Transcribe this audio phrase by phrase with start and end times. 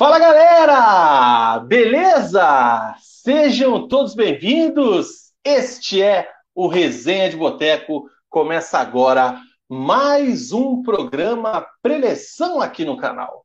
[0.00, 1.58] Fala galera!
[1.58, 2.96] Beleza?
[3.02, 5.30] Sejam todos bem-vindos.
[5.44, 8.08] Este é o Resenha de Boteco.
[8.30, 13.44] Começa agora mais um programa preleção aqui no canal.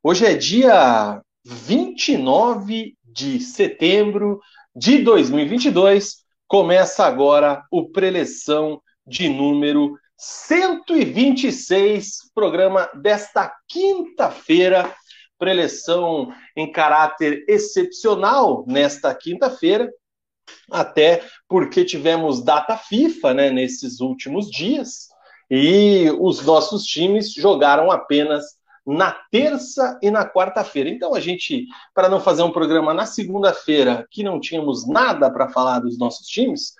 [0.00, 4.40] Hoje é dia 29 de setembro
[4.72, 6.18] de 2022.
[6.46, 14.94] Começa agora o preleção de número 126, programa desta quinta-feira
[15.40, 19.90] preleção em caráter excepcional nesta quinta-feira,
[20.70, 25.08] até porque tivemos data FIFA né, nesses últimos dias
[25.50, 28.44] e os nossos times jogaram apenas
[28.86, 30.90] na terça e na quarta-feira.
[30.90, 35.48] Então a gente, para não fazer um programa na segunda-feira que não tínhamos nada para
[35.48, 36.74] falar dos nossos times,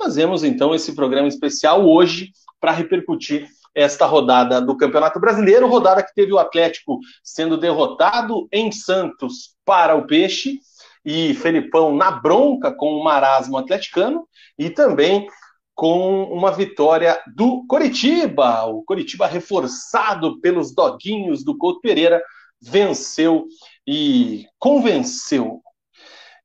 [0.00, 6.14] fazemos então esse programa especial hoje para repercutir esta rodada do Campeonato Brasileiro, rodada que
[6.14, 10.60] teve o Atlético sendo derrotado em Santos para o Peixe
[11.04, 14.26] e Felipão na bronca com o marasmo atleticano
[14.58, 15.26] e também
[15.74, 18.64] com uma vitória do Coritiba.
[18.64, 22.22] O Coritiba reforçado pelos doguinhos do Couto Pereira
[22.60, 23.46] venceu
[23.86, 25.60] e convenceu.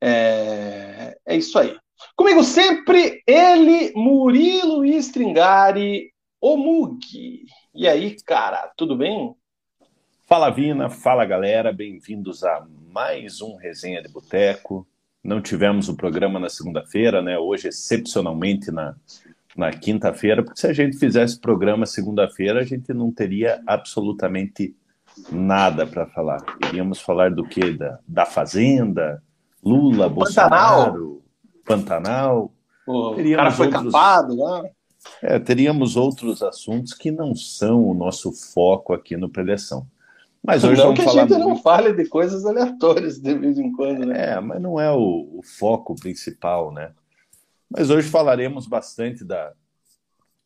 [0.02, 1.78] É, é isso aí.
[2.16, 7.46] Comigo sempre ele, Murilo Stringari, o Mug.
[7.76, 9.36] E aí, cara, tudo bem?
[10.26, 14.88] Fala Vina, fala galera, bem-vindos a mais um Resenha de Boteco.
[15.24, 17.38] Não tivemos o programa na segunda-feira, né?
[17.38, 18.96] Hoje, excepcionalmente, na,
[19.56, 24.76] na quinta-feira, porque se a gente fizesse programa segunda-feira, a gente não teria absolutamente
[25.30, 26.42] nada para falar.
[26.70, 27.72] Iríamos falar do que?
[27.72, 29.22] Da, da Fazenda,
[29.62, 31.22] Lula, Bolsonaro,
[31.66, 32.54] Pantanal.
[32.88, 33.92] O cara foi outros...
[33.92, 34.64] capado lá.
[34.64, 34.70] Né?
[35.22, 39.86] É, teríamos outros assuntos que não são o nosso foco aqui no Preleção.
[40.44, 41.50] Mas hoje não vamos que falar a gente muito...
[41.50, 44.32] não fale de coisas aleatórias de vez em quando, né?
[44.32, 46.92] É, mas não é o, o foco principal, né?
[47.70, 49.52] Mas hoje falaremos bastante da,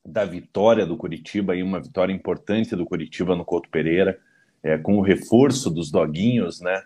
[0.05, 4.19] da vitória do Curitiba, e uma vitória importante do Curitiba no Couto Pereira,
[4.61, 6.83] é, com o reforço dos doguinhos, né?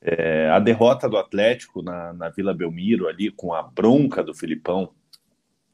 [0.00, 4.90] É, a derrota do Atlético na, na Vila Belmiro ali, com a bronca do Filipão,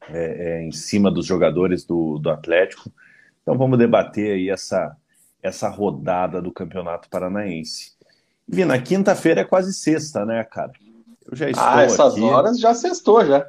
[0.09, 2.91] é, é, em cima dos jogadores do, do Atlético.
[3.41, 4.95] Então vamos debater aí essa,
[5.41, 7.93] essa rodada do Campeonato Paranaense.
[8.47, 10.71] Vi, na quinta-feira é quase sexta, né, cara?
[11.29, 12.23] Eu já estou ah, essas aqui.
[12.23, 13.45] horas já sextou, já.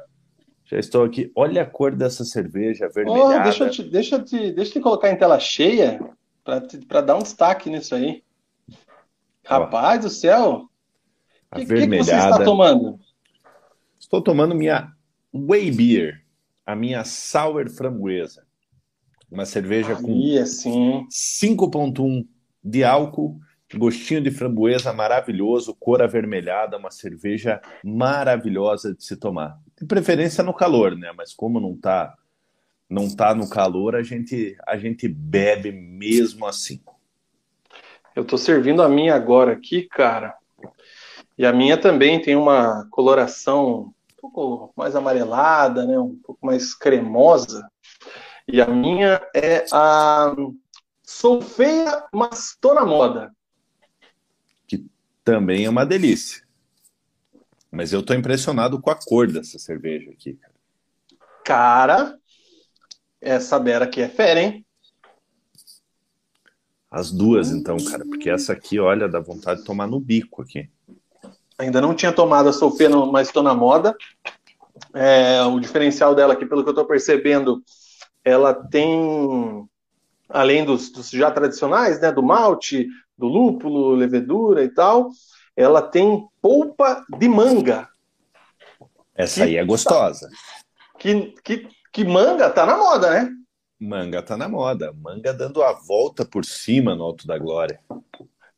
[0.65, 1.31] Já estou aqui.
[1.35, 3.39] Olha a cor dessa cerveja vermelhada.
[3.39, 5.99] Oh, deixa, eu te, deixa, eu te, deixa eu te colocar em tela cheia
[6.43, 8.23] para dar um destaque nisso aí.
[9.43, 10.07] Rapaz oh.
[10.07, 10.69] do céu!
[11.51, 12.99] O que, que, que, você está tomando?
[13.99, 14.91] Estou tomando minha
[15.33, 16.24] Way Beer
[16.65, 18.45] a minha Sour Framboesa.
[19.31, 21.05] Uma cerveja com assim.
[21.09, 22.25] 5,1
[22.63, 23.39] de álcool,
[23.75, 29.59] gostinho de framboesa maravilhoso, cor avermelhada, uma cerveja maravilhosa de se tomar.
[29.79, 31.11] De preferência no calor, né?
[31.15, 32.15] Mas como não tá,
[32.89, 36.81] não tá no calor, a gente, a gente bebe mesmo assim.
[38.15, 40.35] Eu tô servindo a minha agora aqui, cara.
[41.37, 43.93] E a minha também tem uma coloração
[44.31, 47.67] pouco mais amarelada, né, um pouco mais cremosa.
[48.47, 50.35] E a minha é a
[51.03, 53.31] Sou Feia, mas tô na moda.
[54.67, 54.85] Que
[55.23, 56.43] também é uma delícia.
[57.71, 60.53] Mas eu tô impressionado com a cor dessa cerveja aqui, cara.
[61.43, 62.19] Cara,
[63.19, 64.65] essa Bera aqui é fera, hein?
[66.89, 70.69] As duas, então, cara, porque essa aqui, olha, dá vontade de tomar no bico aqui.
[71.57, 73.95] Ainda não tinha tomado a Solfeno, mas estou na moda.
[74.93, 77.63] É, o diferencial dela aqui, pelo que eu estou percebendo,
[78.23, 79.67] ela tem,
[80.27, 85.09] além dos, dos, já tradicionais, né, do malte, do lúpulo, levedura e tal,
[85.55, 87.87] ela tem polpa de manga.
[89.15, 90.29] Essa que, aí é gostosa.
[90.99, 93.31] Que, que, que manga tá na moda, né?
[93.79, 94.91] Manga tá na moda.
[94.93, 97.79] Manga dando a volta por cima no Alto da Glória.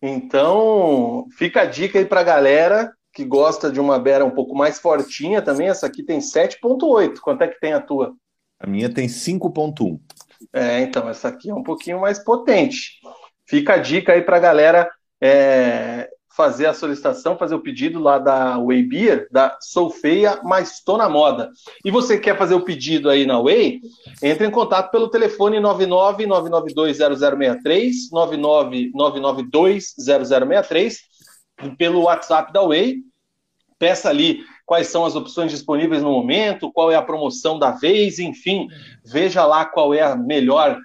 [0.01, 4.55] Então, fica a dica aí para a galera que gosta de uma Bera um pouco
[4.55, 5.69] mais fortinha também.
[5.69, 7.19] Essa aqui tem 7,8.
[7.19, 8.13] Quanto é que tem a tua?
[8.59, 9.99] A minha tem 5,1.
[10.53, 12.99] É, então, essa aqui é um pouquinho mais potente.
[13.47, 14.89] Fica a dica aí para a galera
[15.19, 20.73] é, fazer a solicitação, fazer o pedido lá da Way Beer, da Sou Feia, mas
[20.73, 21.49] estou na moda.
[21.83, 23.81] E você quer fazer o pedido aí na Way?
[24.21, 30.97] Entre em contato pelo telefone 999920063, 999920063,
[31.77, 32.97] pelo WhatsApp da Way.
[33.79, 38.19] Peça ali quais são as opções disponíveis no momento, qual é a promoção da vez,
[38.19, 38.67] enfim,
[39.05, 40.77] veja lá qual é a melhor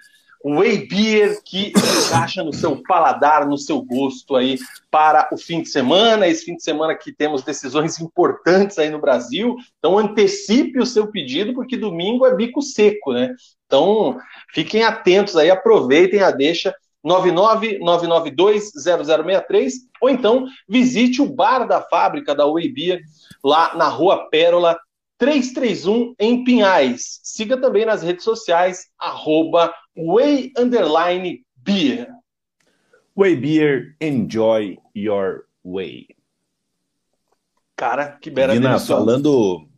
[0.44, 1.72] Whey Beer que
[2.06, 4.58] encaixa no seu paladar, no seu gosto aí
[4.90, 6.26] para o fim de semana.
[6.26, 9.56] Esse fim de semana que temos decisões importantes aí no Brasil.
[9.78, 13.34] Então antecipe o seu pedido, porque domingo é bico seco, né?
[13.66, 14.18] Então
[14.52, 16.74] fiquem atentos aí, aproveitem a deixa
[17.04, 23.00] 999920063 ou então visite o bar da fábrica da Whey Beer
[23.42, 24.78] lá na Rua Pérola
[25.22, 27.20] 331 em Pinhais.
[27.22, 32.08] Siga também nas redes sociais, arroba Way Underline Beer.
[33.16, 36.08] Way Beer, enjoy your way.
[37.76, 39.68] Cara, que bela Vina, falando...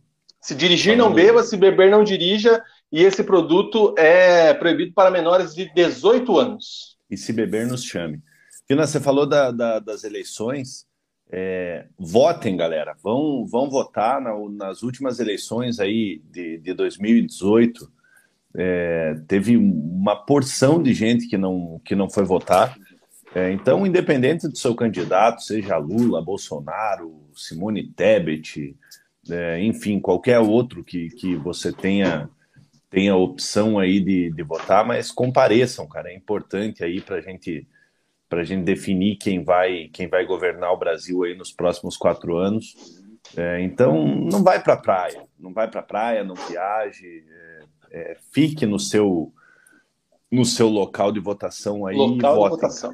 [0.41, 1.11] Se dirigir, falando...
[1.11, 2.63] não beba, se beber, não dirija.
[2.91, 6.97] E esse produto é proibido para menores de 18 anos.
[7.11, 8.23] E se beber, nos chame.
[8.67, 10.87] Vina, você falou da, da, das eleições.
[11.31, 12.95] É, votem, galera.
[13.03, 17.91] Vão, vão votar na, nas últimas eleições aí de, de 2018.
[18.57, 22.77] É, teve uma porção de gente que não, que não foi votar.
[23.35, 28.77] É, então, independente do seu candidato, seja Lula, Bolsonaro, Simone Tebet,
[29.29, 32.29] é, enfim, qualquer outro que, que você tenha
[32.95, 36.11] tenha opção aí de, de votar, mas compareçam, cara.
[36.11, 37.67] É importante aí para gente
[38.29, 42.37] para a gente definir quem vai quem vai governar o Brasil aí nos próximos quatro
[42.37, 42.75] anos.
[43.37, 47.65] É, então não vai para a praia, não vai para a praia, não viaje, é,
[47.91, 49.33] é, fique no seu
[50.31, 51.97] no seu local de votação aí.
[51.97, 52.93] Local de votação.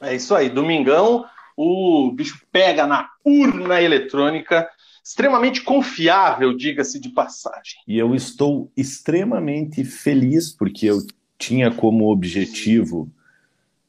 [0.00, 1.24] É isso aí, domingão
[1.60, 4.70] o bicho pega na urna eletrônica,
[5.04, 7.80] extremamente confiável, diga-se de passagem.
[7.86, 10.98] E eu estou extremamente feliz porque eu
[11.36, 13.10] tinha como objetivo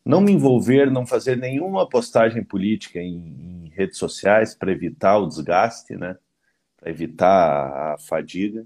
[0.10, 5.28] não me envolver, não fazer nenhuma postagem política em, em redes sociais para evitar o
[5.28, 6.18] desgaste, né?
[6.76, 8.66] Para evitar a fadiga.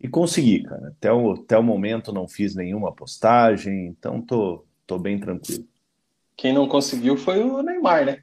[0.00, 0.88] E consegui, cara.
[0.88, 5.64] Até o, até o momento não fiz nenhuma postagem, então tô, tô bem tranquilo.
[6.36, 8.18] Quem não conseguiu foi o Neymar, né?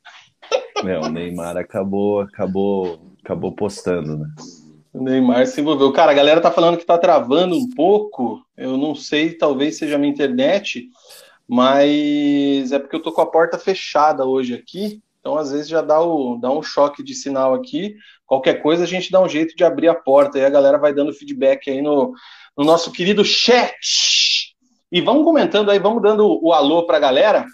[0.86, 4.28] É, o Neymar acabou, acabou, acabou postando, né?
[4.92, 5.94] O Neymar se envolveu.
[5.94, 8.46] Cara, a galera tá falando que tá travando um pouco.
[8.57, 10.89] Eu não sei, talvez seja a minha internet
[11.48, 15.81] mas é porque eu tô com a porta fechada hoje aqui, então às vezes já
[15.81, 17.95] dá, o, dá um choque de sinal aqui.
[18.25, 20.94] Qualquer coisa a gente dá um jeito de abrir a porta e a galera vai
[20.94, 22.13] dando feedback aí no,
[22.57, 24.54] no nosso querido chat.
[24.92, 27.46] E vamos comentando aí, vamos dando o alô para a galera.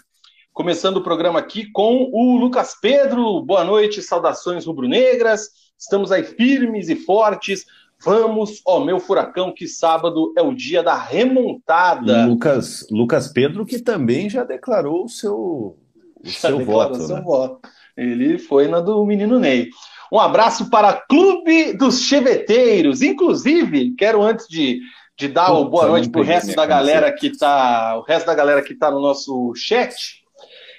[0.52, 3.40] Começando o programa aqui com o Lucas Pedro.
[3.40, 5.48] Boa noite, saudações rubro-negras.
[5.78, 7.64] Estamos aí firmes e fortes
[8.02, 12.24] Vamos, ó, meu furacão, que sábado é o dia da remontada.
[12.26, 15.76] Lucas, Lucas Pedro, que também já declarou o seu, o
[16.24, 17.02] já seu voto.
[17.02, 17.22] Seu né?
[17.22, 17.60] voto.
[17.94, 19.68] Ele foi na do menino Ney.
[20.10, 23.02] Um abraço para Clube dos Cheveteiros.
[23.02, 24.80] Inclusive, quero antes de,
[25.18, 28.26] de dar Puta, o boa noite para o resto da galera que tá, o resto
[28.26, 29.94] da galera que está no nosso chat.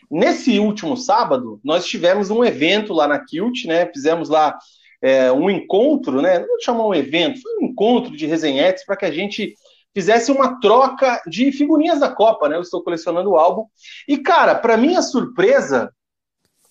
[0.09, 3.85] Nesse último sábado, nós tivemos um evento lá na Kilt, né?
[3.85, 4.57] Fizemos lá
[5.01, 6.39] é, um encontro, né?
[6.39, 9.55] Não vou chamar um evento, foi um encontro de resenhetes para que a gente
[9.93, 12.55] fizesse uma troca de figurinhas da Copa, né?
[12.55, 13.65] Eu estou colecionando o álbum.
[14.07, 15.91] E, cara, para minha surpresa,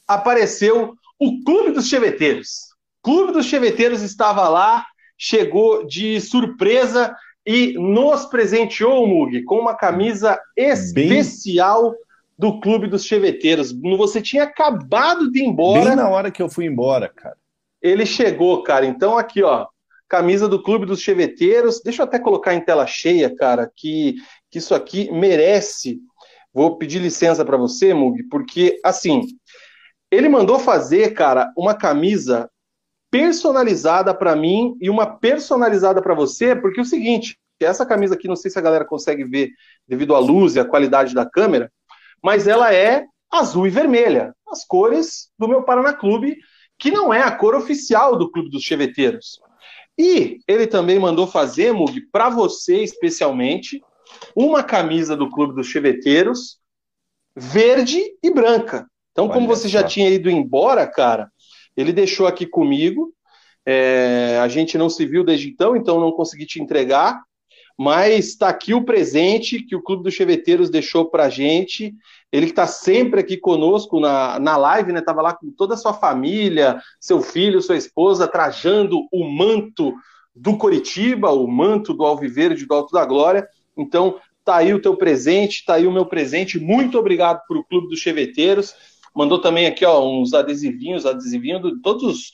[0.06, 2.70] apareceu o Clube dos Cheveteiros.
[3.02, 4.86] O Clube dos Cheveteiros estava lá,
[5.18, 12.00] chegou de surpresa e nos presenteou, Mug, com uma camisa especial Bem...
[12.38, 13.72] do Clube dos Cheveteiros.
[13.98, 15.84] Você tinha acabado de ir embora.
[15.84, 17.39] Bem na hora que eu fui embora, cara
[17.82, 18.86] ele chegou, cara.
[18.86, 19.66] Então, aqui, ó,
[20.08, 21.80] camisa do Clube dos Cheveteiros.
[21.82, 24.16] Deixa eu até colocar em tela cheia, cara, que,
[24.50, 26.00] que isso aqui merece.
[26.52, 29.22] Vou pedir licença para você, Mug, porque, assim,
[30.10, 32.50] ele mandou fazer, cara, uma camisa
[33.10, 38.26] personalizada para mim e uma personalizada para você, porque é o seguinte, essa camisa aqui,
[38.28, 39.50] não sei se a galera consegue ver
[39.86, 41.70] devido à luz e à qualidade da câmera,
[42.22, 46.36] mas ela é azul e vermelha, as cores do meu Paraná Clube,
[46.80, 49.38] que não é a cor oficial do Clube dos Cheveteiros.
[49.98, 53.82] E ele também mandou fazer, Mug, para você especialmente,
[54.34, 56.58] uma camisa do Clube dos Cheveteiros,
[57.36, 58.88] verde e branca.
[59.12, 61.30] Então, Olha como você já tinha ido embora, cara,
[61.76, 63.12] ele deixou aqui comigo.
[63.66, 67.22] É, a gente não se viu desde então, então não consegui te entregar.
[67.82, 71.94] Mas está aqui o presente que o Clube dos Cheveteiros deixou para a gente.
[72.30, 74.98] Ele que está sempre aqui conosco na, na live, né?
[74.98, 79.94] Estava lá com toda a sua família, seu filho, sua esposa, trajando o manto
[80.36, 83.48] do Coritiba, o manto do Alviverde do Alto da Glória.
[83.74, 86.60] Então, tá aí o teu presente, tá aí o meu presente.
[86.60, 88.74] Muito obrigado para o Clube dos Cheveteiros.
[89.16, 92.30] Mandou também aqui ó, uns adesivinhos, adesivinho de todos os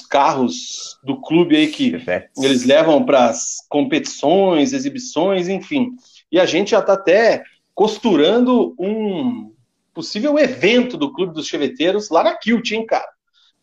[0.00, 1.94] carros do clube aí que
[2.36, 5.90] eles levam para as competições, exibições, enfim.
[6.30, 7.42] E a gente já está até
[7.74, 9.52] costurando um
[9.94, 13.08] possível evento do Clube dos Cheveteiros lá na Kilt, hein, cara?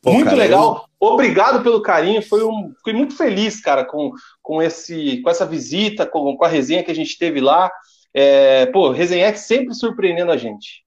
[0.01, 0.87] Pô, muito cara, legal.
[1.01, 1.07] Eu...
[1.07, 2.21] Obrigado pelo carinho.
[2.21, 6.47] Foi um, fui muito feliz, cara, com, com, esse, com essa visita, com, com a
[6.47, 7.69] resenha que a gente teve lá.
[8.13, 10.84] É, pô, Resenhec sempre surpreendendo a gente.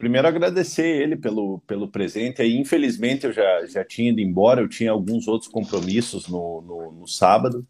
[0.00, 2.40] Primeiro agradecer ele pelo, pelo presente.
[2.40, 6.92] Aí, infelizmente, eu já, já tinha ido embora, eu tinha alguns outros compromissos no, no,
[6.92, 7.66] no sábado,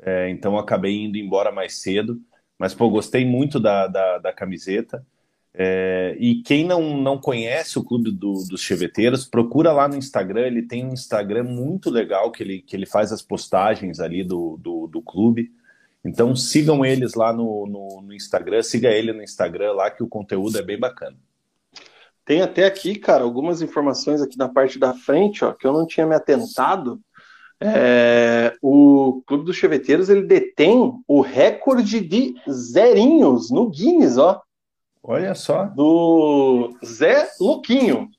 [0.00, 2.18] é, então acabei indo embora mais cedo.
[2.58, 5.06] Mas, pô, gostei muito da, da, da camiseta.
[5.52, 10.46] É, e quem não, não conhece o Clube do, dos Cheveteiros, procura lá no Instagram.
[10.46, 14.56] Ele tem um Instagram muito legal que ele, que ele faz as postagens ali do,
[14.56, 15.52] do, do clube.
[16.02, 20.08] Então sigam eles lá no, no, no, Instagram, siga ele no Instagram lá que o
[20.08, 21.16] conteúdo é bem bacana.
[22.28, 25.86] Tem até aqui, cara, algumas informações aqui na parte da frente, ó, que eu não
[25.86, 27.00] tinha me atentado.
[27.58, 34.42] É, o Clube dos Cheveteiros ele detém o recorde de zerinhos no Guinness, ó.
[35.02, 35.64] Olha só.
[35.74, 38.10] Do Zé Luquinho.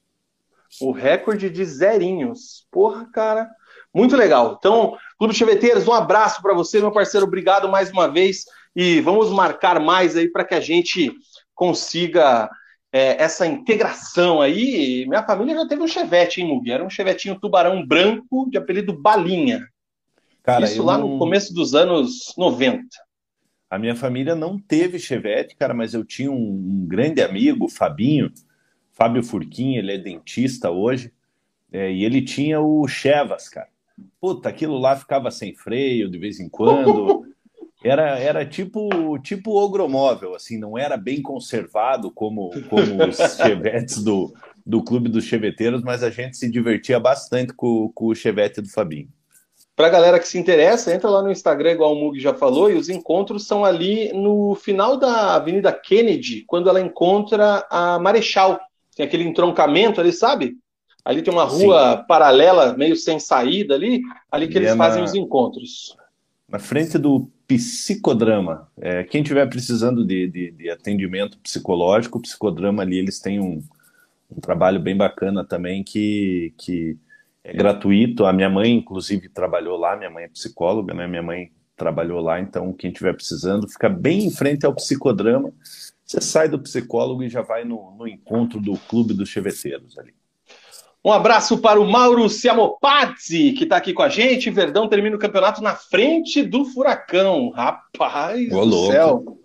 [0.82, 2.66] O recorde de zerinhos.
[2.72, 3.48] Porra, cara.
[3.94, 4.56] Muito legal.
[4.58, 7.28] Então, Clube Cheveteiros, um abraço para você, meu parceiro.
[7.28, 8.46] Obrigado mais uma vez.
[8.75, 11.13] E vamos marcar mais aí para que a gente
[11.54, 12.50] consiga
[12.91, 15.05] é, essa integração aí.
[15.08, 16.72] Minha família já teve um chevette, hein, Mugi?
[16.72, 19.67] Era um chevetinho tubarão branco de apelido Balinha.
[20.43, 21.10] Cara, Isso lá não...
[21.10, 22.88] no começo dos anos 90.
[23.69, 28.31] A minha família não teve Chevette, cara, mas eu tinha um, um grande amigo, Fabinho,
[28.91, 31.13] Fábio Furquim, ele é dentista hoje,
[31.72, 33.69] é, e ele tinha o Chevas, cara.
[34.19, 37.27] Puta, aquilo lá ficava sem freio de vez em quando.
[37.83, 44.33] Era, era tipo tipo ogromóvel, assim, não era bem conservado como, como os chevetes do,
[44.65, 48.69] do Clube dos Cheveteiros, mas a gente se divertia bastante com, com o chevette do
[48.69, 49.07] Fabinho.
[49.75, 52.69] Para a galera que se interessa, entra lá no Instagram, igual o Mug já falou,
[52.69, 58.59] e os encontros são ali no final da Avenida Kennedy, quando ela encontra a Marechal.
[58.93, 60.57] Tem aquele entroncamento ali, sabe?
[61.05, 62.03] Ali tem uma rua Sim.
[62.09, 65.05] paralela, meio sem saída ali, ali que e eles é fazem na...
[65.05, 65.95] os encontros.
[66.45, 68.70] Na frente do psicodrama.
[68.79, 73.63] É, quem tiver precisando de, de, de, atendimento psicológico, o psicodrama ali, eles têm um,
[74.29, 76.96] um trabalho bem bacana também que, que
[77.44, 78.25] é gratuito.
[78.25, 81.08] A minha mãe, inclusive, trabalhou lá, minha mãe é psicóloga, né?
[81.08, 85.51] Minha mãe trabalhou lá, então quem estiver precisando, fica bem em frente ao psicodrama.
[86.06, 90.13] Você sai do psicólogo e já vai no, no encontro do Clube dos Cheveteiros ali.
[91.03, 94.50] Um abraço para o Mauro Siamopazzi, que está aqui com a gente.
[94.50, 97.50] Verdão termina o campeonato na frente do Furacão.
[97.51, 98.91] Rapaz Ô, do louco.
[98.91, 99.39] céu.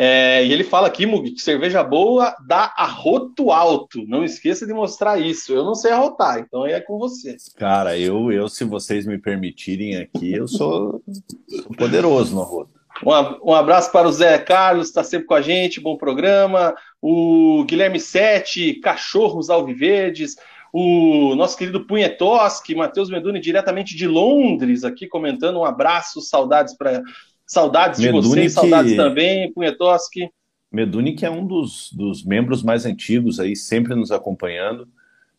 [0.00, 4.06] É, e ele fala aqui, Mug, que cerveja boa dá arroto alto.
[4.06, 5.52] Não esqueça de mostrar isso.
[5.52, 7.36] Eu não sei arrotar, então é com você.
[7.56, 11.02] Cara, eu, eu se vocês me permitirem aqui, eu sou,
[11.48, 12.77] sou poderoso no arroto.
[13.04, 16.74] Um, abraço para o Zé Carlos, está sempre com a gente, bom programa.
[17.00, 20.36] O Guilherme Sete, Cachorros Alviverdes.
[20.72, 25.58] O nosso querido Punhetoski, Matheus Meduni, diretamente de Londres, aqui comentando.
[25.58, 27.02] Um abraço, saudades para
[27.46, 28.60] Saudades Meduni de vocês, que...
[28.60, 30.28] saudades também, Punhetoski.
[30.70, 34.86] Meduni, que é um dos, dos membros mais antigos aí, sempre nos acompanhando.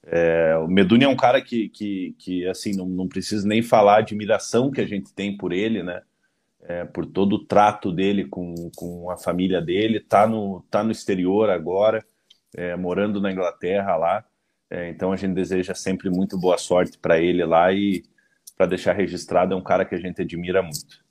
[0.07, 3.97] É, o Meduni é um cara que, que, que assim, não, não precisa nem falar
[3.97, 6.01] a admiração que a gente tem por ele, né?
[6.69, 9.99] É, por todo o trato dele com, com a família dele.
[9.99, 12.05] Tá no, tá no exterior agora,
[12.55, 14.23] é, morando na Inglaterra lá.
[14.69, 18.03] É, então a gente deseja sempre muito boa sorte para ele lá e
[18.55, 21.03] para deixar registrado, é um cara que a gente admira muito.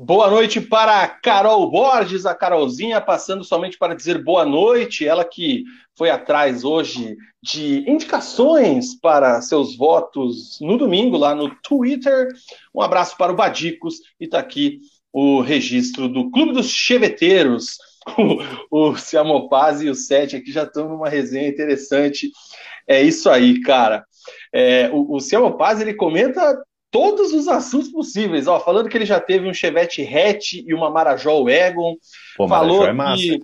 [0.00, 5.04] Boa noite para a Carol Borges, a Carolzinha, passando somente para dizer boa noite.
[5.04, 5.64] Ela que
[5.96, 12.28] foi atrás hoje de indicações para seus votos no domingo lá no Twitter.
[12.72, 14.78] Um abraço para o Badicos e está aqui
[15.12, 17.76] o registro do Clube dos Cheveteiros.
[18.70, 22.30] O, Ciamopaz e o Sete aqui já estão numa resenha interessante.
[22.86, 24.06] É isso aí, cara.
[24.50, 26.56] É, o, o Ciamopaz ele comenta
[26.90, 28.46] todos os assuntos possíveis.
[28.46, 31.96] Ó, falando que ele já teve um Chevette hatch e uma Marajol Egon.
[32.36, 33.40] Pô, falou é massa, que,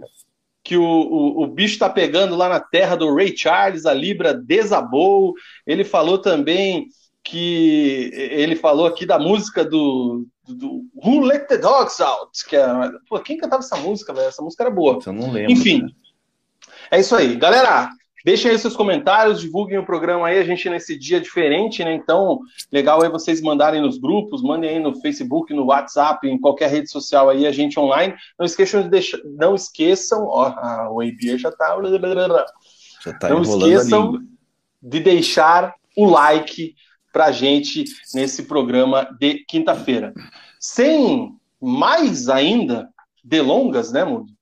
[0.63, 4.35] que o, o, o, bicho tá pegando lá na terra do Ray Charles, a Libra
[4.35, 5.35] desabou.
[5.67, 6.87] Ele falou também
[7.23, 12.67] que ele falou aqui da música do, do Who Let the Dogs Out, que é,
[13.09, 14.29] pô, quem cantava essa música, velho?
[14.29, 14.99] Essa música era boa.
[15.05, 15.53] Eu não lembro.
[15.53, 15.93] Enfim, cara.
[16.91, 17.35] é isso aí.
[17.37, 17.91] Galera,
[18.25, 21.93] Deixem aí seus comentários, divulguem o programa aí, a gente nesse dia diferente, né?
[21.93, 22.41] Então,
[22.73, 26.91] legal aí vocês mandarem nos grupos, mandem aí no Facebook, no WhatsApp, em qualquer rede
[26.91, 28.15] social aí, a gente online.
[28.39, 31.77] Não esqueçam de deixar, não esqueçam, ó, a, o ABA já tá.
[33.05, 34.19] Já tá não esqueçam
[34.83, 36.75] de deixar o like
[37.13, 40.15] para gente nesse programa de quinta-feira.
[40.59, 42.89] Sem mais ainda
[43.23, 44.34] delongas, né, Mundo?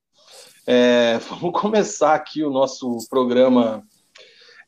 [0.67, 3.83] É, vamos começar aqui o nosso programa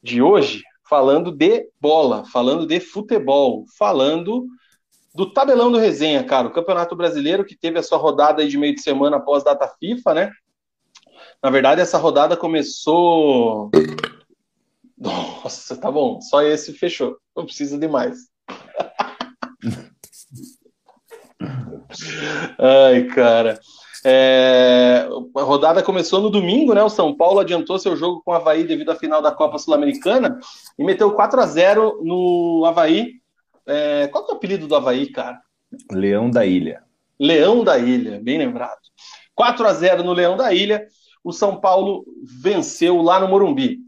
[0.03, 4.47] de hoje falando de bola, falando de futebol, falando
[5.15, 6.49] do tabelão do resenha, cara.
[6.49, 10.15] O Campeonato Brasileiro que teve a sua rodada de meio de semana após data FIFA,
[10.15, 10.31] né?
[11.43, 13.71] Na verdade, essa rodada começou.
[14.99, 16.21] Nossa, tá bom.
[16.21, 17.17] Só esse fechou.
[17.37, 18.29] Não precisa de mais.
[22.59, 23.61] Ai, cara.
[24.07, 26.83] É, a rodada começou no domingo, né?
[26.83, 30.39] O São Paulo adiantou seu jogo com o Havaí devido à final da Copa Sul-Americana
[30.79, 33.13] e meteu 4 a 0 no Havaí.
[33.67, 35.41] É, qual é o apelido do Havaí, cara?
[35.91, 36.83] Leão da Ilha.
[37.19, 38.81] Leão da Ilha, bem lembrado.
[39.35, 40.87] 4 a 0 no Leão da Ilha.
[41.23, 43.79] O São Paulo venceu lá no Morumbi.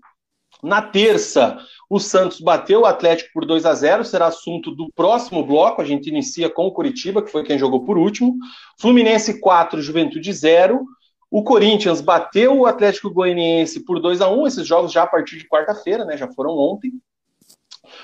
[0.62, 1.58] Na terça,
[1.88, 5.80] o Santos bateu o Atlético por 2 a 0 será assunto do próximo bloco.
[5.80, 8.34] A gente inicia com o Curitiba, que foi quem jogou por último.
[8.80, 10.84] Fluminense 4, Juventude 0.
[11.30, 15.38] O Corinthians bateu o Atlético Goianiense por 2 a 1 Esses jogos já a partir
[15.38, 16.16] de quarta-feira, né?
[16.16, 16.92] Já foram ontem.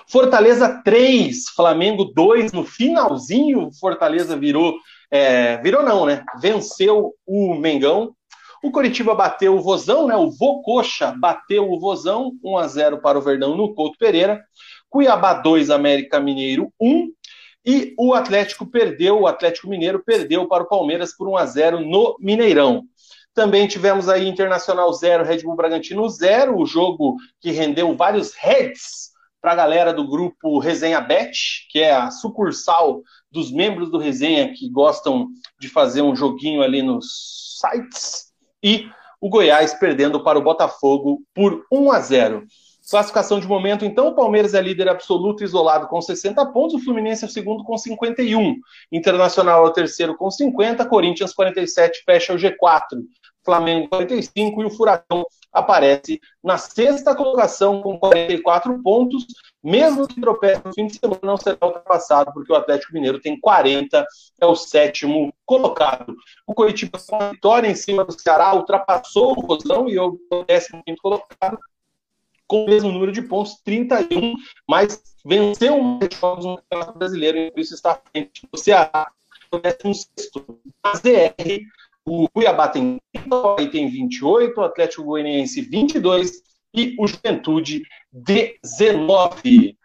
[0.07, 2.53] Fortaleza 3, Flamengo 2.
[2.53, 4.75] No finalzinho, Fortaleza virou.
[5.11, 6.25] É, virou não, né?
[6.41, 8.15] Venceu o Mengão
[8.63, 10.15] o Coritiba bateu o Vozão, né?
[10.15, 14.41] O Vocoxa bateu o Vozão, 1 a 0 para o Verdão no Couto Pereira.
[14.89, 17.09] Cuiabá 2, América Mineiro 1.
[17.67, 21.81] E o Atlético perdeu, o Atlético Mineiro perdeu para o Palmeiras por 1 a 0
[21.81, 22.85] no Mineirão.
[23.35, 29.11] Também tivemos aí Internacional 0, Red Bull Bragantino 0, o jogo que rendeu vários heads
[29.41, 34.53] para a galera do grupo Resenha Bet, que é a sucursal dos membros do Resenha
[34.53, 35.29] que gostam
[35.59, 38.32] de fazer um joguinho ali nos sites
[38.63, 38.89] e
[39.21, 42.47] o Goiás perdendo para o Botafogo por 1 a 0.
[42.91, 47.25] Classificação de momento, então, o Palmeiras é líder absoluto isolado com 60 pontos, o Fluminense
[47.25, 48.57] é o segundo com 51,
[48.91, 52.99] Internacional é o terceiro com 50, Corinthians 47 fecha o G4,
[53.45, 59.27] Flamengo 45 e o Furacão aparece na sexta colocação com 44 pontos,
[59.63, 63.39] mesmo que tropece no fim de semana, não será ultrapassado, porque o Atlético Mineiro tem
[63.39, 64.07] 40,
[64.41, 66.17] é o sétimo colocado.
[66.47, 70.19] O Coritiba, com a vitória em cima do Ceará, ultrapassou o Rosão e é o
[70.47, 71.59] décimo quinto colocado,
[72.47, 74.35] com o mesmo número de pontos, 31,
[74.69, 79.11] mas venceu um jogos no Campeonato Brasileiro, e por isso está à frente do Ceará,
[79.51, 80.61] o décimo sexto.
[80.83, 81.63] A ZR
[82.05, 86.43] o Cuiabá tem 30, o Bahia tem 28, o Atlético Goianiense 22
[86.75, 87.83] e o Juventude
[88.13, 89.79] 19.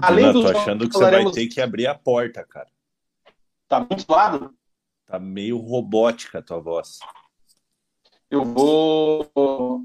[0.00, 1.32] Além do tô achando que falaremos...
[1.32, 2.68] você vai ter que abrir a porta, cara.
[3.68, 4.54] Tá muito suado?
[5.06, 6.98] Tá meio robótica a tua voz.
[8.30, 9.30] Eu vou,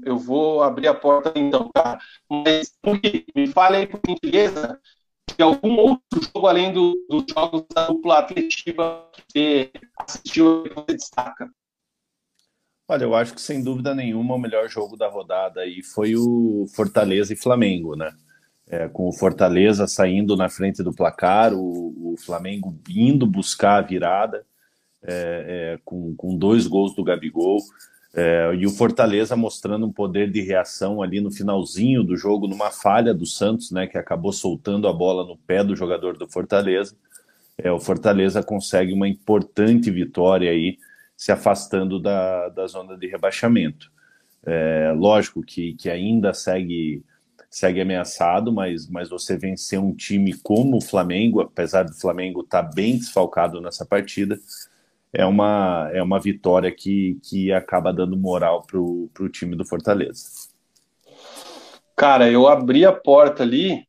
[0.04, 1.98] eu vou abrir a porta então, cara.
[2.28, 2.76] Mas
[3.34, 4.80] me fale aí por gentileza
[5.36, 10.70] de algum outro jogo além do, dos jogos da dupla atletiva que você assistiu e
[10.70, 11.50] você destaca.
[12.88, 16.66] Olha, eu acho que sem dúvida nenhuma o melhor jogo da rodada aí foi o
[16.74, 18.12] Fortaleza e Flamengo, né?
[18.66, 23.82] É, com o Fortaleza saindo na frente do placar, o, o Flamengo indo buscar a
[23.82, 24.44] virada,
[25.02, 27.58] é, é, com, com dois gols do Gabigol,
[28.14, 32.70] é, e o Fortaleza mostrando um poder de reação ali no finalzinho do jogo, numa
[32.70, 36.94] falha do Santos, né, que acabou soltando a bola no pé do jogador do Fortaleza.
[37.56, 40.78] É, o Fortaleza consegue uma importante vitória aí
[41.22, 43.92] se afastando da, da zona de rebaixamento.
[44.44, 47.04] É, lógico que, que ainda segue
[47.48, 52.64] segue ameaçado, mas, mas você vencer um time como o Flamengo, apesar do Flamengo estar
[52.64, 54.36] tá bem desfalcado nessa partida,
[55.12, 60.24] é uma, é uma vitória que, que acaba dando moral para o time do Fortaleza.
[61.94, 63.86] Cara, eu abri a porta ali,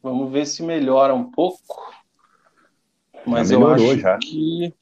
[0.00, 1.92] vamos ver se melhora um pouco.
[3.26, 4.18] Mas eu acho já.
[4.18, 4.72] que.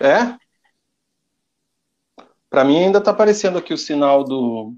[0.00, 0.38] É?
[2.50, 4.74] Para mim ainda está aparecendo aqui o sinal do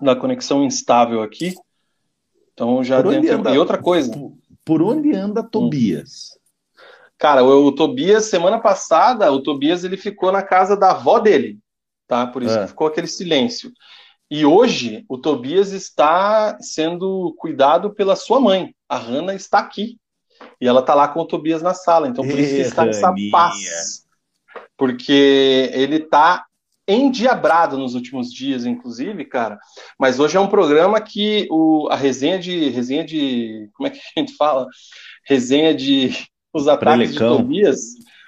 [0.00, 1.54] da conexão instável aqui.
[2.52, 3.34] Então já dentro...
[3.34, 3.50] anda...
[3.54, 4.12] E outra coisa.
[4.64, 6.38] Por onde anda Tobias?
[7.18, 11.58] Cara, o, o, Tobias, semana passada, o Tobias ele ficou na casa da avó dele,
[12.06, 12.26] tá?
[12.26, 12.62] Por isso é.
[12.62, 13.70] que ficou aquele silêncio.
[14.30, 18.74] E hoje o Tobias está sendo cuidado pela sua mãe.
[18.88, 19.98] A Hanna está aqui.
[20.60, 22.08] E ela está lá com o Tobias na sala.
[22.08, 24.04] Então por isso que está essa paz.
[24.76, 26.44] Porque ele está
[26.86, 29.58] endiabrado nos últimos dias, inclusive, cara.
[29.98, 32.68] Mas hoje é um programa que o, a resenha de.
[32.68, 33.68] resenha de.
[33.74, 34.66] Como é que a gente fala?
[35.24, 36.10] Resenha de
[36.52, 37.36] os ataques prelecão.
[37.36, 37.80] de Tobias,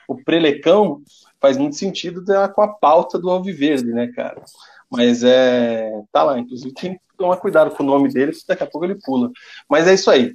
[0.09, 1.03] o prelecão,
[1.41, 4.43] faz muito sentido com a pauta do Alviverde, né, cara?
[4.91, 5.91] Mas é.
[6.13, 8.87] Tá lá, inclusive tem que tomar cuidado com o nome dele, porque daqui a pouco
[8.87, 9.31] ele pula.
[9.69, 10.35] Mas é isso aí.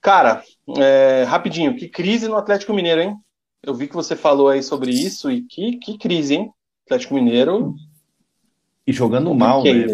[0.00, 0.42] Cara,
[0.76, 3.16] é, rapidinho, que crise no Atlético Mineiro, hein?
[3.62, 6.52] Eu vi que você falou aí sobre isso e que, que crise, hein?
[6.88, 7.74] Atlético Mineiro.
[8.86, 9.86] E jogando mal, né?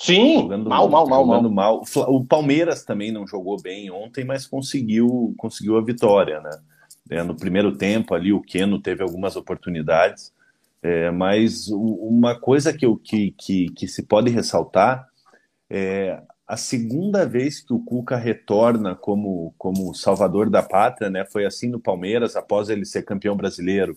[0.00, 1.82] Sim, jogando, mal, mal, mal, jogando mal.
[1.96, 2.14] mal.
[2.14, 6.50] O Palmeiras também não jogou bem ontem, mas conseguiu, conseguiu a vitória, né?
[7.10, 10.32] É, no primeiro tempo ali o Keno teve algumas oportunidades,
[10.82, 15.08] é, mas uma coisa que, que, que, que se pode ressaltar
[15.68, 21.26] é a segunda vez que o Cuca retorna como, como salvador da pátria, né?
[21.26, 23.96] Foi assim no Palmeiras, após ele ser campeão brasileiro.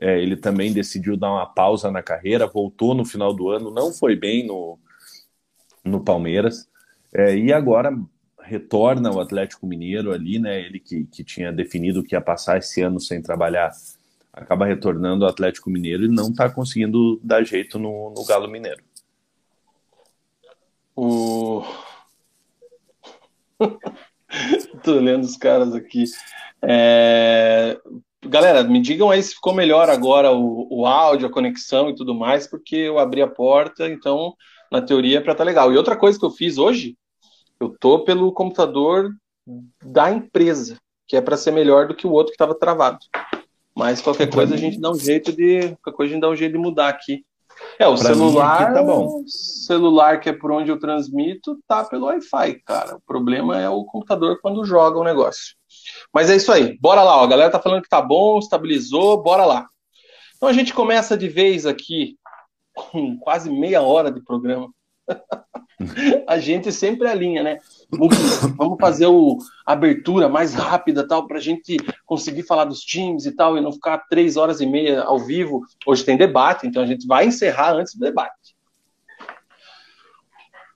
[0.00, 3.92] É, ele também decidiu dar uma pausa na carreira, voltou no final do ano, não
[3.92, 4.78] foi bem no,
[5.84, 6.68] no Palmeiras,
[7.12, 7.92] é, e agora
[8.42, 10.60] retorna o Atlético Mineiro ali, né?
[10.60, 13.70] Ele que, que tinha definido que ia passar esse ano sem trabalhar,
[14.32, 18.82] acaba retornando o Atlético Mineiro e não está conseguindo dar jeito no, no Galo Mineiro.
[20.96, 21.62] O...
[24.82, 26.04] Tô lendo os caras aqui.
[26.62, 27.78] É...
[28.26, 32.14] Galera, me digam aí se ficou melhor agora o, o áudio, a conexão e tudo
[32.14, 34.34] mais, porque eu abri a porta, então,
[34.70, 35.72] na teoria, é para estar tá legal.
[35.72, 36.96] E outra coisa que eu fiz hoje,
[37.58, 39.10] eu tô pelo computador
[39.82, 40.76] da empresa,
[41.08, 42.98] que é para ser melhor do que o outro que estava travado.
[43.74, 46.36] Mas qualquer coisa a gente dá um jeito de, qualquer coisa a gente dá um
[46.36, 47.24] jeito de mudar aqui.
[47.78, 49.22] É, o pra celular, tá bom.
[49.26, 52.96] celular que é por onde eu transmito, tá pelo Wi-Fi, cara.
[52.96, 55.54] O problema é o computador quando joga o negócio.
[56.12, 56.78] Mas é isso aí.
[56.78, 57.24] Bora lá, ó.
[57.24, 59.66] a galera tá falando que tá bom, estabilizou, bora lá.
[60.36, 62.16] Então a gente começa de vez aqui
[62.74, 64.68] com quase meia hora de programa.
[66.26, 67.58] A gente sempre alinha, né?
[67.90, 73.26] Vamos fazer o, a abertura mais rápida, tal, para a gente conseguir falar dos times
[73.26, 75.62] e tal, e não ficar três horas e meia ao vivo.
[75.86, 78.54] Hoje tem debate, então a gente vai encerrar antes do debate.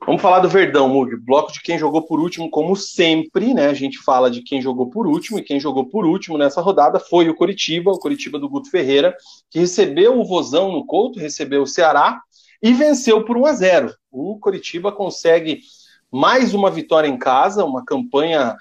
[0.07, 1.17] Vamos falar do Verdão, Mug.
[1.17, 3.69] Bloco de quem jogou por último, como sempre, né?
[3.69, 7.01] A gente fala de quem jogou por último, e quem jogou por último nessa rodada
[7.01, 9.17] foi o Coritiba, o Coritiba do Guto Ferreira,
[9.51, 12.21] que recebeu o Vozão no Couto, recebeu o Ceará
[12.65, 13.95] e venceu por 1 a 0.
[14.11, 15.61] O Coritiba consegue
[16.11, 18.57] mais uma vitória em casa, uma campanha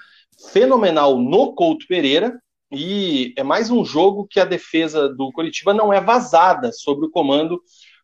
[0.52, 2.38] fenomenal no Couto Pereira,
[2.70, 7.10] e é mais um jogo que a defesa do Coritiba não é vazada sobre o
[7.10, 7.58] comando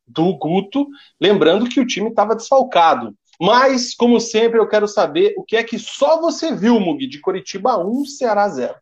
[0.06, 0.86] do Guto,
[1.20, 3.14] lembrando que o time estava desfalcado.
[3.38, 7.20] Mas, como sempre, eu quero saber o que é que só você viu, Mug, de
[7.20, 8.74] Coritiba 1, Ceará 0.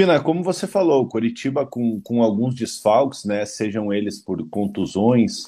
[0.00, 5.44] Pina, como você falou, o Coritiba com, com alguns desfalques, né, sejam eles por contusões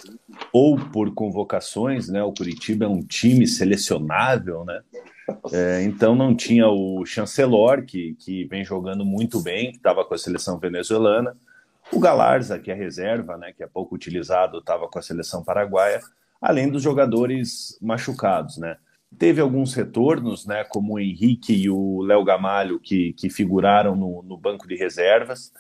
[0.53, 4.83] ou por convocações, né, o Curitiba é um time selecionável, né,
[5.51, 10.13] é, então não tinha o Chancelor, que, que vem jogando muito bem, que estava com
[10.13, 11.35] a seleção venezuelana,
[11.91, 16.03] o Galarza, que é reserva, né, que é pouco utilizado, estava com a seleção paraguaia,
[16.39, 18.77] além dos jogadores machucados, né,
[19.19, 24.23] Teve alguns retornos, né, como o Henrique e o Léo Gamalho, que, que figuraram no,
[24.23, 25.53] no banco de reservas,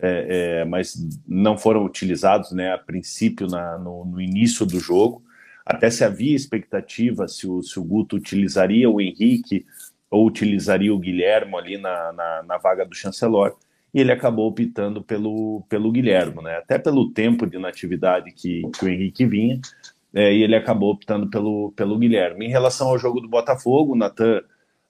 [0.00, 0.96] é, é, mas
[1.28, 5.22] não foram utilizados né, a princípio na, no, no, início do jogo.
[5.64, 9.66] Até se havia expectativa se o, se o Guto utilizaria o Henrique
[10.10, 13.56] ou utilizaria o Guilhermo ali na, na, na vaga do chancelor,
[13.92, 16.56] e ele acabou optando pelo, pelo Guilhermo, né?
[16.56, 19.60] até pelo tempo de natividade que, que o Henrique vinha,
[20.14, 22.46] é, e ele acabou optando pelo, pelo Guilherme.
[22.46, 24.42] Em relação ao jogo do Botafogo, o Natan,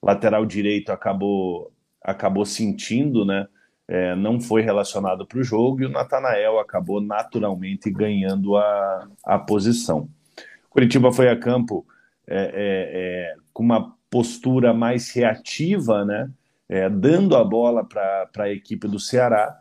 [0.03, 3.47] lateral direito, acabou, acabou sentindo, né?
[3.87, 9.37] É, não foi relacionado para o jogo e o Natanael acabou naturalmente ganhando a, a
[9.37, 10.09] posição.
[10.71, 11.85] Curitiba foi a campo
[12.27, 16.31] é, é, é com uma postura mais reativa, né?
[16.69, 19.59] É, dando a bola para a equipe do Ceará,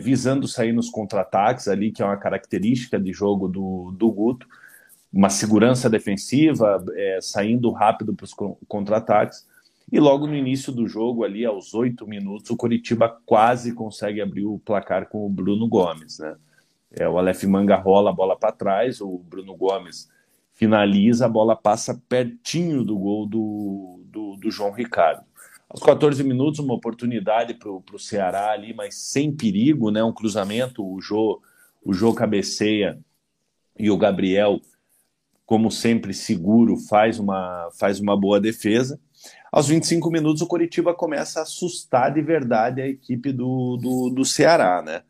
[0.00, 4.46] visando sair nos contra-ataques ali, que é uma característica de jogo do, do Guto
[5.12, 8.34] uma segurança defensiva, é, saindo rápido para os
[8.66, 9.46] contra-ataques.
[9.90, 14.46] E logo no início do jogo, ali aos oito minutos, o Coritiba quase consegue abrir
[14.46, 16.18] o placar com o Bruno Gomes.
[16.18, 16.34] Né?
[16.92, 20.08] É, o Aleph Manga rola a bola para trás, o Bruno Gomes
[20.54, 25.24] finaliza, a bola passa pertinho do gol do, do, do João Ricardo.
[25.68, 30.02] Aos 14 minutos, uma oportunidade para o Ceará ali, mas sem perigo, né?
[30.04, 31.42] um cruzamento, o Jô,
[31.84, 32.98] o Jô cabeceia
[33.78, 34.60] e o Gabriel
[35.46, 38.98] como sempre, seguro, faz uma, faz uma boa defesa.
[39.50, 44.24] Aos 25 minutos, o Coritiba começa a assustar de verdade a equipe do, do, do
[44.24, 45.02] Ceará, né?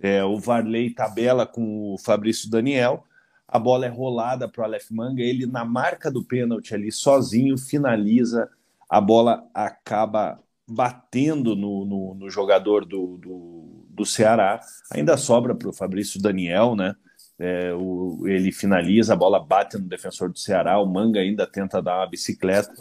[0.00, 3.04] É, o Varley tabela com o Fabrício Daniel,
[3.48, 7.56] a bola é rolada para o Aleph Manga, ele na marca do pênalti ali sozinho
[7.56, 8.48] finaliza,
[8.88, 10.38] a bola acaba
[10.68, 14.60] batendo no, no, no jogador do, do, do Ceará,
[14.92, 16.94] ainda sobra para o Fabrício Daniel, né?
[17.38, 21.80] É, o, ele finaliza, a bola bate no defensor do Ceará, o Manga ainda tenta
[21.80, 22.72] dar uma bicicleta,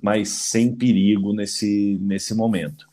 [0.00, 2.86] mas sem perigo nesse, nesse momento.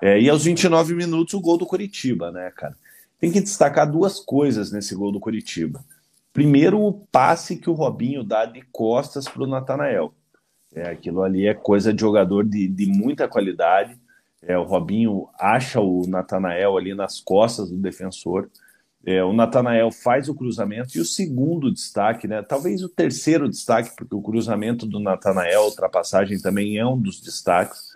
[0.00, 2.76] É, e aos 29 minutos, o gol do Coritiba, né, cara?
[3.18, 5.84] Tem que destacar duas coisas nesse gol do Coritiba.
[6.32, 10.12] Primeiro, o passe que o Robinho dá de costas para o Natanael.
[10.74, 13.98] É, aquilo ali é coisa de jogador de, de muita qualidade.
[14.42, 18.50] É, o Robinho acha o Natanael ali nas costas do defensor.
[19.04, 22.42] É, o Natanael faz o cruzamento e o segundo destaque, né?
[22.42, 27.94] Talvez o terceiro destaque, porque o cruzamento do Natanael, ultrapassagem também é um dos destaques.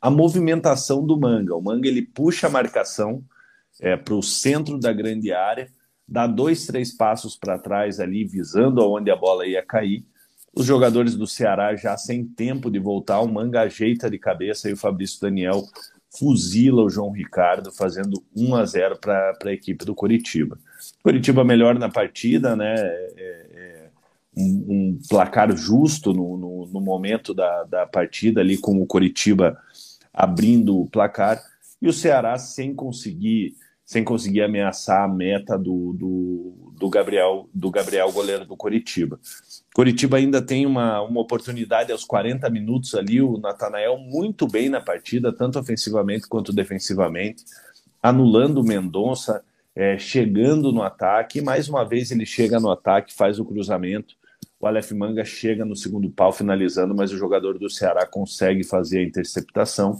[0.00, 1.56] A movimentação do Manga.
[1.56, 3.24] O Manga ele puxa a marcação
[3.80, 5.68] é, para o centro da grande área,
[6.06, 10.04] dá dois, três passos para trás ali, visando aonde a bola ia cair.
[10.54, 14.72] Os jogadores do Ceará já sem tempo de voltar, o Manga ajeita de cabeça e
[14.72, 15.64] o Fabrício Daniel
[16.18, 20.58] fuzila o João Ricardo, fazendo 1 a 0 para a equipe do Coritiba.
[21.02, 22.74] Coritiba melhor na partida, né?
[22.76, 23.90] É, é
[24.36, 29.56] um, um, placar justo no, no, no, momento da, da partida, ali com o Coritiba
[30.12, 31.40] abrindo o placar,
[31.80, 37.70] e o Ceará sem conseguir sem conseguir ameaçar a meta do, do, do Gabriel do
[37.70, 39.20] Gabriel goleiro do Coritiba.
[39.74, 44.80] Coritiba ainda tem uma, uma oportunidade aos 40 minutos ali, o Natanael muito bem na
[44.80, 47.44] partida, tanto ofensivamente quanto defensivamente,
[48.02, 49.44] anulando o Mendonça,
[49.76, 54.14] é, chegando no ataque, mais uma vez ele chega no ataque, faz o cruzamento,
[54.60, 59.00] o Aleph Manga chega no segundo pau finalizando, mas o jogador do Ceará consegue fazer
[59.00, 59.98] a interceptação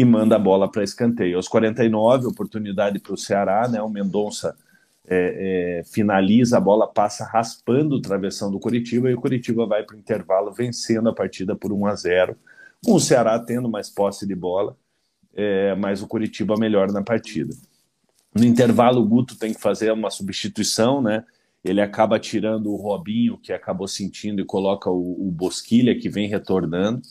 [0.00, 1.36] e manda a bola para escanteio.
[1.36, 3.82] Aos 49, oportunidade para o Ceará, né?
[3.82, 4.56] O Mendonça
[5.06, 9.82] é, é, finaliza, a bola passa raspando o travessão do Curitiba e o Curitiba vai
[9.82, 12.36] para o intervalo vencendo a partida por 1 a 0
[12.82, 14.74] com o Ceará tendo mais posse de bola,
[15.34, 17.54] é, mas o Curitiba melhor na partida.
[18.34, 21.24] No intervalo, o Guto tem que fazer uma substituição, né?
[21.62, 26.26] Ele acaba tirando o Robinho, que acabou sentindo, e coloca o, o Bosquilha, que vem
[26.26, 27.02] retornando.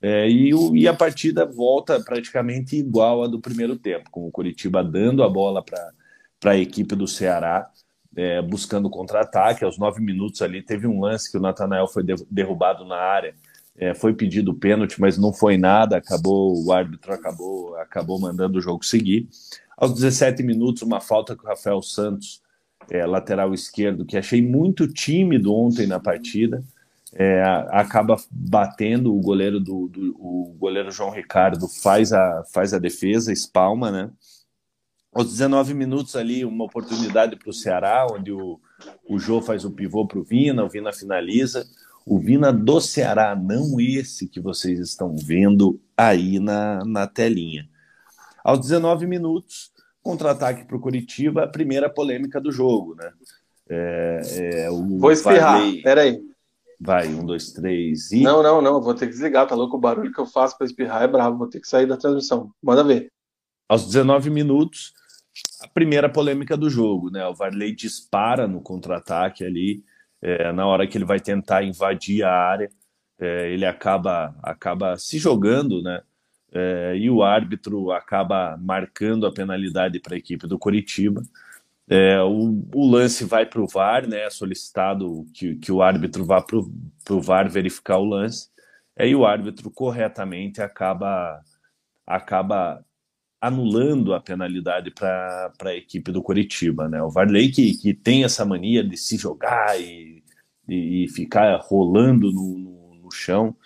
[0.00, 4.30] É, e, o, e, a partida volta praticamente igual a do primeiro tempo, com o
[4.30, 7.68] Curitiba dando a bola para a equipe do Ceará,
[8.16, 9.64] é, buscando contra-ataque.
[9.64, 13.34] Aos nove minutos ali, teve um lance que o Natanael foi de, derrubado na área,
[13.76, 18.62] é, foi pedido pênalti, mas não foi nada, acabou, o árbitro acabou, acabou mandando o
[18.62, 19.28] jogo seguir.
[19.76, 22.40] Aos 17 minutos, uma falta com o Rafael Santos,
[22.88, 26.62] é, lateral esquerdo, que achei muito tímido ontem na partida
[27.14, 32.78] é, acaba batendo o goleiro do, do, o goleiro João Ricardo faz a, faz a
[32.78, 34.10] defesa, espalma, né?
[35.12, 38.60] Aos 19 minutos ali, uma oportunidade para o Ceará, onde o,
[39.08, 41.66] o Jô faz o pivô para o Vina, o Vina finaliza.
[42.04, 47.68] O Vina do Ceará, não esse que vocês estão vendo aí na, na telinha.
[48.44, 53.12] Aos 19 minutos, contra-ataque para o Curitiba, a primeira polêmica do jogo, né?
[53.68, 56.18] É, é, Vou espirrar, peraí.
[56.80, 58.22] Vai, um, dois, três e.
[58.22, 59.76] Não, não, não, vou ter que desligar, tá louco?
[59.76, 62.52] O barulho que eu faço para espirrar é bravo, vou ter que sair da transmissão.
[62.62, 63.08] Manda ver.
[63.68, 64.92] Aos 19 minutos,
[65.60, 67.26] a primeira polêmica do jogo, né?
[67.26, 69.82] O Varley dispara no contra-ataque ali,
[70.22, 72.70] é, na hora que ele vai tentar invadir a área,
[73.18, 76.00] é, ele acaba, acaba se jogando, né?
[76.52, 81.22] É, e o árbitro acaba marcando a penalidade para a equipe do Coritiba.
[81.90, 84.24] É, o, o, lance vai para o VAR, né?
[84.24, 88.50] É solicitado que, que o árbitro vá para o VAR verificar o lance.
[88.98, 91.40] Aí o árbitro corretamente acaba,
[92.06, 92.84] acaba
[93.40, 96.88] anulando a penalidade para a equipe do Coritiba.
[96.88, 97.02] Né?
[97.02, 100.22] O Varley que, que tem essa mania de se jogar e,
[100.68, 103.56] e, e ficar rolando no, no, no chão,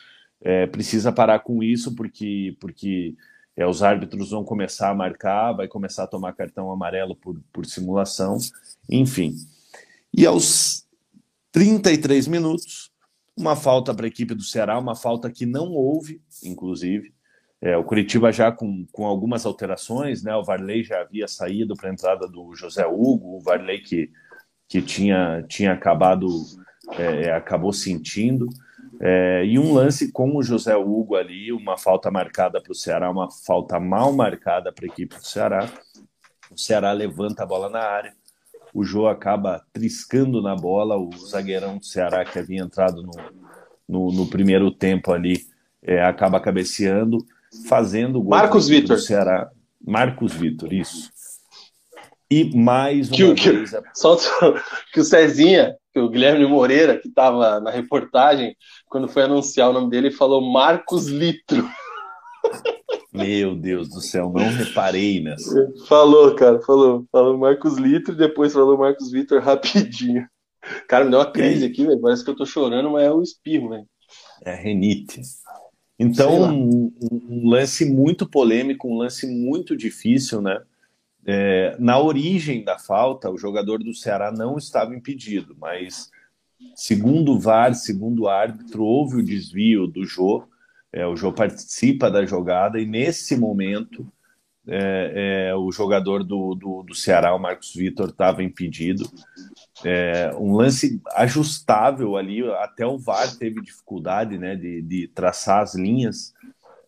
[0.41, 3.15] é, precisa parar com isso porque, porque
[3.57, 7.67] é, os árbitros vão começar a marcar, vai começar a tomar cartão amarelo por, por
[7.67, 8.39] simulação,
[8.91, 9.35] enfim.
[10.13, 10.87] E aos
[11.53, 12.91] 33 minutos,
[13.37, 17.13] uma falta para a equipe do Ceará, uma falta que não houve, inclusive.
[17.61, 20.35] É, o Curitiba já com, com algumas alterações, né?
[20.35, 24.11] O Varley já havia saído para a entrada do José Hugo, o Varley que,
[24.69, 26.29] que tinha, tinha acabado,
[26.99, 28.49] é, acabou sentindo.
[29.05, 33.11] É, e um lance com o José Hugo ali, uma falta marcada para o Ceará,
[33.11, 35.69] uma falta mal marcada para a equipe do Ceará.
[36.49, 38.15] O Ceará levanta a bola na área,
[38.73, 43.13] o Jô acaba triscando na bola, o zagueirão do Ceará que havia entrado no,
[43.89, 45.47] no, no primeiro tempo ali
[45.83, 47.19] é, acaba cabeceando,
[47.69, 48.97] fazendo o gol Marcos Vitor.
[48.97, 49.51] do Ceará.
[49.85, 51.11] Marcos Vitor, isso.
[52.31, 53.71] E mais uma que, vez...
[53.73, 54.17] Que, só
[54.95, 58.57] que o Cezinha, que o Guilherme Moreira, que estava na reportagem,
[58.89, 61.69] quando foi anunciar o nome dele, falou Marcos Litro.
[63.13, 65.71] Meu Deus do céu, não reparei nessa.
[65.87, 67.05] Falou, cara, falou.
[67.13, 70.27] Falou Marcos Litro e depois falou Marcos Vitor rapidinho.
[70.89, 72.01] Cara, me deu uma crise aqui, velho.
[72.01, 73.87] Parece que eu tô chorando, mas é o espirro, velho.
[74.45, 75.21] É renite.
[75.99, 80.59] Então, um, um, lance muito polêmico, um lance muito difícil, né?
[81.25, 86.11] É, na origem da falta, o jogador do Ceará não estava impedido, mas
[86.75, 90.45] segundo o VAR, segundo o árbitro, houve o desvio do Jô.
[90.93, 94.07] É, o Jô participa da jogada e nesse momento
[94.67, 99.05] é, é, o jogador do, do, do, Ceará, o Marcos Vitor, estava impedido.
[99.85, 105.75] É, um lance ajustável ali, até o VAR teve dificuldade né, de, de traçar as
[105.75, 106.33] linhas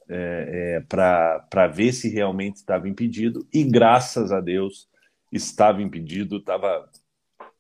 [0.09, 4.88] é, é para ver se realmente estava impedido, e graças a Deus
[5.33, 6.88] estava impedido, estava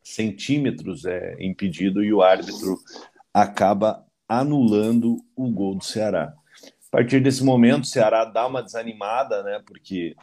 [0.02, 2.78] centímetros é, impedido, e o árbitro
[3.32, 6.34] acaba anulando o gol do Ceará.
[6.62, 9.60] A partir desse momento, o Ceará dá uma desanimada, né?
[9.66, 10.14] Porque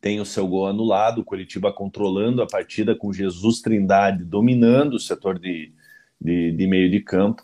[0.00, 5.00] tem o seu gol anulado, o Curitiba controlando a partida com Jesus Trindade dominando o
[5.00, 5.72] setor de,
[6.20, 7.42] de, de, meio de campo.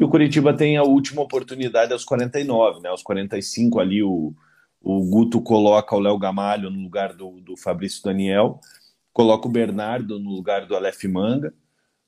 [0.00, 2.88] E o Curitiba tem a última oportunidade aos 49, né?
[2.88, 4.34] Aos 45 ali o,
[4.80, 8.58] o Guto coloca o Léo Gamalho no lugar do, do Fabrício Daniel,
[9.12, 11.52] coloca o Bernardo no lugar do Aleph Manga.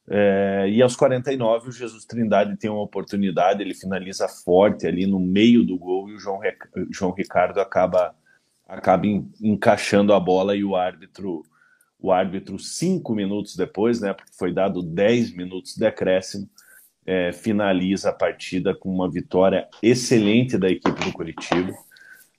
[0.06, 5.18] É, e aos 49 o Jesus Trindade tem uma oportunidade, ele finaliza forte ali no
[5.18, 6.40] meio do gol e o João,
[6.90, 8.14] João Ricardo acaba
[8.66, 9.06] acaba
[9.40, 11.42] encaixando a bola e o árbitro
[11.98, 16.46] o árbitro cinco minutos depois, né, porque foi dado 10 minutos de acréscimo,
[17.06, 21.72] é, finaliza a partida com uma vitória excelente da equipe do Curitiba.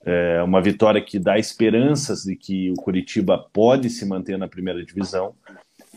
[0.03, 4.83] É uma vitória que dá esperanças de que o Curitiba pode se manter na primeira
[4.85, 5.35] divisão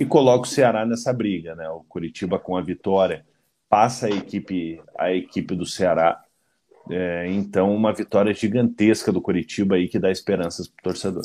[0.01, 1.55] e coloca o Ceará nessa briga.
[1.55, 1.69] Né?
[1.69, 3.25] O Curitiba, com a vitória,
[3.69, 6.23] passa a equipe, a equipe do Ceará.
[6.91, 11.25] É, então, uma vitória gigantesca do Curitiba aí que dá esperanças para o torcedor.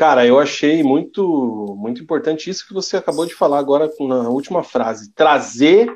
[0.00, 4.62] Cara, eu achei muito, muito importante isso que você acabou de falar agora na última
[4.62, 5.12] frase.
[5.12, 5.92] Trazer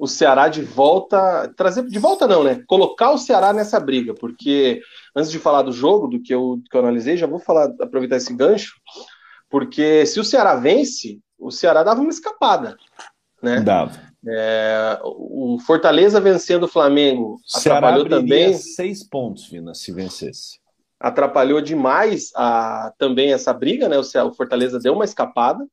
[0.00, 1.48] o Ceará de volta.
[1.56, 2.64] Trazer de volta não, né?
[2.66, 4.80] Colocar o Ceará nessa briga, porque
[5.14, 7.72] antes de falar do jogo, do que eu, do que eu analisei, já vou falar,
[7.80, 8.74] aproveitar esse gancho,
[9.48, 12.76] porque se o Ceará vence, o Ceará dava uma escapada,
[13.40, 13.60] né?
[13.60, 13.96] Dava.
[14.26, 18.54] É, o Fortaleza vencendo o Flamengo Ceará atrapalhou também.
[18.54, 20.65] seis pontos, Vina, se vencesse
[21.00, 23.98] atrapalhou demais a, também essa briga, né?
[23.98, 25.66] O, Fortaleza deu uma escapada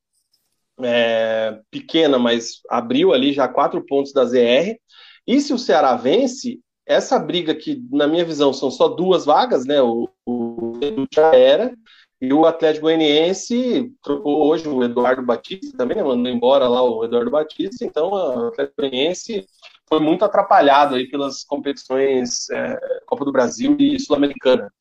[0.81, 4.77] é, pequena, mas abriu ali já quatro pontos da ZR.
[5.25, 9.65] E se o Ceará vence, essa briga que, na minha visão, são só duas vagas,
[9.65, 9.81] né?
[9.81, 10.79] O, o
[11.13, 11.73] já era.
[12.19, 16.03] E o Atlético Goianiense trocou hoje o Eduardo Batista também, né?
[16.03, 17.83] mandou embora lá o Eduardo Batista.
[17.83, 19.45] Então, o Atlético Goianiense
[19.89, 24.71] foi muito atrapalhado aí pelas competições é, Copa do Brasil e Sul-Americana.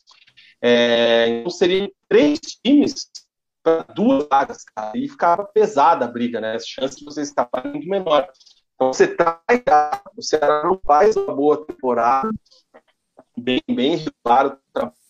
[0.62, 3.10] É, então seriam três times
[3.62, 6.54] para duas vagas, cara, e ficava pesada a briga, né?
[6.54, 8.28] As chances de você escapar muito menor.
[8.74, 9.40] Então você traz,
[10.16, 12.30] o Ceará não faz uma boa temporada,
[13.36, 14.58] bem, bem regular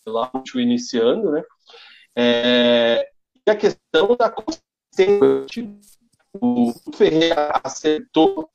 [0.07, 1.43] lá o iniciando, né?
[2.17, 3.09] É,
[3.47, 4.63] e a questão da consistência.
[6.41, 8.51] O Ferreira acertou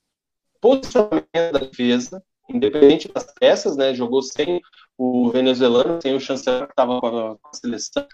[0.59, 3.93] posicionamento da defesa, independente das peças, né?
[3.93, 4.61] Jogou sem
[4.97, 8.07] o venezuelano, sem o chanceler que estava com, a seleção.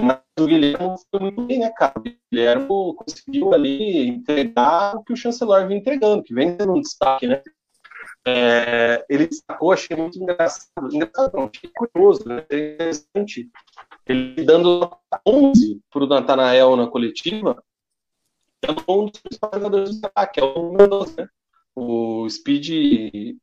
[0.00, 1.94] Mas o Guilherme foi muito bem, né, cara?
[1.96, 6.80] O Guilherme conseguiu ali entregar o que o chanceler vem entregando, que vem sendo um
[6.80, 7.42] destaque, né?
[8.26, 12.42] É, ele destacou, achei muito engraçado, engraçado não, achei curioso, né?
[12.48, 13.50] interessante,
[14.06, 14.90] ele dando
[15.26, 17.62] 11 para o Natanael na coletiva,
[18.62, 21.28] é um dos principais jogadores do ataque, é o Mendonça, né?
[21.74, 22.66] O Speed,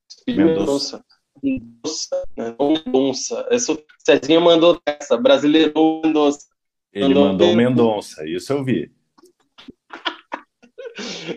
[0.10, 1.04] Speed Mendonça.
[1.44, 2.56] Mendonça, né?
[2.60, 3.48] Mendonça.
[3.50, 6.48] Essa, Cezinha mandou essa, brasileiro Mendonça.
[6.94, 8.91] Ele mandou, mandou Mendonça, isso eu vi.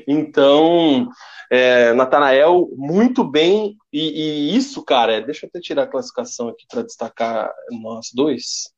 [0.07, 1.09] Então,
[1.51, 6.67] é, Natanael, muito bem, e, e, isso, cara, deixa eu até tirar a classificação aqui
[6.69, 8.73] para destacar nós dois.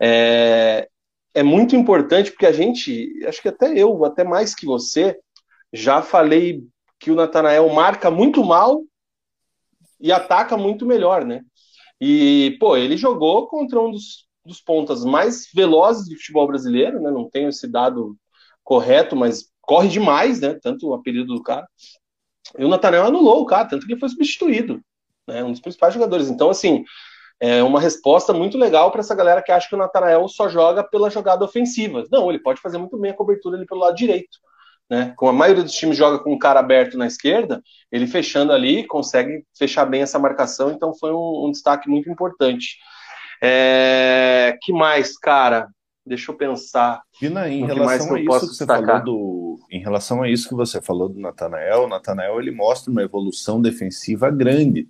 [0.00, 0.88] É,
[1.34, 5.18] é muito importante porque a gente, acho que até eu, até mais que você,
[5.72, 6.62] já falei
[7.04, 8.82] que o Natanael marca muito mal
[10.00, 11.42] e ataca muito melhor, né?
[12.00, 17.10] E, pô, ele jogou contra um dos, dos pontas mais velozes do futebol brasileiro, né?
[17.10, 18.16] Não tenho esse dado
[18.62, 20.58] correto, mas corre demais, né?
[20.62, 21.68] Tanto o apelido do cara.
[22.58, 24.80] E o Natanael anulou o cara, tanto que ele foi substituído,
[25.28, 25.44] né?
[25.44, 26.30] Um dos principais jogadores.
[26.30, 26.84] Então, assim,
[27.38, 30.82] é uma resposta muito legal para essa galera que acha que o Natanael só joga
[30.82, 32.02] pela jogada ofensiva.
[32.10, 34.38] Não, ele pode fazer muito bem a cobertura ali pelo lado direito.
[34.90, 35.12] Né?
[35.16, 38.86] Como a maioria dos times joga com o cara aberto na esquerda, ele fechando ali
[38.86, 42.76] consegue fechar bem essa marcação, então foi um, um destaque muito importante.
[43.42, 44.56] É...
[44.62, 45.68] Que mais, cara?
[46.06, 47.00] Deixa eu pensar.
[47.18, 48.86] Pina, em relação a isso que você destacar.
[48.86, 52.92] falou do, em relação a isso que você falou do Natanael, o Natanael ele mostra
[52.92, 54.86] uma evolução defensiva grande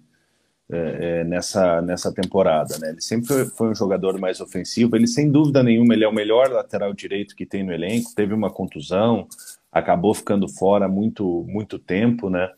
[0.70, 2.78] é, é, nessa, nessa temporada.
[2.78, 2.90] Né?
[2.90, 4.96] Ele sempre foi, foi, um jogador mais ofensivo.
[4.96, 8.14] Ele, sem dúvida nenhuma, ele é o melhor lateral direito que tem no elenco.
[8.14, 9.28] Teve uma contusão,
[9.74, 12.30] acabou ficando fora muito, muito tempo.
[12.30, 12.48] Né?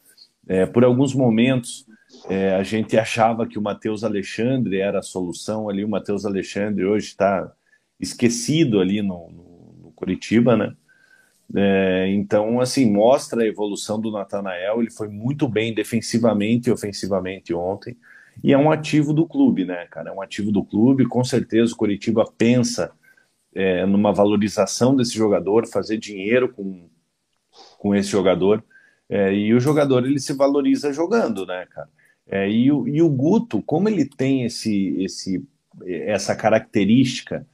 [0.47, 1.87] É, por alguns momentos,
[2.29, 5.83] é, a gente achava que o Matheus Alexandre era a solução ali.
[5.83, 7.51] O Matheus Alexandre hoje está
[7.99, 10.75] esquecido ali no, no, no Curitiba, né?
[11.55, 14.81] É, então, assim, mostra a evolução do Natanael.
[14.81, 17.97] Ele foi muito bem defensivamente e ofensivamente ontem.
[18.45, 20.11] E é um ativo do clube, né, cara?
[20.11, 21.07] É um ativo do clube.
[21.07, 22.93] Com certeza o Curitiba pensa
[23.55, 26.91] é, numa valorização desse jogador, fazer dinheiro com,
[27.87, 28.65] com esse jogador.
[29.09, 31.89] É, e o jogador ele se valoriza jogando, né, cara?
[32.29, 35.47] É, e, o, e o Guto, como ele tem esse, esse,
[35.87, 37.47] essa característica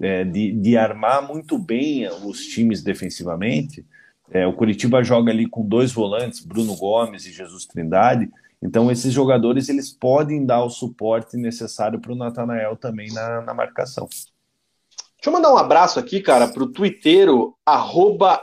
[0.00, 3.86] é, de, de, armar muito bem os times defensivamente.
[4.32, 8.28] É, o Curitiba joga ali com dois volantes, Bruno Gomes e Jesus Trindade.
[8.60, 13.54] Então, esses jogadores eles podem dar o suporte necessário para o Natanael também na, na,
[13.54, 14.08] marcação.
[14.08, 18.42] Deixa eu mandar um abraço aqui, cara, para o twitteiro, arroba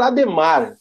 [0.00, 0.78] Ademar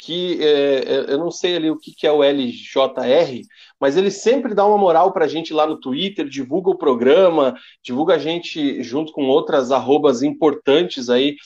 [0.00, 3.42] que é, é, eu não sei ali o que, que é o LJR,
[3.78, 7.54] mas ele sempre dá uma moral para a gente lá no Twitter, divulga o programa,
[7.82, 11.36] divulga a gente junto com outras arrobas importantes aí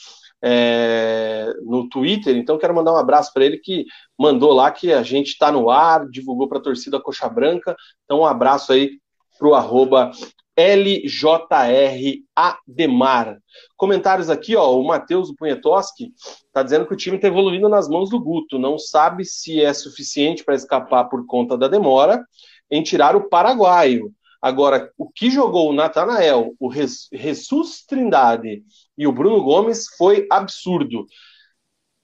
[0.41, 2.35] é, no Twitter.
[2.37, 3.85] Então quero mandar um abraço para ele que
[4.17, 7.75] mandou lá que a gente está no ar, divulgou para a torcida Coxa Branca.
[8.05, 8.99] Então um abraço aí
[9.37, 10.11] para o arroba
[10.57, 13.37] LJR Ademar.
[13.75, 18.09] Comentários aqui, ó, o Matheus Punhetoski está dizendo que o time está evoluindo nas mãos
[18.09, 18.57] do Guto.
[18.57, 22.25] Não sabe se é suficiente para escapar por conta da demora
[22.71, 24.13] em tirar o paraguaio.
[24.41, 28.63] Agora, o que jogou o Natanael, o Jesus Trindade
[28.97, 31.05] e o Bruno Gomes foi absurdo.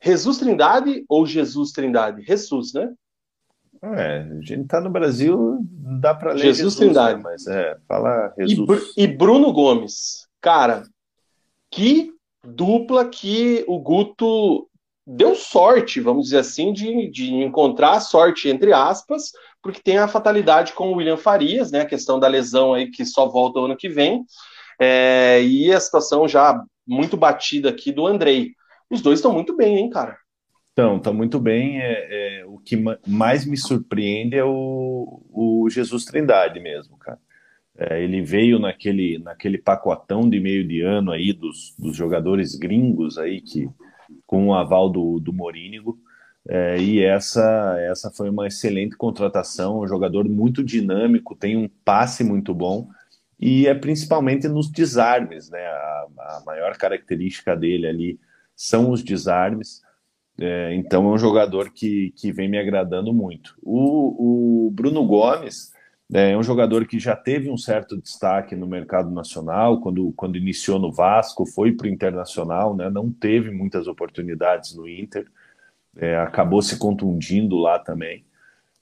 [0.02, 2.24] Jesus Trindade ou Jesus Trindade?
[2.24, 2.92] Jesus, né?
[3.84, 5.58] É, a gente tá no Brasil,
[6.00, 7.18] dá para ler Jesus, Jesus Trindade.
[7.18, 7.24] Né?
[7.24, 8.94] Mas é, fala Jesus.
[8.96, 10.84] E, e, Bruno Gomes, cara,
[11.72, 12.12] que
[12.46, 14.68] dupla que o Guto
[15.06, 20.08] deu sorte, vamos dizer assim, de, de encontrar a sorte, entre aspas, porque tem a
[20.08, 23.66] fatalidade com o William Farias, né, a questão da lesão aí que só volta o
[23.66, 24.24] ano que vem,
[24.80, 28.52] é, e a situação já muito batida aqui do Andrei.
[28.90, 30.18] Os dois estão muito bem, hein, cara?
[30.74, 31.82] Então, está muito bem.
[31.82, 37.20] É, é, o que mais me surpreende é o, o Jesus Trindade mesmo, cara.
[37.78, 43.18] É, ele veio naquele, naquele pacotão de meio de ano aí dos, dos jogadores gringos
[43.18, 43.70] aí, que,
[44.26, 45.98] com o aval do, do Morínigo.
[46.48, 52.24] É, e essa, essa foi uma excelente contratação, um jogador muito dinâmico, tem um passe
[52.24, 52.90] muito bom
[53.40, 55.64] e é principalmente nos desarmes, né?
[55.66, 58.20] A, a maior característica dele ali
[58.56, 59.82] são os desarmes.
[60.40, 63.56] É, então é um jogador que, que vem me agradando muito.
[63.62, 65.72] O, o Bruno Gomes
[66.14, 70.38] é, é um jogador que já teve um certo destaque no mercado nacional, quando, quando
[70.38, 75.26] iniciou no Vasco, foi para o Internacional, né, não teve muitas oportunidades no Inter,
[75.98, 78.26] é, acabou se contundindo lá também.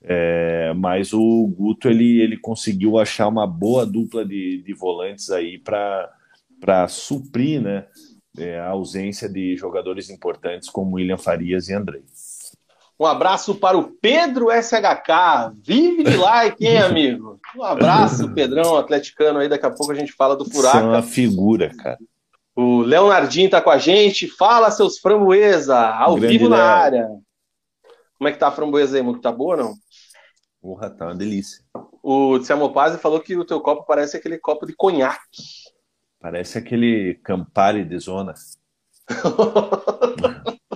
[0.02, 5.58] É, mas o Guto ele, ele conseguiu achar uma boa dupla de, de volantes aí
[5.58, 7.86] para suprir né,
[8.40, 12.04] é, a ausência de jogadores importantes como William Farias e Andrei.
[13.00, 15.54] Um abraço para o Pedro SHK.
[15.64, 17.40] Vive de like, hein, amigo?
[17.56, 19.48] Um abraço, Pedrão, atleticano aí.
[19.48, 20.80] Daqui a pouco a gente fala do Furaca.
[20.80, 21.98] É uma figura, cara.
[22.54, 24.28] O Leonardinho tá com a gente.
[24.28, 26.66] Fala, seus framboesa, ao Grande vivo na Léo.
[26.66, 27.08] área.
[28.18, 29.22] Como é que tá a framboesa aí, Muco?
[29.22, 29.74] Tá boa ou não?
[30.62, 31.64] Porra, tá uma delícia.
[32.04, 32.38] O
[32.74, 35.69] Pazzi falou que o teu copo parece aquele copo de conhaque.
[36.20, 38.34] Parece aquele Campari de zona.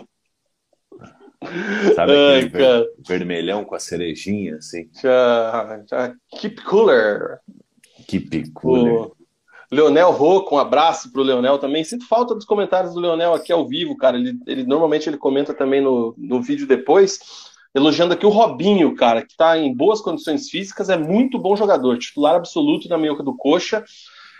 [1.95, 4.89] Sabe Ai, ver, vermelhão com a cerejinha, assim?
[5.01, 7.39] Já, já, keep cooler.
[8.07, 8.93] Keep cooler.
[8.93, 9.15] O
[9.69, 11.83] Leonel Rocco, um abraço pro Leonel também.
[11.83, 14.17] Sinto falta dos comentários do Leonel aqui ao vivo, cara.
[14.17, 17.19] Ele, ele normalmente ele comenta também no, no vídeo depois.
[17.75, 21.97] Elogiando aqui o Robinho, cara, que está em boas condições físicas, é muito bom jogador,
[21.97, 23.83] titular absoluto na meioca do Coxa.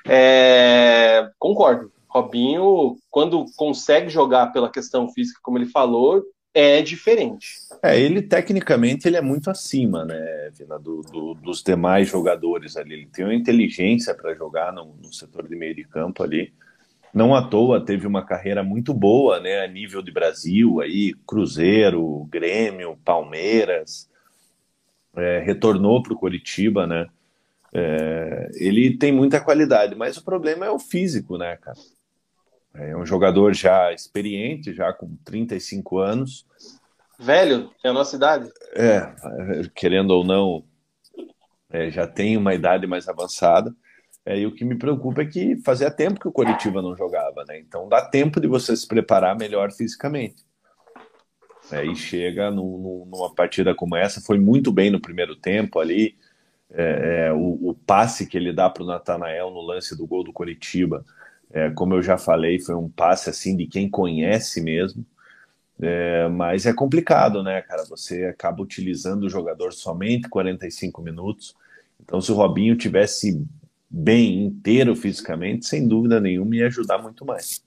[0.06, 1.92] É, concordo.
[2.08, 6.24] Robinho, quando consegue jogar pela questão física, como ele falou,
[6.54, 7.58] é diferente.
[7.82, 12.94] É, ele tecnicamente ele é muito acima, né, Vina, do, do, dos demais jogadores ali.
[12.94, 16.54] Ele tem uma inteligência para jogar no, no, setor de meio de campo ali.
[17.12, 22.28] Não à toa teve uma carreira muito boa, né, a nível de Brasil, aí Cruzeiro,
[22.30, 24.08] Grêmio, Palmeiras.
[25.16, 27.08] É, retornou para o Coritiba, né?
[27.74, 31.78] É, ele tem muita qualidade, mas o problema é o físico, né, cara?
[32.76, 36.46] É um jogador já experiente, já com 35 anos.
[37.20, 38.50] Velho, é a nossa idade.
[38.76, 39.14] É,
[39.76, 40.64] querendo ou não,
[41.70, 43.74] é, já tem uma idade mais avançada.
[44.26, 47.44] É, e o que me preocupa é que fazia tempo que o Coritiba não jogava,
[47.46, 47.60] né?
[47.60, 50.44] Então dá tempo de você se preparar melhor fisicamente.
[51.72, 55.80] É, e chega no, no, numa partida como essa, foi muito bem no primeiro tempo
[55.80, 56.16] ali.
[56.74, 60.24] É, é, o, o, passe que ele dá para o Natanael no lance do gol
[60.24, 61.06] do Coritiba,
[61.52, 65.06] é, como eu já falei, foi um passe assim de quem conhece mesmo.
[65.80, 67.84] É, mas é complicado, né, cara?
[67.86, 71.56] Você acaba utilizando o jogador somente 45 minutos.
[72.02, 73.46] Então, se o Robinho tivesse
[73.90, 77.64] bem inteiro fisicamente, sem dúvida nenhuma ia ajudar muito mais.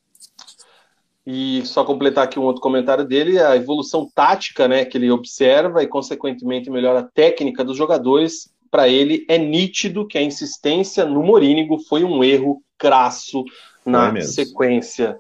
[1.25, 5.83] E só completar aqui um outro comentário dele, a evolução tática, né, que ele observa
[5.83, 8.53] e consequentemente melhora a técnica dos jogadores.
[8.77, 13.43] Para ele é nítido que a insistência no Morínigo foi um erro crasso
[13.87, 15.19] na sequência.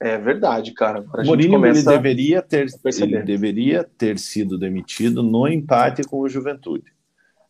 [0.00, 1.00] É verdade, cara.
[1.00, 2.66] O Mourinho ele deveria ter
[3.00, 6.92] ele deveria ter sido demitido no empate com o Juventude.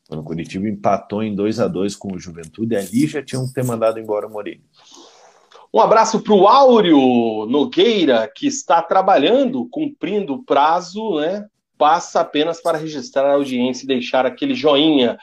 [0.06, 3.54] Quando o Curitiba empatou em 2 a 2 com o Juventude, ali já tinham que
[3.54, 4.60] ter mandado embora o Mourinho.
[5.72, 11.48] Um abraço para o Áureo Nogueira, que está trabalhando, cumprindo o prazo, né?
[11.82, 15.18] Passa apenas para registrar a audiência e deixar aquele joinha.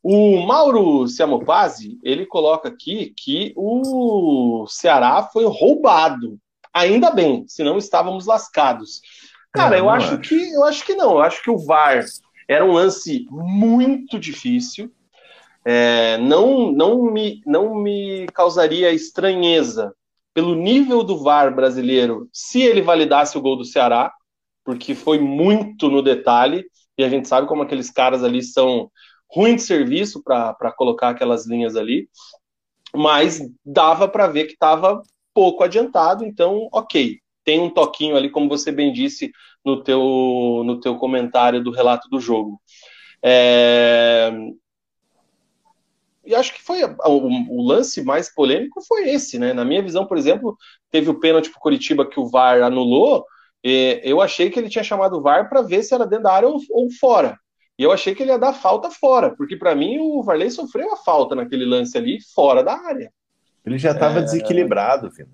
[0.00, 6.38] O Mauro Siamopazzi, ele coloca aqui que o Ceará foi roubado.
[6.72, 9.00] Ainda bem, senão estávamos lascados.
[9.52, 11.14] Cara, eu acho, acho que eu acho que não.
[11.14, 12.04] Eu acho que o VAR
[12.46, 14.92] era um lance muito difícil.
[15.64, 19.92] É, não, não, me, não me causaria estranheza
[20.32, 24.12] pelo nível do VAR brasileiro se ele validasse o gol do Ceará,
[24.64, 26.64] porque foi muito no detalhe,
[26.96, 28.90] e a gente sabe como aqueles caras ali são
[29.30, 32.08] ruins de serviço para colocar aquelas linhas ali,
[32.94, 35.02] mas dava para ver que estava
[35.34, 39.32] pouco adiantado, então, ok, tem um toquinho ali, como você bem disse
[39.64, 42.60] no teu, no teu comentário do relato do jogo.
[43.22, 44.32] É...
[46.24, 46.98] E acho que foi o,
[47.50, 49.52] o, lance mais polêmico foi esse, né?
[49.52, 50.56] Na minha visão, por exemplo,
[50.90, 53.26] teve o pênalti para Curitiba que o VAR anulou.
[53.64, 56.48] Eu achei que ele tinha chamado o VAR para ver se era dentro da área
[56.48, 57.38] ou, ou, fora.
[57.78, 60.92] E eu achei que ele ia dar falta fora, porque para mim o Varley sofreu
[60.92, 63.10] a falta naquele lance ali fora da área.
[63.64, 64.22] Ele já estava é...
[64.22, 65.30] desequilibrado, filho.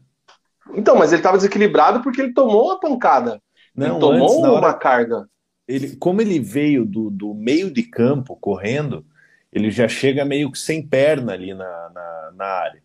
[0.75, 3.43] Então, mas ele estava desequilibrado porque ele tomou uma pancada.
[3.75, 5.29] Não, ele tomou antes, uma hora, carga.
[5.67, 9.05] Ele, como ele veio do, do meio de campo correndo,
[9.53, 12.83] ele já chega meio que sem perna ali na, na, na área.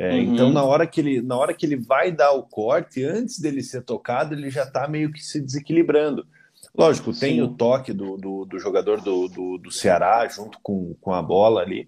[0.00, 0.18] É, uhum.
[0.18, 3.62] Então, na hora, que ele, na hora que ele vai dar o corte, antes dele
[3.62, 6.26] ser tocado, ele já está meio que se desequilibrando.
[6.74, 7.42] Lógico, tem Sim.
[7.42, 11.60] o toque do, do, do jogador do, do, do, Ceará junto com, com a bola
[11.60, 11.86] ali,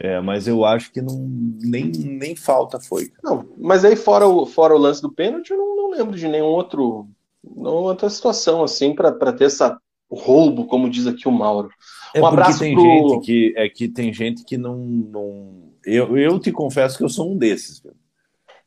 [0.00, 1.28] é, mas eu acho que não,
[1.60, 3.12] nem, nem falta foi.
[3.22, 6.26] Não, mas aí fora o, fora o lance do pênalti, eu não, não lembro de
[6.28, 7.06] nenhum outro
[7.44, 9.78] não outra situação assim para ter essa
[10.10, 11.70] roubo, como diz aqui o Mauro.
[12.14, 12.82] É um abraço tem pro...
[12.84, 15.71] gente que é que tem gente que não, não...
[15.84, 17.82] Eu, eu te confesso que eu sou um desses.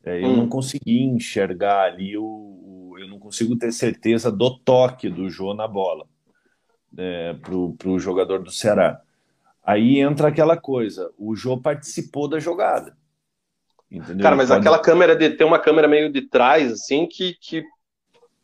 [0.03, 0.37] É, eu hum.
[0.37, 5.67] não consegui enxergar ali o, eu não consigo ter certeza do toque do Jô na
[5.67, 6.05] bola
[6.97, 9.01] é, para o jogador do Ceará.
[9.63, 12.95] Aí entra aquela coisa, o Jô participou da jogada.
[13.89, 14.23] Entendeu?
[14.23, 14.59] Cara, mas Pode...
[14.59, 17.63] aquela câmera de tem uma câmera meio de trás assim que, que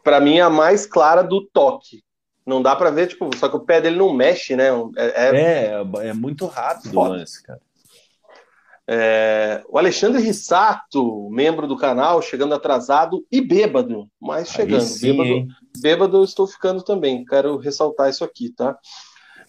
[0.03, 2.03] para mim é a mais clara do toque.
[2.45, 4.69] Não dá para ver, tipo, só que o pé dele não mexe, né?
[4.97, 7.61] É, é, é, é muito rápido o lance, cara.
[8.89, 14.81] É, o Alexandre Rissato, membro do canal, chegando atrasado e bêbado, mas chegando.
[14.81, 15.47] Sim, bêbado,
[15.79, 18.77] bêbado eu estou ficando também, quero ressaltar isso aqui, tá?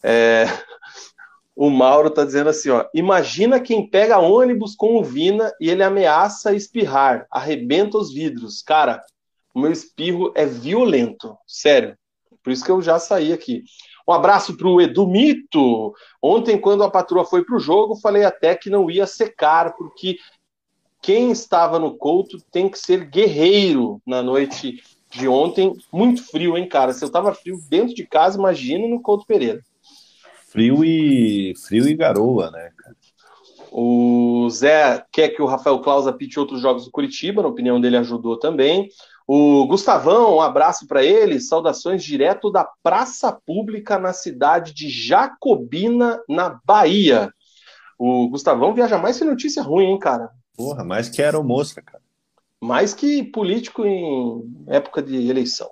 [0.02, 0.44] É,
[1.56, 5.82] o Mauro tá dizendo assim, ó, imagina quem pega ônibus com o Vina e ele
[5.82, 8.62] ameaça espirrar, arrebenta os vidros.
[8.62, 9.02] Cara,
[9.54, 11.96] o meu espirro é violento, sério.
[12.42, 13.62] Por isso que eu já saí aqui.
[14.06, 15.94] Um abraço para o Edu Mito.
[16.20, 20.18] Ontem, quando a patroa foi para o jogo, falei até que não ia secar, porque
[21.00, 25.74] quem estava no Couto tem que ser guerreiro na noite de ontem.
[25.92, 26.92] Muito frio, hein, cara?
[26.92, 29.60] Se eu tava frio dentro de casa, imagina no Couto Pereira.
[30.48, 32.96] Frio e frio e garoa, né, cara?
[33.74, 37.96] O Zé quer que o Rafael Claus apite outros jogos do Curitiba, na opinião dele
[37.96, 38.90] ajudou também.
[39.26, 46.20] O Gustavão, um abraço para ele, saudações direto da Praça Pública na cidade de Jacobina,
[46.28, 47.32] na Bahia.
[47.98, 50.30] O Gustavão viaja mais que notícia ruim, hein, cara?
[50.56, 52.02] Porra, mais que aeromosca, cara.
[52.60, 55.70] Mais que político em época de eleição.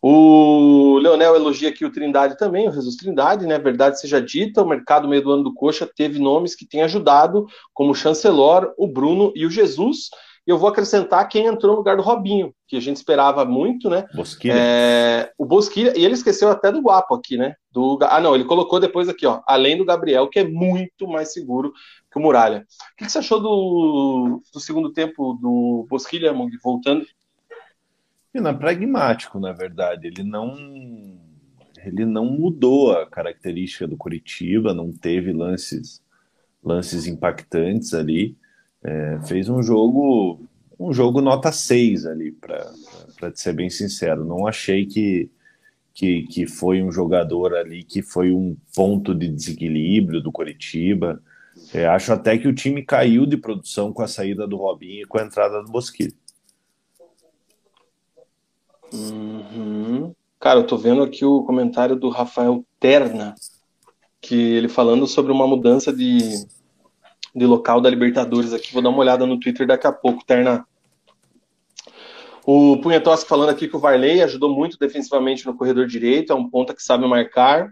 [0.00, 3.58] O Leonel elogia aqui o Trindade também, o Jesus Trindade, né?
[3.58, 7.46] Verdade seja dita, o mercado meio do ano do Coxa teve nomes que têm ajudado,
[7.74, 10.10] como o Chancelor, o Bruno e o Jesus
[10.48, 13.90] E eu vou acrescentar quem entrou no lugar do Robinho, que a gente esperava muito,
[13.90, 14.06] né?
[14.14, 14.54] Bosquilha.
[14.56, 17.54] É, o Bosquilha, e ele esqueceu até do Guapo aqui, né?
[17.70, 21.34] Do, ah, não, ele colocou depois aqui, ó, além do Gabriel, que é muito mais
[21.34, 21.70] seguro
[22.10, 22.64] que o Muralha.
[22.94, 26.32] O que você achou do, do segundo tempo do Bosquilha,
[26.64, 27.04] voltando?
[28.32, 30.06] Não, é pragmático, na verdade.
[30.06, 30.56] Ele não
[31.84, 36.02] ele não mudou a característica do Curitiba, não teve lances
[36.64, 38.34] lances impactantes ali.
[38.82, 40.40] É, fez um jogo
[40.78, 42.72] um jogo nota 6 ali, para
[43.34, 44.24] ser bem sincero.
[44.24, 45.28] Não achei que,
[45.92, 51.20] que, que foi um jogador ali que foi um ponto de desequilíbrio do Curitiba.
[51.74, 55.06] É, acho até que o time caiu de produção com a saída do Robinho e
[55.06, 56.14] com a entrada do Bosquilho.
[58.92, 60.14] Uhum.
[60.38, 63.34] Cara, eu tô vendo aqui o comentário do Rafael Terna,
[64.20, 66.46] que ele falando sobre uma mudança de,
[67.34, 68.72] de local da Libertadores aqui.
[68.72, 70.66] Vou dar uma olhada no Twitter daqui a pouco, Terna.
[72.44, 76.48] O Punhetoski falando aqui que o Varley ajudou muito defensivamente no corredor direito, é um
[76.48, 77.70] ponta que sabe marcar.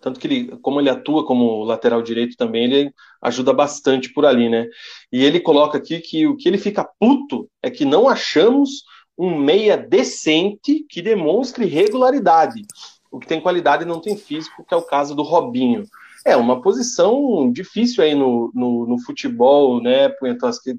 [0.00, 2.92] Tanto que ele, como ele atua como lateral direito também, ele
[3.22, 4.66] ajuda bastante por ali, né?
[5.10, 8.82] E ele coloca aqui que o que ele fica puto é que não achamos
[9.16, 12.66] um meia decente que demonstre regularidade.
[13.10, 15.84] O que tem qualidade não tem físico, que é o caso do Robinho.
[16.24, 20.76] É uma posição difícil aí no, no, no futebol, né, Punhetos, que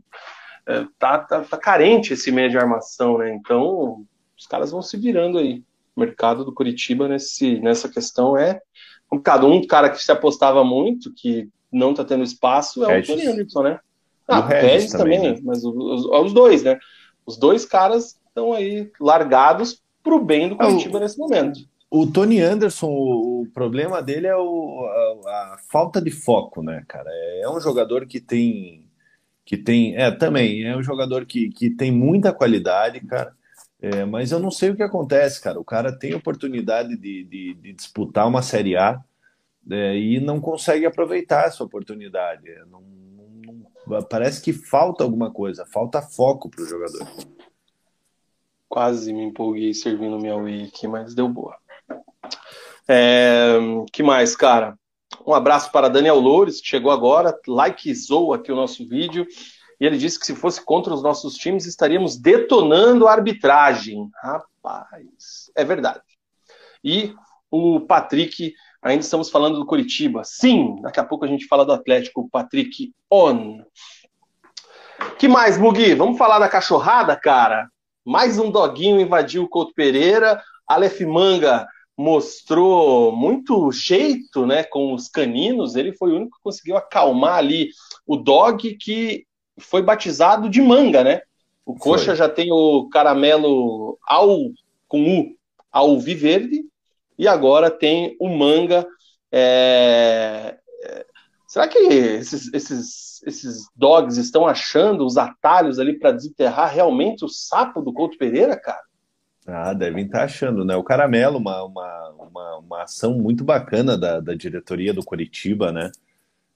[0.66, 3.34] é, tá, tá, tá, carente esse meia de armação, né?
[3.34, 4.06] Então,
[4.38, 5.62] os caras vão se virando aí.
[5.96, 8.62] O mercado do Curitiba nesse, nessa questão é
[9.08, 9.48] complicado.
[9.48, 13.10] Um cara que se apostava muito, que não tá tendo espaço, é Regis.
[13.10, 13.80] o Tony Anderson, né?
[14.28, 15.42] Ah, o Regis, também, também né?
[15.44, 16.80] mas os, os, dois, né?
[17.26, 21.60] Os dois caras estão aí largados para o bem do é, Curitiba nesse momento.
[21.96, 24.84] O Tony Anderson, o, problema dele é o,
[25.28, 27.08] a, a, falta de foco, né, cara?
[27.08, 28.90] É, é um jogador que tem.
[29.46, 29.96] Que tem.
[29.96, 33.36] É, também, é um jogador que, que tem muita qualidade, cara.
[33.80, 35.60] É, mas eu não sei o que acontece, cara.
[35.60, 39.00] O cara tem oportunidade de, de, de disputar uma Série A
[39.70, 42.50] é, e não consegue aproveitar essa oportunidade.
[42.50, 42.82] É, não,
[43.46, 47.08] não, parece que falta alguma coisa, falta foco para o jogador.
[48.68, 51.62] Quase me empolguei servindo minha Wii aqui, mas deu boa.
[52.88, 53.58] É,
[53.92, 54.78] que mais, cara?
[55.26, 59.26] Um abraço para Daniel Loures, que chegou agora, likezou aqui o nosso vídeo.
[59.80, 64.10] E ele disse que se fosse contra os nossos times, estaríamos detonando a arbitragem.
[64.22, 66.02] Rapaz, é verdade.
[66.84, 67.14] E
[67.50, 70.24] o Patrick, ainda estamos falando do Curitiba.
[70.24, 73.64] Sim, daqui a pouco a gente fala do Atlético, Patrick on.
[75.18, 75.94] Que mais, Mugi?
[75.96, 77.68] Vamos falar da cachorrada, cara?
[78.06, 80.42] Mais um doguinho invadiu o Couto Pereira.
[80.68, 81.68] Aleph Manga
[81.98, 85.76] mostrou muito jeito né, com os caninos.
[85.76, 87.70] Ele foi o único que conseguiu acalmar ali
[88.06, 89.26] o dog que
[89.58, 91.22] foi batizado de manga, né?
[91.66, 92.16] O Coxa foi.
[92.16, 94.52] já tem o caramelo ao
[94.88, 95.36] com o
[95.72, 96.66] alviverde
[97.18, 98.86] e agora tem o manga.
[99.32, 100.58] É...
[100.84, 101.06] é
[101.48, 107.30] será que esses, esses esses dogs estão achando os atalhos ali para desenterrar realmente o
[107.30, 108.82] sapo do Couto Pereira, cara?
[109.46, 110.76] Ah, devem estar tá achando, né?
[110.76, 115.92] O Caramelo, uma, uma, uma, uma ação muito bacana da, da diretoria do Curitiba, né?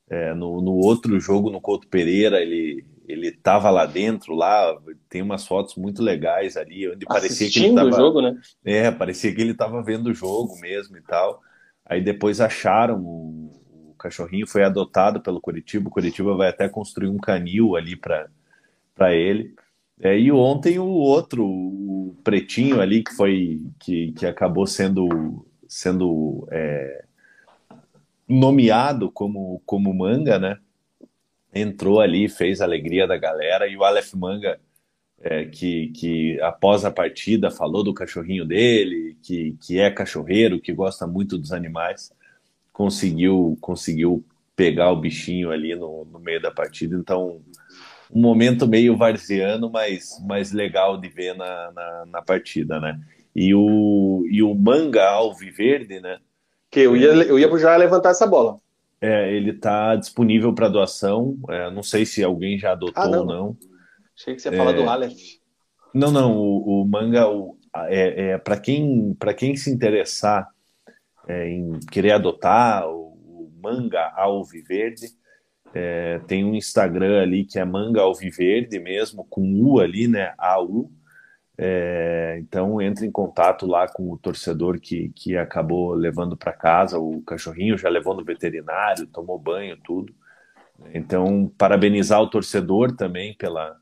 [0.09, 4.77] É, no, no outro jogo, no Couto Pereira, ele ele estava lá dentro, lá
[5.07, 7.91] tem umas fotos muito legais ali, onde parecia que ele estava.
[7.93, 8.37] jogo, né?
[8.65, 11.41] É, parecia que ele estava vendo o jogo mesmo e tal.
[11.85, 13.49] Aí depois acharam
[13.97, 15.89] cachorrinho foi adotado pelo Curitiba.
[15.89, 19.55] O Curitiba vai até construir um canil ali para ele.
[19.99, 26.47] É, e ontem o outro, o pretinho ali, que foi que, que acabou sendo, sendo
[26.51, 27.05] é,
[28.27, 30.59] nomeado como, como manga, né?
[31.53, 34.59] Entrou ali, fez a alegria da galera, e o Aleph Manga,
[35.19, 40.71] é, que, que após a partida falou do cachorrinho dele, que, que é cachorreiro, que
[40.73, 42.11] gosta muito dos animais
[42.77, 44.23] conseguiu conseguiu
[44.55, 46.95] pegar o bichinho ali no, no meio da partida.
[46.95, 47.41] Então,
[48.13, 52.99] um momento meio varziano, mas, mas legal de ver na, na, na, partida, né?
[53.35, 56.19] E o, e o Manga Alviverde, né?
[56.71, 58.59] Que eu ia, eu ia já levantar essa bola.
[58.99, 61.37] É, ele está disponível para doação.
[61.49, 63.19] É, não sei se alguém já adotou ah, não.
[63.19, 63.57] ou não.
[64.17, 64.57] Achei que você ia é...
[64.57, 65.37] falar do Aleph.
[65.93, 66.35] Não, não.
[66.35, 70.47] O, o Manga o, é, é para quem, quem se interessar
[71.27, 75.07] é, em querer adotar o, o Manga Alviverde,
[75.79, 80.33] é, tem um Instagram ali que é Manga Alviverde mesmo, com U ali, né?
[80.35, 80.91] AU.
[81.55, 86.97] É, então entre em contato lá com o torcedor que, que acabou levando para casa
[86.99, 90.13] o cachorrinho, já levou no veterinário, tomou banho, tudo.
[90.93, 93.75] Então, parabenizar o torcedor também pela,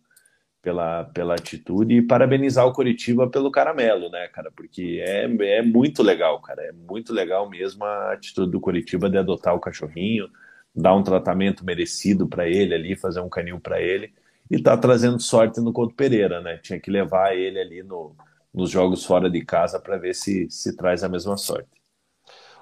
[0.62, 4.52] pela, pela atitude e parabenizar o Coritiba pelo caramelo, né, cara?
[4.54, 6.62] Porque é, é muito legal, cara.
[6.62, 10.30] É muito legal mesmo a atitude do Coritiba de adotar o cachorrinho,
[10.76, 14.14] dar um tratamento merecido para ele ali, fazer um canil para ele
[14.50, 16.58] e tá trazendo sorte no Couto Pereira, né?
[16.58, 18.16] Tinha que levar ele ali no,
[18.54, 21.70] nos jogos fora de casa para ver se se traz a mesma sorte.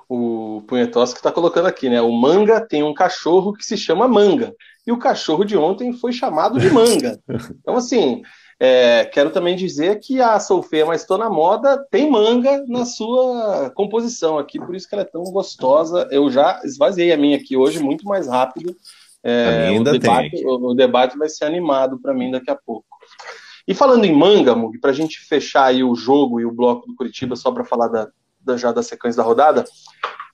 [0.07, 2.01] O Punhetoski está colocando aqui, né?
[2.01, 4.53] O Manga tem um cachorro que se chama Manga
[4.86, 7.20] e o cachorro de ontem foi chamado de manga.
[7.61, 8.22] Então, assim,
[8.66, 13.70] é, quero também dizer que a Solfeia Mas Estou na Moda tem manga na sua
[13.76, 16.07] composição aqui, por isso que ela é tão gostosa.
[16.09, 18.74] Eu já esvaziei a minha aqui hoje muito mais rápido.
[19.22, 20.47] É, ainda o, debate, tem.
[20.47, 22.88] O, o, debate vai ser animado para mim daqui a pouco.
[23.68, 26.88] E falando em manga, Mug, para a gente fechar aí o jogo e o bloco
[26.88, 28.07] do Curitiba, só para falar da,
[28.39, 29.66] da, já da sequência da rodada,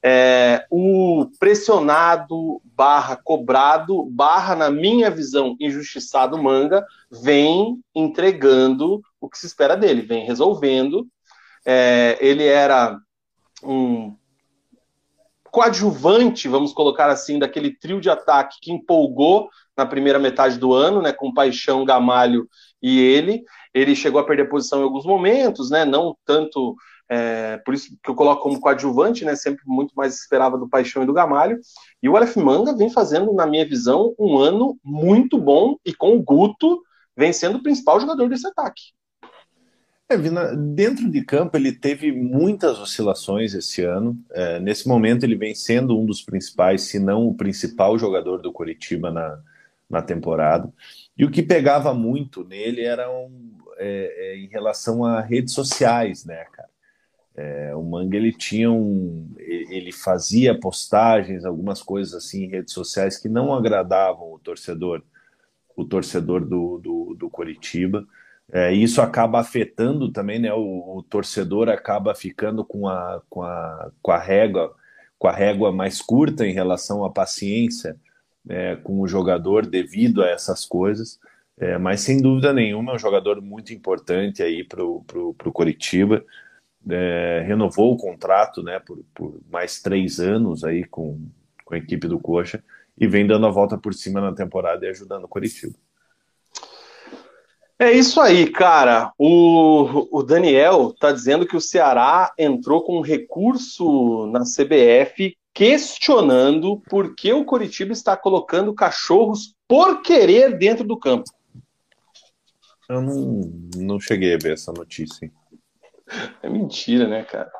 [0.03, 9.37] é, o pressionado barra cobrado barra, na minha visão, injustiçado manga vem entregando o que
[9.37, 11.05] se espera dele, vem resolvendo.
[11.65, 12.97] É, ele era
[13.61, 14.15] um
[15.51, 21.01] coadjuvante, vamos colocar assim, daquele trio de ataque que empolgou na primeira metade do ano,
[21.01, 22.47] né, com Paixão, Gamalho
[22.81, 23.43] e ele.
[23.73, 26.75] Ele chegou a perder posição em alguns momentos, né, não tanto
[27.09, 29.35] é, por isso que eu coloco como coadjuvante, né?
[29.35, 31.59] Sempre muito mais esperava do Paixão e do Gamalho.
[32.03, 36.15] E o Aleph Manga vem fazendo, na minha visão, um ano muito bom e com
[36.15, 36.81] o Guto
[37.17, 38.93] vem sendo o principal jogador desse ataque.
[40.07, 44.15] É, Vina, dentro de campo ele teve muitas oscilações esse ano.
[44.31, 48.53] É, nesse momento ele vem sendo um dos principais, se não o principal jogador do
[48.53, 49.39] Curitiba na,
[49.89, 50.71] na temporada.
[51.17, 56.23] E o que pegava muito nele era um, é, é, em relação a redes sociais,
[56.23, 56.69] né, cara?
[57.39, 63.17] É, o Manga ele tinha um, ele fazia postagens, algumas coisas assim em redes sociais
[63.17, 65.01] que não agradavam o torcedor,
[65.73, 68.05] o torcedor do, do, do Coritiba.
[68.51, 70.51] É, isso acaba afetando também, né?
[70.51, 74.75] O, o, torcedor acaba ficando com a, com a, com a régua
[75.17, 77.97] com a régua mais curta em relação à paciência
[78.49, 81.19] é, com o jogador devido a essas coisas.
[81.57, 86.23] É, mas sem dúvida nenhuma é um jogador muito importante aí para o Coritiba
[86.89, 91.19] é, renovou o contrato né, por, por, mais três anos aí com,
[91.65, 92.63] com a equipe do Coxa
[92.97, 95.73] e vem dando a volta por cima na temporada e ajudando o Curitiba.
[97.81, 99.13] É isso aí, cara.
[99.17, 106.81] O, o Daniel tá dizendo que o Ceará entrou com um recurso na CBF questionando
[106.89, 111.29] por que o Curitiba está colocando cachorros por querer dentro do campo.
[112.89, 113.41] Eu não,
[113.77, 115.25] não cheguei a ver essa notícia.
[115.25, 115.31] Hein?
[116.41, 117.51] É mentira, né, cara?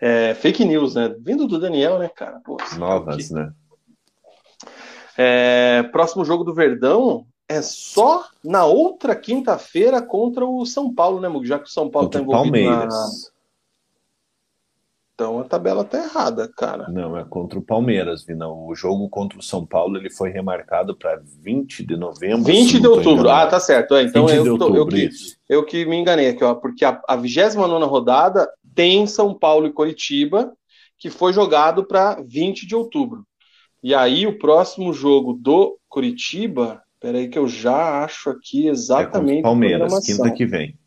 [0.00, 1.14] É, fake news, né?
[1.20, 2.40] Vindo do Daniel, né, cara?
[2.44, 3.52] Pô, Novas, né?
[5.16, 11.28] É, próximo jogo do Verdão é só na outra quinta-feira contra o São Paulo, né,
[11.28, 11.46] Mug?
[11.46, 13.32] Já que o São Paulo está envolvido Palmeiras.
[15.20, 16.88] Então a tabela tá errada, cara.
[16.88, 18.66] Não, é contra o Palmeiras, Vinão.
[18.66, 22.44] O jogo contra o São Paulo ele foi remarcado para 20 de novembro.
[22.44, 23.28] 20 de outubro.
[23.28, 23.94] Ah, tá certo.
[23.94, 25.10] É, então eu, outubro, eu, que,
[25.46, 29.72] eu que me enganei aqui, ó, porque a, a 29 rodada tem São Paulo e
[29.72, 30.54] Coritiba,
[30.98, 33.26] que foi jogado para 20 de outubro.
[33.82, 39.40] E aí o próximo jogo do Coritiba, peraí que eu já acho aqui exatamente.
[39.40, 40.79] É Palmeiras, quinta que vem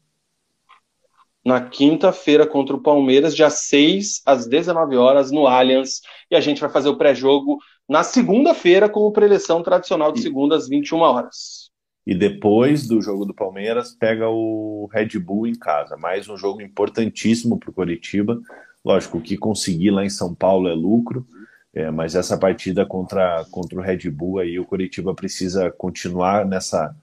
[1.43, 6.61] na quinta-feira contra o Palmeiras, dia 6 às 19 horas no Allianz, e a gente
[6.61, 11.71] vai fazer o pré-jogo na segunda-feira com o preleção tradicional de segunda às 21 horas.
[12.05, 15.95] E depois do jogo do Palmeiras, pega o Red Bull em casa.
[15.95, 18.39] Mais um jogo importantíssimo para o Coritiba.
[18.83, 21.25] Lógico, o que conseguir lá em São Paulo é lucro,
[21.73, 26.93] é, mas essa partida contra, contra o Red Bull aí, o Coritiba precisa continuar nessa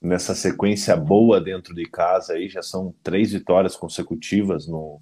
[0.00, 5.00] nessa sequência boa dentro de casa aí, já são três vitórias consecutivas no,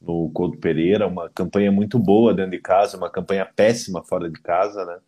[0.00, 4.40] no Couto Pereira, uma campanha muito boa dentro de casa, uma campanha péssima fora de
[4.40, 4.98] casa, né?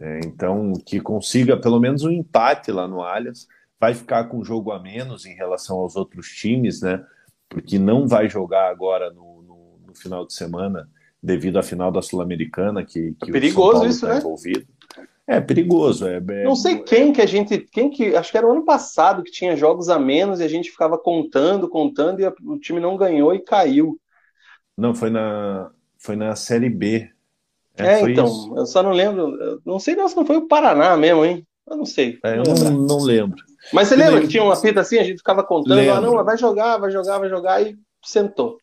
[0.00, 3.46] É, então, que consiga pelo menos um empate lá no Allianz,
[3.78, 7.04] vai ficar com um jogo a menos em relação aos outros times, né?
[7.48, 10.88] Porque não vai jogar agora no, no, no final de semana
[11.22, 14.18] devido à final da Sul-Americana que, que é perigoso isso, tá né?
[14.18, 14.66] envolvido.
[15.26, 16.06] É perigoso.
[16.06, 17.58] É, é, não sei quem que a gente.
[17.58, 18.16] Quem que.
[18.16, 20.98] Acho que era o ano passado que tinha jogos a menos e a gente ficava
[20.98, 23.98] contando, contando, e a, o time não ganhou e caiu.
[24.76, 25.70] Não, foi na.
[25.98, 27.08] Foi na Série B.
[27.76, 28.54] É, é então, isso.
[28.56, 29.60] eu só não lembro.
[29.64, 31.46] Não sei se não foi o Paraná mesmo, hein?
[31.68, 32.18] Eu não sei.
[32.24, 33.42] É, eu não, não, lembro.
[33.72, 36.36] Mas você lembra que tinha uma fita assim, a gente ficava contando, ah, não, vai
[36.36, 38.58] jogar, vai jogar, vai jogar, e sentou.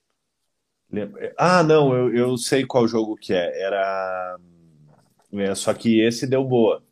[1.38, 3.62] Ah, não, eu, eu sei qual jogo que é.
[3.62, 4.38] Era
[5.34, 6.84] é, só que esse deu boa,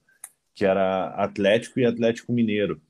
[0.54, 2.82] que era Atlético e Atlético Mineiro.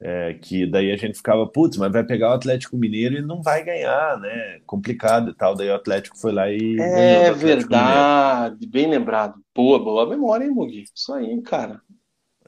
[0.00, 3.42] É, que daí a gente ficava, putz, mas vai pegar o Atlético Mineiro e não
[3.42, 4.60] vai ganhar, né?
[4.64, 5.56] Complicado e tal.
[5.56, 6.78] Daí o Atlético foi lá e.
[6.78, 8.72] É verdade, Mineiro.
[8.72, 9.34] bem lembrado.
[9.52, 10.84] Boa, boa memória, hein, Mugi?
[10.94, 11.80] Isso aí, cara.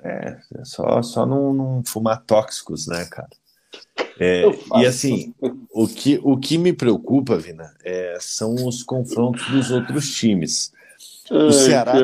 [0.03, 3.28] É, é só, só não, não fumar tóxicos, né, cara?
[4.18, 4.45] É,
[4.80, 5.34] e assim,
[5.72, 10.72] o que, o que me preocupa, Vina, é, são os confrontos dos outros times.
[11.31, 11.95] O Ceará,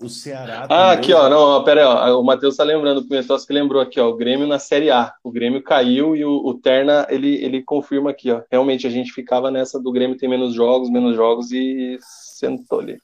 [0.00, 0.66] o Ceará.
[0.70, 3.82] Ah, aqui, ó, não, pera aí, ó, o Matheus tá lembrando, o Pimentos que lembrou
[3.82, 5.12] aqui, ó, o Grêmio na Série A.
[5.22, 8.40] O Grêmio caiu e o, o, Terna, ele, ele confirma aqui, ó.
[8.50, 12.98] Realmente a gente ficava nessa do Grêmio tem menos jogos, menos jogos e sentou ali.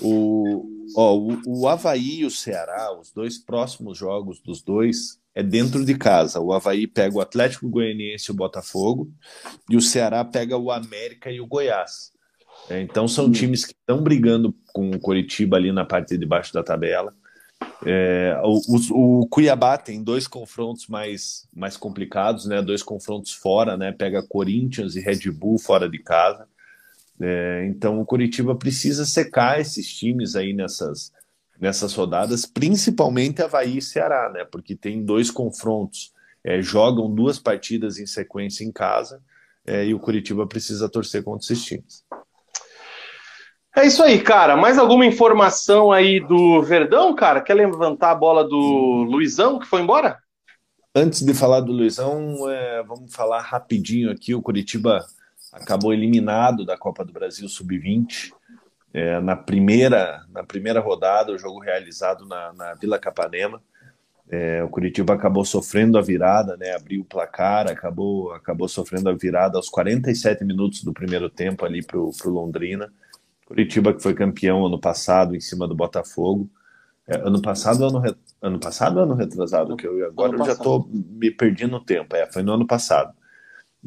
[0.00, 0.64] O,
[0.96, 5.84] ó, o, o Havaí e o Ceará, os dois próximos jogos dos dois, é dentro
[5.84, 6.40] de casa.
[6.40, 9.10] O Havaí pega o Atlético Goianiense e o Botafogo,
[9.68, 12.12] e o Ceará pega o América e o Goiás.
[12.70, 16.52] É, então são times que estão brigando com o Coritiba ali na parte de baixo
[16.52, 17.14] da tabela.
[17.84, 22.60] É, o, o, Cuiabá tem dois confrontos mais, mais complicados, né?
[22.60, 23.92] Dois confrontos fora, né?
[23.92, 26.46] Pega Corinthians e Red Bull fora de casa.
[27.20, 31.12] É, então o Curitiba precisa secar esses times aí nessas,
[31.60, 34.44] nessas rodadas, principalmente Havaí e Ceará, né?
[34.44, 36.12] Porque tem dois confrontos,
[36.44, 39.20] é, jogam duas partidas em sequência em casa
[39.66, 42.04] é, e o Curitiba precisa torcer contra esses times.
[43.78, 44.56] É isso aí, cara.
[44.56, 47.40] Mais alguma informação aí do Verdão, cara?
[47.40, 48.56] Quer levantar a bola do
[49.08, 50.18] Luizão, que foi embora?
[50.92, 54.34] Antes de falar do Luizão, é, vamos falar rapidinho aqui.
[54.34, 55.06] O Curitiba
[55.52, 58.32] acabou eliminado da Copa do Brasil Sub-20
[58.92, 63.62] é, na, primeira, na primeira rodada, o jogo realizado na, na Vila Capanema.
[64.28, 66.74] É, o Curitiba acabou sofrendo a virada, né?
[66.74, 71.80] Abriu o placar, acabou, acabou sofrendo a virada aos 47 minutos do primeiro tempo ali
[71.80, 72.92] para o Londrina.
[73.48, 76.50] Curitiba que foi campeão ano passado em cima do Botafogo.
[77.06, 78.14] É, ano passado, ano, re...
[78.42, 82.14] ano passado, ano retrasado que eu agora eu já estou me perdendo no tempo.
[82.14, 83.16] É, foi no ano passado.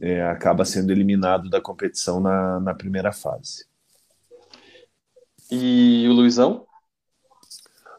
[0.02, 3.68] É, acaba sendo eliminado da competição na, na primeira fase.
[5.52, 6.66] E o Luizão?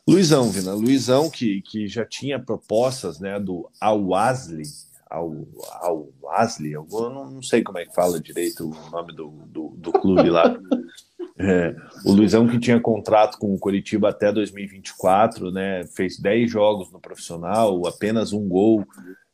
[0.04, 0.74] Luizão, Vina.
[0.74, 4.64] Luizão que, que já tinha propostas né, do Al-Wasli,
[5.08, 9.92] Al-Wasli, eu não, não sei como é que fala direito o nome do, do, do
[9.92, 10.44] clube lá.
[11.38, 11.74] É,
[12.04, 17.00] o Luizão que tinha contrato com o Coritiba até 2024, né, fez 10 jogos no
[17.00, 18.86] profissional, apenas um gol,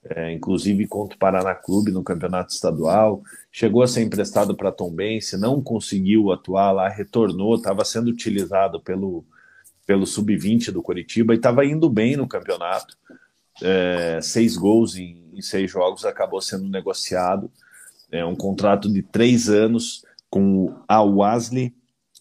[0.04, 3.22] é, inclusive contra o Paraná Clube no campeonato estadual.
[3.50, 8.80] Chegou a ser emprestado para Tom Bense, não conseguiu atuar lá, retornou, estava sendo utilizado
[8.80, 9.24] pelo,
[9.86, 12.96] pelo sub-20 do Coritiba e estava indo bem no campeonato.
[13.60, 17.50] É, seis gols em, em, seis jogos, acabou sendo negociado.
[18.10, 21.74] É um contrato de três anos com o Al-Wasli,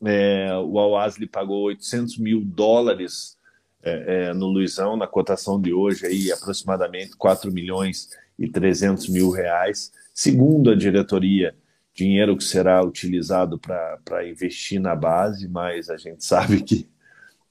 [0.06, 3.38] é, o Al-Asli pagou 800 mil dólares
[3.84, 9.30] é, é, no Luizão, na cotação de hoje, aí, aproximadamente 4 milhões e 300 mil
[9.30, 9.92] reais.
[10.14, 11.56] Segundo a diretoria,
[11.94, 16.88] dinheiro que será utilizado para investir na base, mas a gente sabe que,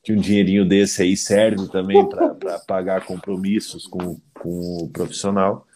[0.02, 5.66] que um dinheirinho desse aí serve também para pagar compromissos com, com o profissional.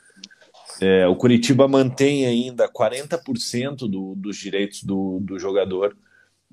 [0.81, 5.97] É, o Curitiba mantém ainda 40% do, dos direitos do, do jogador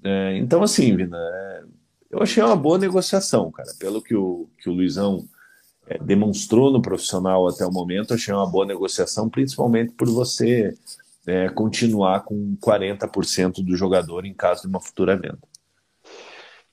[0.04, 1.64] é, então, assim, Vina, é,
[2.12, 3.70] eu achei uma boa negociação, cara.
[3.80, 5.26] Pelo que o, que o Luizão
[5.88, 10.76] é, demonstrou no profissional até o momento, achei uma boa negociação, principalmente por você
[11.26, 15.40] é, continuar com 40% do jogador em caso de uma futura venda.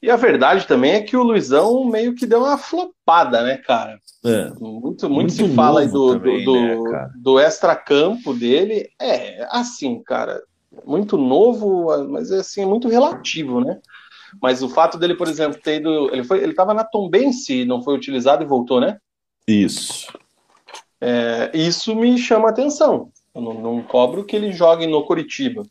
[0.01, 3.99] E a verdade também é que o Luizão meio que deu uma flopada, né, cara?
[4.22, 4.51] É.
[4.51, 8.91] Muito, muito, muito, se fala aí do, também, do, do, né, do extra-campo dele.
[9.01, 10.43] É, assim, cara,
[10.85, 13.81] muito novo, mas é assim, muito relativo, né?
[14.41, 16.11] Mas o fato dele, por exemplo, ter ido.
[16.12, 18.99] Ele foi, ele estava na Tombense, não foi utilizado e voltou, né?
[19.47, 20.12] Isso.
[21.01, 23.11] É, isso me chama atenção.
[23.35, 25.62] Eu não, não cobro que ele jogue no Coritiba.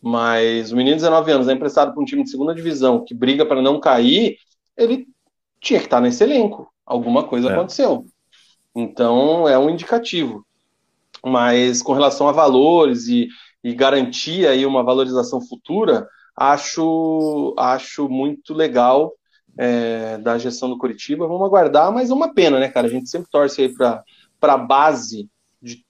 [0.00, 3.14] Mas o menino de 19 anos é emprestado para um time de segunda divisão que
[3.14, 4.36] briga para não cair,
[4.76, 5.06] ele
[5.60, 6.70] tinha que estar nesse elenco.
[6.84, 7.52] Alguma coisa é.
[7.52, 8.04] aconteceu.
[8.74, 10.44] Então é um indicativo.
[11.24, 13.28] Mas com relação a valores e
[13.64, 16.06] e garantir aí uma valorização futura,
[16.36, 19.14] acho, acho muito legal
[19.56, 21.26] é, da gestão do Curitiba.
[21.26, 22.86] Vamos aguardar, mas é uma pena, né, cara?
[22.86, 24.04] A gente sempre torce aí para
[24.42, 25.30] a base
[25.62, 25.82] de,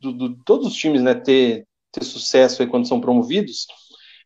[0.46, 3.66] todos os times, né, ter, ter sucesso aí quando são promovidos.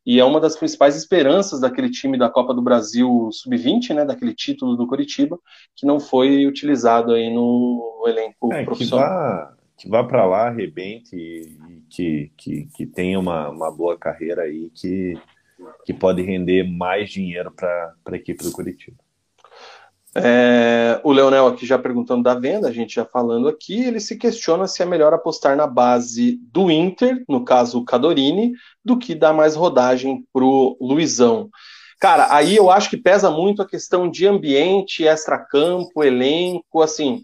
[0.05, 4.35] E é uma das principais esperanças daquele time da Copa do Brasil Sub-20, né, daquele
[4.35, 5.39] título do Curitiba,
[5.75, 9.09] que não foi utilizado aí no elenco é, profissional.
[9.09, 13.97] Que vá, que vá para lá, arrebente e, que, que, que tenha uma, uma boa
[13.97, 15.15] carreira aí que,
[15.85, 18.97] que pode render mais dinheiro para a equipe do Curitiba.
[20.15, 24.17] É, o Leonel aqui já perguntando da venda, a gente já falando aqui, ele se
[24.17, 28.53] questiona se é melhor apostar na base do Inter, no caso o Cadorini,
[28.85, 31.49] do que dar mais rodagem pro Luizão.
[32.01, 37.21] Cara, aí eu acho que pesa muito a questão de ambiente, extra-campo, elenco, assim.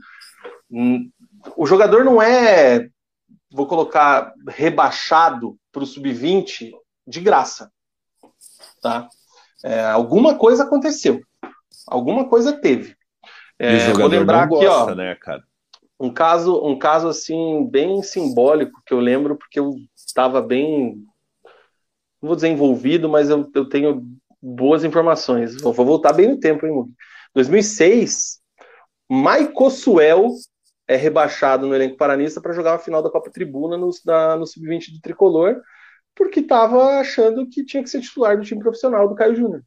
[1.57, 2.89] O jogador não é,
[3.51, 6.73] vou colocar, rebaixado para o sub-20
[7.07, 7.71] de graça.
[8.81, 9.09] Tá?
[9.63, 11.21] É, alguma coisa aconteceu.
[11.87, 12.97] Alguma coisa teve.
[13.59, 15.43] É, vou lembrar aqui, gosta, ó, né, cara?
[15.99, 20.97] Um caso, um caso assim bem simbólico que eu lembro porque eu estava bem,
[22.21, 24.05] não vou dizer envolvido, mas eu, eu tenho
[24.43, 25.61] boas informações.
[25.61, 26.85] Vou, vou voltar bem no tempo, hein,
[27.35, 28.41] 2006,
[29.09, 30.29] Maico Suel
[30.87, 34.93] é rebaixado no elenco paranista para jogar a final da Copa Tribuna no, no Sub-20
[34.93, 35.61] do Tricolor,
[36.15, 39.65] porque estava achando que tinha que ser titular do time profissional do Caio Júnior.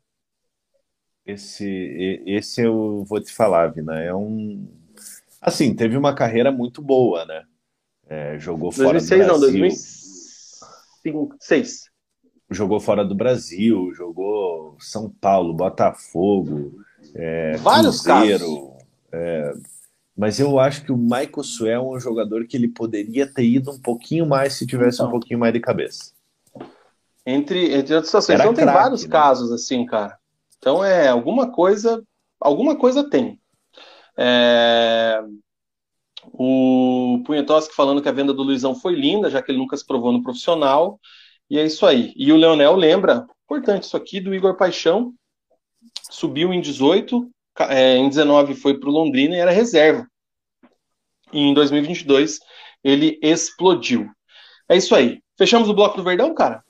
[1.26, 4.65] Esse, esse eu vou te falar, Vina, é um.
[5.41, 7.43] Assim, teve uma carreira muito boa, né?
[8.07, 9.68] É, jogou 2006, fora do Brasil.
[11.03, 11.89] Não, 2006.
[12.49, 16.80] Jogou fora do Brasil, jogou São Paulo, Botafogo,
[17.13, 18.39] é, Vários Cruzeiro.
[18.39, 18.78] Casos.
[19.11, 19.53] É,
[20.18, 23.70] mas eu acho que o Michael Suel é um jogador que ele poderia ter ido
[23.70, 26.11] um pouquinho mais se tivesse então, um pouquinho mais de cabeça.
[27.24, 28.39] Entre, entre outras situações.
[28.39, 29.09] Era então craque, tem vários né?
[29.09, 30.18] casos assim, cara.
[30.57, 32.03] Então é alguma coisa,
[32.39, 33.39] alguma coisa tem.
[34.18, 35.22] É...
[36.34, 39.86] O Punhetoski falando que a venda do Luizão foi linda, já que ele nunca se
[39.86, 40.99] provou no profissional.
[41.49, 42.11] E é isso aí.
[42.18, 45.13] E o Leonel lembra, importante isso aqui, do Igor Paixão.
[46.09, 47.30] Subiu em 18,
[47.69, 50.07] é, em 19 foi para o Londrina e era reserva.
[51.31, 52.39] E em 2022
[52.83, 54.09] ele explodiu.
[54.69, 55.21] É isso aí.
[55.37, 56.63] Fechamos o bloco do Verdão, cara?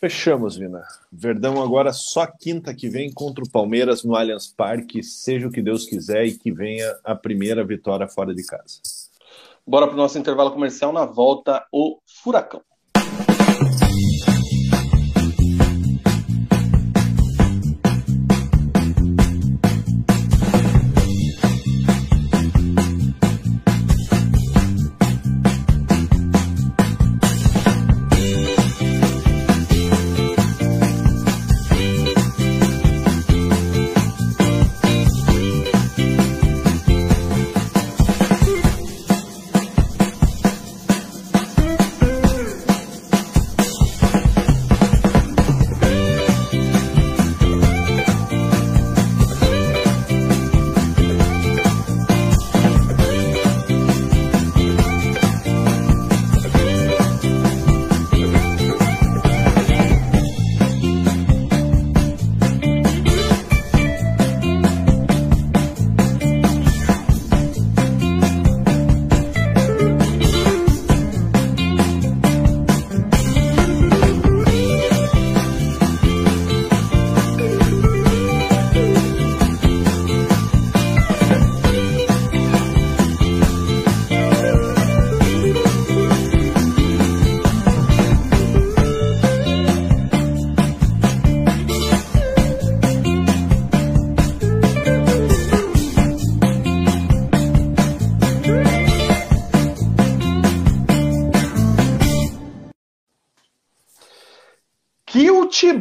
[0.00, 0.82] Fechamos, Vina.
[1.10, 5.62] Verdão agora só quinta que vem contra o Palmeiras no Allianz Parque, seja o que
[5.62, 8.80] Deus quiser e que venha a primeira vitória fora de casa.
[9.66, 12.62] Bora para o nosso intervalo comercial na volta, o Furacão.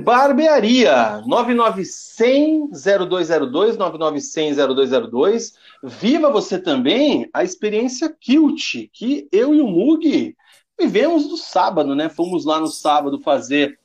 [0.04, 5.54] Barbearia 99100-0202, 99100-0202.
[5.84, 10.36] Viva você também a experiência Kilt, que eu e o Mug
[10.80, 12.10] vivemos no sábado, né?
[12.10, 13.80] Fomos lá no sábado fazer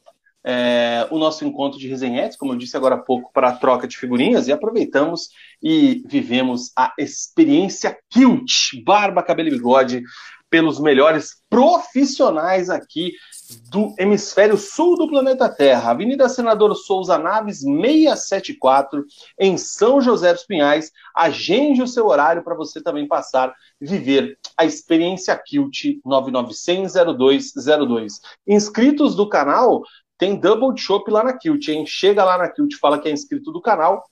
[0.44, 3.88] é, o nosso encontro de resenhetes, como eu disse agora há pouco, para a troca
[3.88, 5.30] de figurinhas, e aproveitamos
[5.62, 10.02] e vivemos a experiência Kilt, barba, cabelo e bigode,
[10.50, 13.12] pelos melhores profissionais aqui
[13.70, 19.04] do hemisfério sul do planeta Terra, Avenida Senador Souza Naves 674,
[19.38, 20.90] em São José dos Pinhais.
[21.14, 28.14] Agende o seu horário para você também passar viver a experiência Kilt 9900-0202.
[28.46, 29.82] Inscritos do canal,
[30.18, 31.86] tem Double Chop lá na Kilt, hein?
[31.86, 34.04] Chega lá na Kilt, fala que é inscrito do canal,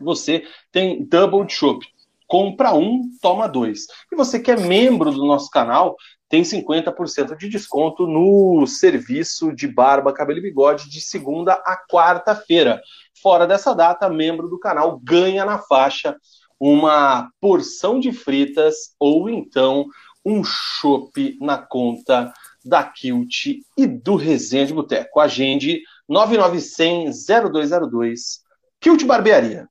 [0.00, 1.84] você tem Double Chop
[2.26, 3.86] compra um, toma dois.
[4.12, 5.96] E você que é membro do nosso canal,
[6.28, 12.80] tem 50% de desconto no serviço de barba, cabelo e bigode de segunda a quarta-feira.
[13.22, 16.16] Fora dessa data, membro do canal ganha na faixa
[16.58, 19.86] uma porção de fritas ou então
[20.24, 22.32] um chopp na conta
[22.64, 23.46] da Kilt
[23.76, 25.20] e do Resenha de Boteco.
[25.20, 28.40] Agende 9900 0202
[28.80, 29.68] Kilt Barbearia.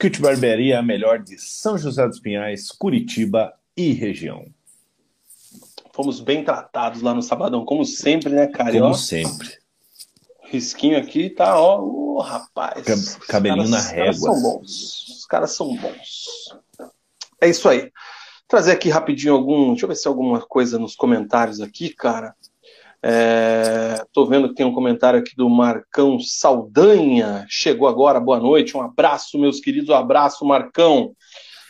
[0.00, 4.46] Cut Barbearia, a melhor de São José dos Pinhais, Curitiba e região.
[5.92, 8.70] Fomos bem tratados lá no Sabadão, como sempre, né, cara?
[8.72, 9.58] Como ó, sempre.
[10.44, 13.16] Risquinho aqui tá, ó, oh, rapaz.
[13.26, 14.30] Cabelinho caras, na régua.
[14.30, 15.08] Os caras são bons.
[15.08, 16.26] Os caras são bons.
[17.40, 17.80] É isso aí.
[17.80, 17.90] Vou
[18.46, 19.70] trazer aqui rapidinho algum.
[19.70, 22.36] Deixa eu ver se tem alguma coisa nos comentários aqui, cara.
[23.02, 27.46] É, tô vendo que tem um comentário aqui do Marcão Saldanha.
[27.48, 28.76] Chegou agora, boa noite.
[28.76, 29.90] Um abraço, meus queridos.
[29.90, 31.12] Um abraço, Marcão.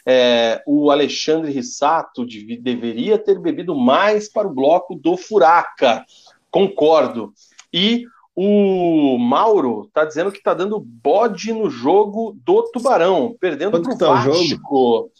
[0.06, 6.04] É, o Alexandre Rissato de, deveria ter bebido mais para o bloco do Furaca.
[6.50, 7.32] Concordo.
[7.70, 13.98] E o Mauro tá dizendo que tá dando bode no jogo do Tubarão, perdendo pro
[13.98, 15.10] tá Vasco.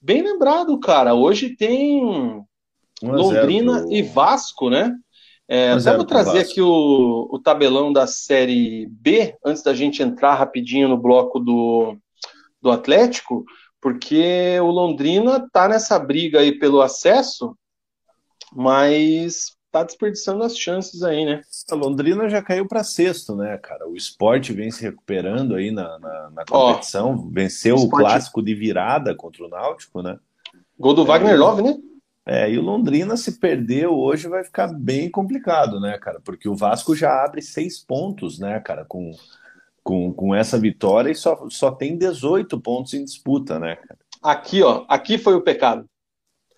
[0.00, 1.14] Bem lembrado, cara.
[1.14, 2.42] Hoje tem
[3.02, 3.92] Londrina pro...
[3.92, 4.96] e Vasco, né?
[5.46, 10.34] É, até vou trazer aqui o, o, tabelão da Série B, antes da gente entrar
[10.34, 11.96] rapidinho no bloco do,
[12.62, 13.44] do Atlético,
[13.80, 17.54] porque o Londrina tá nessa briga aí pelo acesso,
[18.54, 21.42] mas tá desperdiçando as chances aí, né?
[21.70, 23.86] A Londrina já caiu para sexto, né, cara?
[23.86, 28.40] O esporte vem se recuperando aí na, na, na competição, Ó, venceu o, o clássico
[28.40, 30.18] de virada contra o Náutico, né?
[30.78, 31.76] Gol do é, Wagner Love, né?
[32.26, 36.20] É, e o Londrina se perdeu hoje vai ficar bem complicado, né, cara?
[36.24, 39.12] Porque o Vasco já abre seis pontos, né, cara, com,
[39.82, 43.98] com, com essa vitória e só, só tem 18 pontos em disputa, né, cara?
[44.22, 45.84] Aqui, ó, aqui foi o pecado.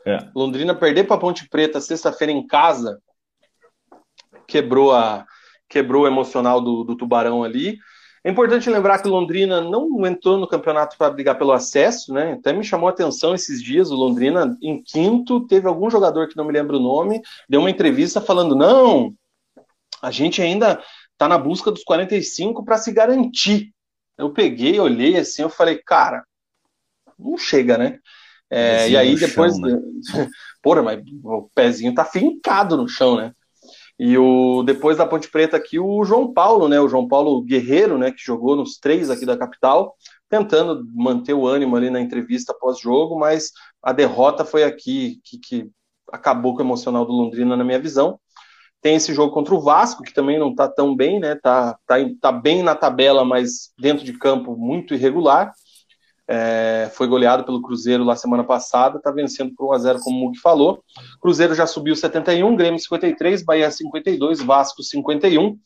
[0.06, 0.18] É.
[0.36, 3.00] Londrina perder para Ponte Preta sexta-feira em casa
[4.46, 5.26] quebrou a
[5.68, 7.78] quebrou o emocional do, do Tubarão ali.
[8.26, 12.32] É importante lembrar que Londrina não entrou no campeonato para brigar pelo acesso, né?
[12.32, 13.92] Até me chamou a atenção esses dias.
[13.92, 17.70] O Londrina, em quinto, teve algum jogador que não me lembro o nome, deu uma
[17.70, 19.14] entrevista falando: não,
[20.02, 23.72] a gente ainda está na busca dos 45 para se garantir.
[24.18, 26.24] Eu peguei, olhei assim, eu falei, cara,
[27.16, 28.00] não chega, né?
[28.50, 29.54] É, e aí depois.
[29.54, 29.80] Chão, né?
[30.60, 33.32] Porra, mas o pezinho tá fincado no chão, né?
[33.99, 36.78] E o depois da Ponte Preta aqui, o João Paulo, né?
[36.80, 38.11] O João Paulo Guerreiro, né?
[38.11, 39.94] Que jogou nos três aqui da capital,
[40.28, 45.70] tentando manter o ânimo ali na entrevista pós-jogo, mas a derrota foi aqui que, que
[46.12, 48.18] acabou com o emocional do Londrina, na minha visão.
[48.82, 51.34] Tem esse jogo contra o Vasco, que também não tá tão bem, né?
[51.34, 55.53] Tá, tá, tá bem na tabela, mas dentro de campo muito irregular.
[56.28, 60.38] É, foi goleado pelo Cruzeiro lá semana passada, está vencendo por 1x0, como o Mug
[60.38, 60.82] falou.
[61.20, 65.56] Cruzeiro já subiu 71, Grêmio 53, Bahia 52, Vasco 51,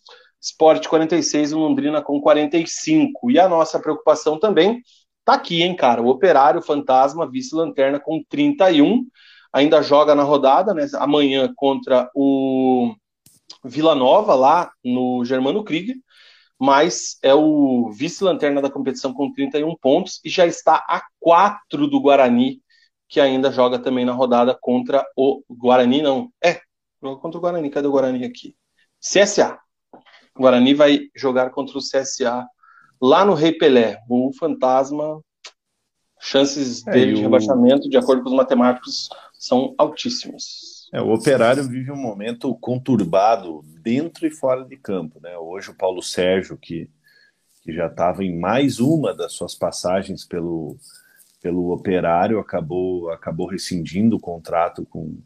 [0.41, 3.31] Sport 46 e Londrina com 45.
[3.31, 4.83] E a nossa preocupação também
[5.25, 6.03] tá aqui, hein, cara?
[6.03, 9.07] O Operário Fantasma, vice-lanterna com 31,
[9.53, 10.87] ainda joga na rodada, né?
[10.95, 12.95] Amanhã contra o
[13.65, 15.97] Vila Nova, lá no Germano Krieger
[16.61, 21.99] mas é o vice-lanterna da competição com 31 pontos e já está a 4 do
[21.99, 22.61] Guarani,
[23.09, 26.31] que ainda joga também na rodada contra o Guarani, não.
[26.45, 26.61] É,
[27.03, 27.71] joga contra o Guarani.
[27.71, 28.55] Cadê o Guarani aqui?
[29.01, 29.59] CSA.
[30.37, 32.47] O Guarani vai jogar contra o CSA
[33.01, 33.99] lá no Rei Pelé.
[34.07, 35.19] O Fantasma,
[36.21, 40.80] chances é, dele de rebaixamento, de acordo com os matemáticos, são altíssimas.
[40.93, 45.21] É, o Operário vive um momento conturbado dentro e fora de campo.
[45.21, 45.37] Né?
[45.39, 46.91] Hoje o Paulo Sérgio, que,
[47.63, 50.77] que já estava em mais uma das suas passagens pelo,
[51.41, 55.17] pelo Operário, acabou, acabou rescindindo o contrato com,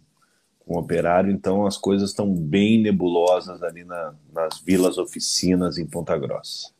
[0.60, 5.86] com o Operário, então as coisas estão bem nebulosas ali na, nas vilas oficinas em
[5.86, 6.74] Ponta Grossa.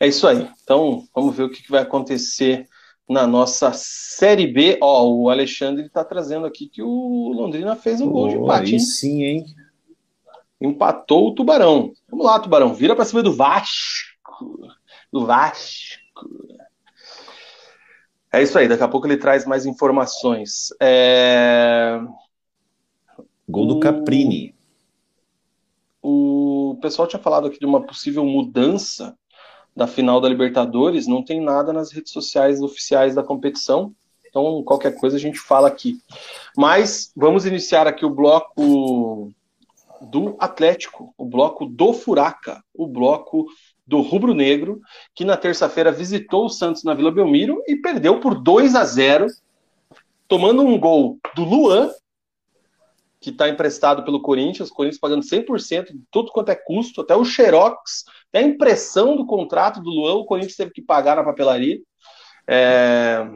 [0.00, 0.48] É isso aí.
[0.62, 2.66] Então vamos ver o que vai acontecer
[3.08, 4.78] na nossa Série B.
[4.80, 8.74] Ó, o Alexandre está trazendo aqui que o Londrina fez um oh, gol de empate.
[8.74, 9.46] Aí sim, hein?
[10.60, 11.92] Empatou o Tubarão.
[12.08, 12.74] Vamos lá, Tubarão.
[12.74, 14.68] Vira para cima do Vasco.
[15.12, 16.00] Do Vasco.
[18.32, 18.66] É isso aí.
[18.66, 20.68] Daqui a pouco ele traz mais informações.
[20.80, 22.00] É...
[23.48, 24.54] Gol do Caprini.
[26.02, 29.16] O pessoal tinha falado aqui de uma possível mudança
[29.76, 33.92] da final da Libertadores, não tem nada nas redes sociais oficiais da competição.
[34.26, 35.98] Então, qualquer coisa a gente fala aqui.
[36.56, 39.30] Mas vamos iniciar aqui o bloco
[40.00, 43.46] do Atlético, o bloco do Furaca, o bloco
[43.86, 44.80] do Rubro Negro,
[45.14, 49.26] que na terça-feira visitou o Santos na Vila Belmiro e perdeu por 2 a 0,
[50.26, 51.90] tomando um gol do Luan
[53.26, 57.16] que está emprestado pelo Corinthians, o Corinthians pagando 100% de tudo quanto é custo, até
[57.16, 61.24] o Xerox, até a impressão do contrato do Luan, o Corinthians teve que pagar na
[61.24, 61.80] papelaria.
[62.46, 63.28] É...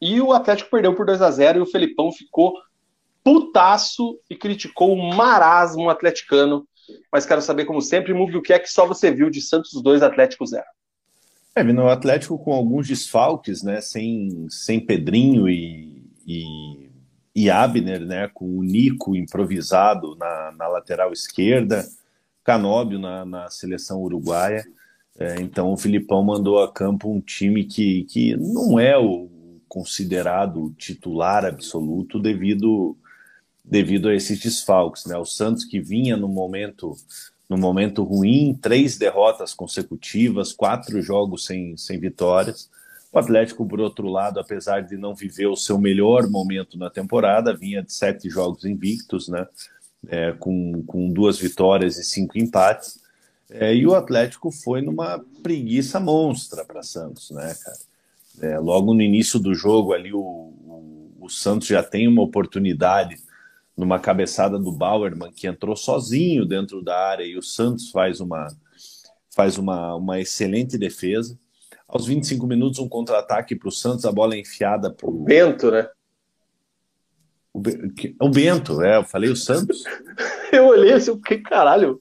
[0.00, 2.54] E o Atlético perdeu por 2 a 0 e o Felipão ficou
[3.22, 6.66] putaço e criticou o marasmo atleticano.
[7.12, 9.80] Mas quero saber, como sempre, Move, o que é que só você viu de Santos
[9.80, 10.64] 2 Atlético 0?
[11.54, 13.80] É, o Atlético com alguns desfalques, né?
[13.80, 16.89] Sem, sem Pedrinho e, e,
[17.34, 18.28] e Abner, né?
[18.32, 21.86] Com o Nico improvisado na, na lateral esquerda,
[22.42, 24.64] Canóbio na, na seleção uruguaia.
[25.18, 29.28] É, então o Filipão mandou a campo um time que, que não é o
[29.68, 32.96] considerado titular absoluto devido
[33.62, 35.16] devido a esses desfalques, né?
[35.16, 36.96] O Santos que vinha no momento
[37.48, 42.70] no momento ruim, três derrotas consecutivas, quatro jogos sem, sem vitórias.
[43.12, 47.56] O Atlético, por outro lado, apesar de não viver o seu melhor momento na temporada,
[47.56, 49.46] vinha de sete jogos invictos, né?
[50.08, 53.00] É, com, com duas vitórias e cinco empates.
[53.50, 57.76] É, e o Atlético foi numa preguiça monstra para Santos, né, cara?
[58.40, 63.16] É, logo no início do jogo ali, o, o, o Santos já tem uma oportunidade
[63.76, 68.46] numa cabeçada do Bauerman, que entrou sozinho dentro da área, e o Santos faz uma,
[69.34, 71.38] faz uma, uma excelente defesa.
[71.92, 75.24] Aos 25 minutos, um contra-ataque para o Santos, a bola é enfiada para o.
[75.24, 75.88] Bento, né?
[77.52, 77.60] O,
[78.20, 79.82] o Bento, é, eu falei o Santos.
[80.52, 82.00] eu olhei assim, que caralho.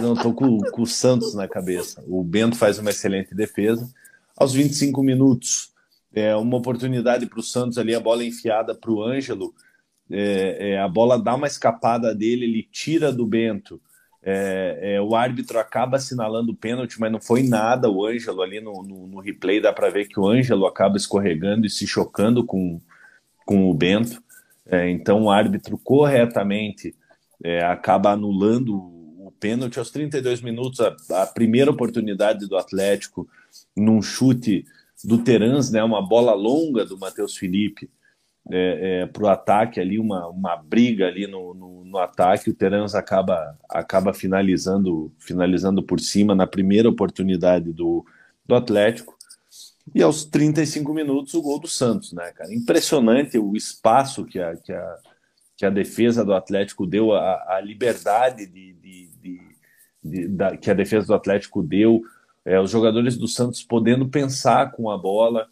[0.00, 2.02] Não, estou com, com o Santos na cabeça.
[2.06, 3.88] O Bento faz uma excelente defesa.
[4.36, 5.72] Aos 25 minutos,
[6.12, 9.54] é, uma oportunidade para o Santos ali, a bola é enfiada para o Ângelo
[10.10, 13.80] é, é, a bola dá uma escapada dele, ele tira do Bento.
[14.26, 17.90] É, é o árbitro acaba assinalando o pênalti, mas não foi nada.
[17.90, 21.66] O Ângelo ali no, no, no replay dá para ver que o Ângelo acaba escorregando
[21.66, 22.80] e se chocando com,
[23.44, 24.22] com o Bento.
[24.66, 26.94] É, então o árbitro corretamente
[27.42, 30.80] é, acaba anulando o pênalti aos 32 minutos.
[30.80, 33.28] A, a primeira oportunidade do Atlético
[33.76, 34.64] num chute
[35.04, 37.90] do Terans, né, uma bola longa do Matheus Felipe
[38.50, 42.54] é, é, para o ataque ali, uma, uma briga ali no, no, no, ataque, o
[42.54, 48.04] Terans acaba, acaba finalizando, finalizando por cima na primeira oportunidade do,
[48.44, 49.16] do Atlético.
[49.94, 52.52] E aos 35 minutos o gol do Santos, né, cara?
[52.54, 54.96] Impressionante o espaço que a, que a,
[55.56, 59.40] que a defesa do Atlético deu, a, a liberdade de, de, de,
[60.02, 62.02] de da, que a defesa do Atlético deu,
[62.44, 65.48] é, os jogadores do Santos podendo pensar com a bola,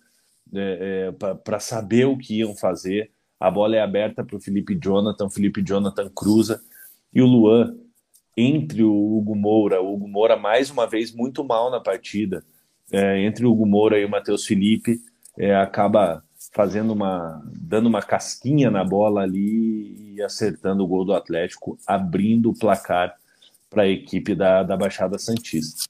[0.54, 3.10] é, é, para saber o que iam fazer.
[3.38, 6.62] A bola é aberta para o Felipe Jonathan, Felipe Jonathan cruza
[7.12, 7.76] e o Luan
[8.36, 9.82] entre o Hugo Moura.
[9.82, 12.44] O Hugo Moura, mais uma vez, muito mal na partida.
[12.90, 15.00] É, entre o Hugo Moura e o Matheus Felipe,
[15.38, 16.22] é, acaba
[16.54, 17.42] fazendo uma.
[17.52, 23.16] dando uma casquinha na bola ali e acertando o gol do Atlético, abrindo o placar
[23.70, 25.84] para a equipe da, da Baixada Santista.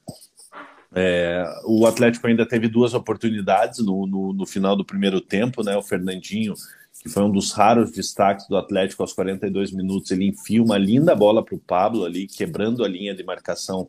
[0.94, 5.74] É, o Atlético ainda teve duas oportunidades no, no, no, final do primeiro tempo, né?
[5.77, 6.55] O Fernandinho,
[7.02, 11.14] que foi um dos raros destaques do Atlético aos 42 minutos, ele enfia uma linda
[11.14, 13.89] bola para o Pablo ali, quebrando a linha de marcação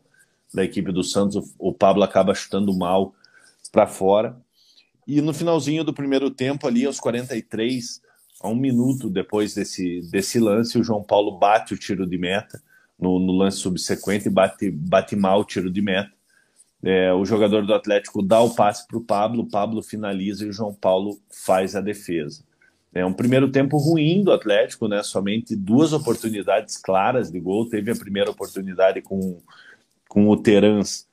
[0.52, 1.36] da equipe do Santos.
[1.36, 3.14] O, o Pablo acaba chutando mal
[3.70, 4.36] para fora.
[5.06, 8.00] E no finalzinho do primeiro tempo, ali aos 43,
[8.40, 12.62] a um minuto depois desse, desse lance, o João Paulo bate o tiro de meta
[12.98, 16.14] no, no lance subsequente, bate, bate mal o tiro de meta
[16.84, 20.48] é, o jogador do Atlético dá o passe para o Pablo, o Pablo finaliza e
[20.50, 22.44] o João Paulo faz a defesa.
[22.92, 25.02] É um primeiro tempo ruim do Atlético, né?
[25.02, 27.68] Somente duas oportunidades claras de gol.
[27.68, 29.40] Teve a primeira oportunidade com,
[30.08, 31.08] com o Terans,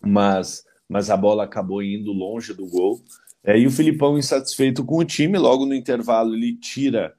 [0.00, 3.02] mas, mas a bola acabou indo longe do gol.
[3.44, 7.14] É, e o Filipão, insatisfeito com o time, logo no intervalo ele tira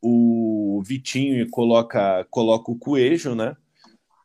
[0.00, 3.56] o Vitinho e coloca, coloca o Coelho, né?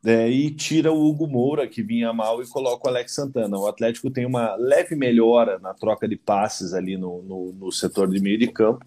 [0.04, 3.58] É, e tira o Hugo Moura, que vinha mal, e coloca o Alex Santana.
[3.58, 8.10] O Atlético tem uma leve melhora na troca de passes ali no, no, no setor
[8.10, 8.86] de meio de campo,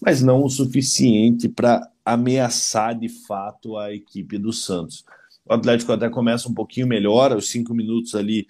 [0.00, 5.04] mas não o suficiente para ameaçar de fato a equipe do Santos.
[5.44, 8.46] O Atlético até começa um pouquinho melhor, aos cinco minutos ali,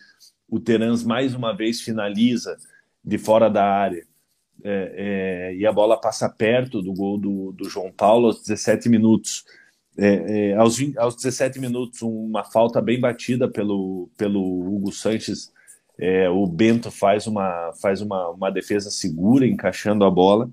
[0.49, 2.59] o Terans mais uma vez finaliza
[3.03, 4.07] de fora da área.
[4.65, 8.89] É, é, e a bola passa perto do gol do, do João Paulo aos 17
[8.89, 9.45] minutos
[9.99, 15.53] é, é, aos, 20, aos 17 minutos, uma falta bem batida pelo, pelo Hugo Sanches.
[15.99, 20.51] É, o Bento faz, uma, faz uma, uma defesa segura, encaixando a bola.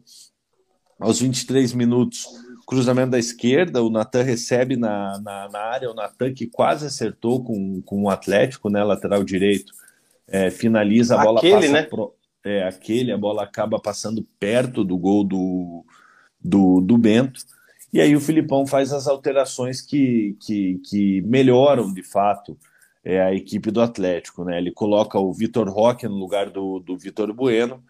[0.99, 2.27] Aos 23 minutos,
[2.67, 7.43] cruzamento da esquerda, o Natan recebe na, na, na, área, o Natan que quase acertou
[7.43, 9.73] com, com o Atlético, né, lateral direito,
[10.27, 11.81] é, finaliza a bola aquele, passa né?
[11.83, 12.13] Pro,
[12.45, 15.83] é, aquele, a bola acaba passando perto do gol do,
[16.39, 17.41] do, do Bento.
[17.91, 22.57] E aí o Filipão faz as alterações que, que, que melhoram de fato
[23.03, 24.43] é, a equipe do Atlético.
[24.43, 24.57] Né?
[24.57, 27.83] Ele coloca o Vitor Roque no lugar do, do Vitor Bueno,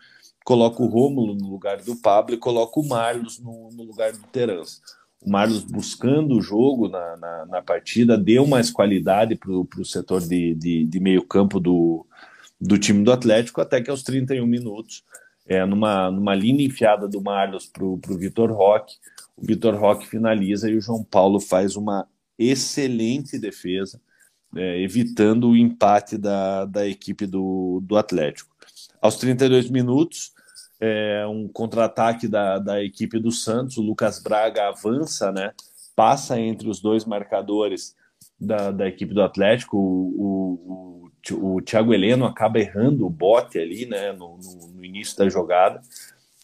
[0.46, 4.26] coloca o Rômulo no lugar do Pablo e coloca o Marlos no, no lugar do
[4.28, 4.82] Terans.
[5.22, 10.22] O Marlos buscando o jogo na, na, na partida, deu mais qualidade para o setor
[10.22, 12.06] de, de, de meio campo do,
[12.60, 15.04] do time do Atlético, até que aos 31 minutos,
[15.46, 18.96] é, numa, numa linha enfiada do Marlos para o Vitor Roque,
[19.42, 22.08] o Vitor Roque finaliza e o João Paulo faz uma
[22.38, 24.02] excelente defesa,
[24.56, 28.50] é, evitando o empate da, da equipe do, do Atlético.
[29.02, 30.34] Aos 32 minutos,
[30.80, 35.54] é, um contra-ataque da, da equipe do Santos, o Lucas Braga avança, né,
[35.96, 37.96] passa entre os dois marcadores
[38.40, 43.86] da, da equipe do Atlético, o, o, o Thiago Heleno acaba errando o bote ali,
[43.86, 45.82] né, no, no, no início da jogada,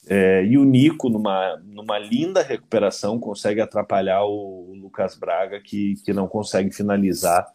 [0.08, 5.96] é, e o Nico, numa, numa linda recuperação, consegue atrapalhar o, o Lucas Braga, que,
[6.04, 7.48] que não consegue finalizar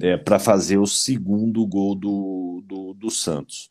[0.00, 3.70] é, para fazer o segundo gol do, do, do, Santos.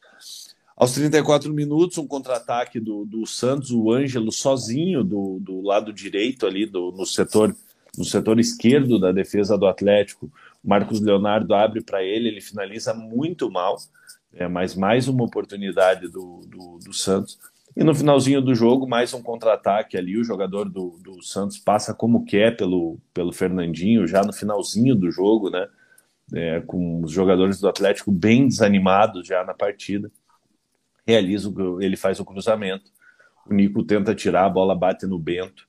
[0.77, 6.45] Aos 34 minutos, um contra-ataque do, do Santos, o Ângelo sozinho do, do lado direito
[6.45, 7.53] ali, do, no, setor,
[7.97, 10.31] no setor esquerdo da defesa do Atlético.
[10.63, 13.77] Marcos Leonardo abre para ele, ele finaliza muito mal,
[14.33, 17.37] é, mas mais uma oportunidade do, do, do Santos
[17.75, 20.17] e no finalzinho do jogo, mais um contra-ataque ali.
[20.17, 25.09] O jogador do, do Santos passa como quer pelo, pelo Fernandinho, já no finalzinho do
[25.09, 25.67] jogo, né?
[26.33, 30.11] É, com os jogadores do Atlético bem desanimados já na partida.
[31.05, 32.91] Realiza o, ele faz o cruzamento.
[33.45, 35.67] O Nico tenta tirar, a bola bate no Bento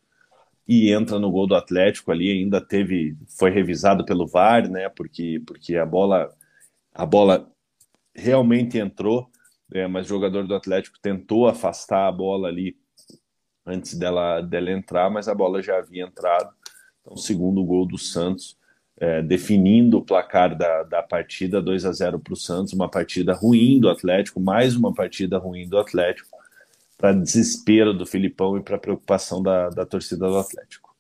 [0.66, 2.30] e entra no gol do Atlético ali.
[2.30, 4.88] Ainda teve, foi revisado pelo VAR, né?
[4.88, 6.32] Porque, porque a bola,
[6.94, 7.50] a bola
[8.14, 9.31] realmente entrou
[9.72, 12.76] é, mas o jogador do Atlético tentou afastar a bola ali
[13.64, 16.52] antes dela, dela entrar, mas a bola já havia entrado.
[17.00, 18.56] Então, segundo gol do Santos,
[18.98, 23.32] é, definindo o placar da, da partida, 2 a 0 para o Santos, uma partida
[23.32, 26.36] ruim do Atlético, mais uma partida ruim do Atlético,
[26.98, 30.91] para desespero do Filipão e para preocupação da, da torcida do Atlético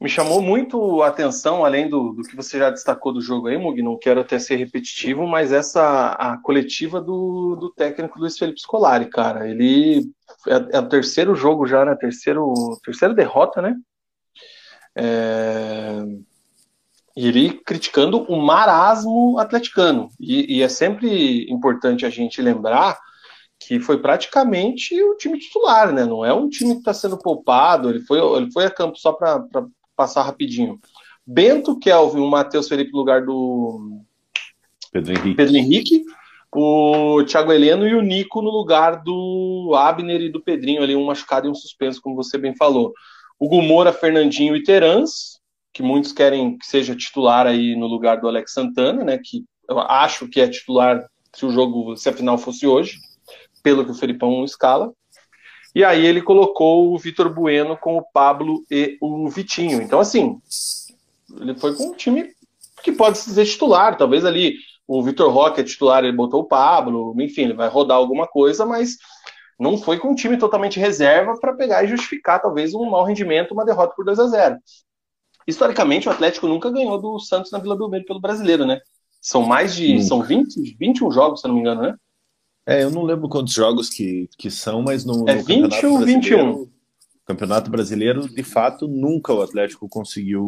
[0.00, 3.58] me chamou muito a atenção, além do, do que você já destacou do jogo aí,
[3.58, 8.60] Mug, não quero até ser repetitivo, mas essa a coletiva do, do técnico Luiz Felipe
[8.60, 9.46] Scolari, cara.
[9.46, 10.10] Ele
[10.48, 11.94] é, é o terceiro jogo já, né?
[11.96, 13.76] Terceiro, terceira derrota, né?
[14.96, 16.02] É,
[17.14, 20.08] e ele criticando o marasmo atleticano.
[20.18, 22.98] E, e é sempre importante a gente lembrar
[23.58, 26.06] que foi praticamente o time titular, né?
[26.06, 27.90] Não é um time que está sendo poupado.
[27.90, 29.44] Ele foi, ele foi a campo só para
[30.00, 30.80] passar rapidinho.
[31.26, 34.00] Bento, Kelvin, o Matheus Felipe no lugar do
[34.90, 35.34] Pedro Henrique.
[35.34, 36.04] Pedro Henrique,
[36.50, 41.04] o Thiago Heleno e o Nico no lugar do Abner e do Pedrinho, ali um
[41.04, 42.94] machucado e um suspenso, como você bem falou.
[43.38, 45.38] O Gumora, Fernandinho e Terans,
[45.70, 49.18] que muitos querem que seja titular aí no lugar do Alex Santana, né?
[49.22, 51.04] Que eu acho que é titular
[51.34, 52.96] se o jogo, se a final fosse hoje,
[53.62, 54.90] pelo que o Felipão escala.
[55.74, 59.80] E aí ele colocou o Vitor Bueno com o Pablo e o Vitinho.
[59.80, 60.40] Então, assim,
[61.40, 62.32] ele foi com um time
[62.82, 63.96] que pode ser titular.
[63.96, 64.56] Talvez ali
[64.86, 68.66] o Vitor Roque é titular, ele botou o Pablo, enfim, ele vai rodar alguma coisa,
[68.66, 68.96] mas
[69.58, 73.52] não foi com um time totalmente reserva para pegar e justificar talvez um mau rendimento,
[73.52, 74.56] uma derrota por 2 a 0
[75.46, 78.80] Historicamente, o Atlético nunca ganhou do Santos na Vila Belmiro pelo brasileiro, né?
[79.20, 79.94] São mais de.
[79.94, 80.04] Nunca.
[80.06, 81.94] São 20, 21 jogos, se não me engano, né?
[82.70, 85.98] É, eu não lembro quantos jogos que, que são, mas no, é no 20 ou
[85.98, 86.70] 21?
[87.26, 90.46] Campeonato Brasileiro, de fato, nunca o Atlético conseguiu,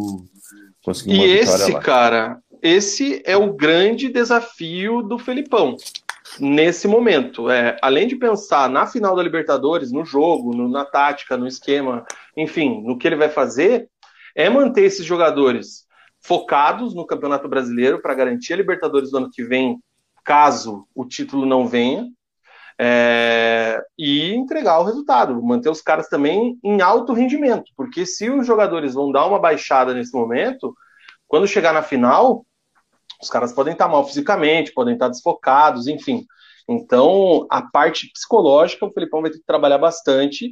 [0.84, 1.80] conseguiu uma e vitória esse, lá.
[1.80, 5.76] cara, esse é o grande desafio do Felipão
[6.38, 7.50] nesse momento.
[7.50, 12.04] É, além de pensar na final da Libertadores, no jogo, no, na tática, no esquema,
[12.36, 13.88] enfim, no que ele vai fazer,
[14.32, 15.86] é manter esses jogadores
[16.20, 19.80] focados no Campeonato Brasileiro para garantir a Libertadores do ano que vem
[20.24, 22.06] caso o título não venha,
[22.78, 28.46] é, e entregar o resultado, manter os caras também em alto rendimento, porque se os
[28.46, 30.74] jogadores vão dar uma baixada nesse momento,
[31.28, 32.44] quando chegar na final,
[33.22, 36.26] os caras podem estar mal fisicamente, podem estar desfocados, enfim.
[36.68, 40.50] Então, a parte psicológica, o Felipão vai ter que trabalhar bastante.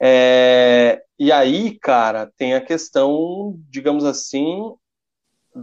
[0.00, 4.72] É, e aí, cara, tem a questão, digamos assim,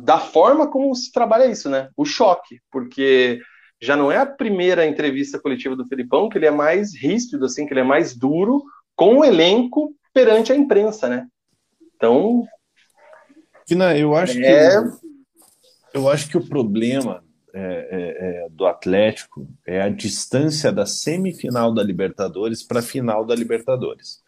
[0.03, 1.89] da forma como se trabalha isso, né?
[1.95, 3.39] O choque, porque
[3.81, 7.65] já não é a primeira entrevista coletiva do Felipão, que ele é mais ríspido, assim,
[7.65, 8.63] que ele é mais duro
[8.95, 11.27] com o elenco perante a imprensa, né?
[11.95, 12.43] Então.
[13.67, 14.81] Fina, eu acho é...
[14.81, 15.05] que.
[15.93, 17.23] Eu acho que o problema
[17.53, 23.25] é, é, é, do Atlético é a distância da semifinal da Libertadores para a final
[23.25, 24.21] da Libertadores.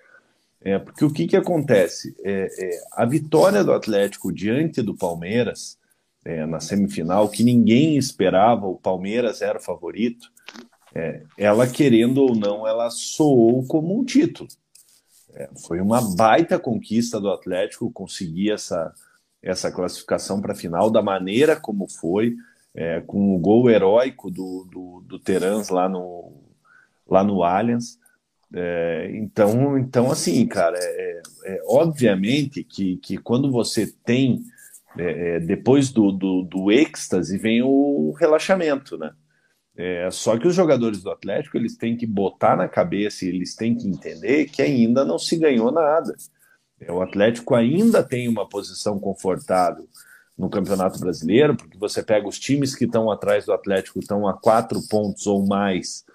[0.61, 2.15] É, porque o que, que acontece?
[2.23, 5.77] É, é, a vitória do Atlético diante do Palmeiras
[6.25, 10.29] é, na semifinal, que ninguém esperava, o Palmeiras era o favorito,
[10.93, 14.49] é, ela querendo ou não, ela soou como um título.
[15.33, 18.93] É, foi uma baita conquista do Atlético conseguir essa,
[19.41, 22.35] essa classificação para a final da maneira como foi,
[22.75, 26.33] é, com o gol heróico do, do, do Terans lá no,
[27.07, 27.97] lá no Allianz.
[28.53, 34.41] É, então, então, assim, cara, é, é, obviamente que, que quando você tem,
[34.97, 39.11] é, é, depois do, do, do êxtase, vem o relaxamento, né?
[39.75, 43.55] É, só que os jogadores do Atlético eles têm que botar na cabeça e eles
[43.55, 46.15] têm que entender que ainda não se ganhou nada.
[46.79, 49.87] É, o Atlético ainda tem uma posição confortável
[50.37, 54.33] no Campeonato Brasileiro, porque você pega os times que estão atrás do Atlético, estão a
[54.33, 56.05] quatro pontos ou mais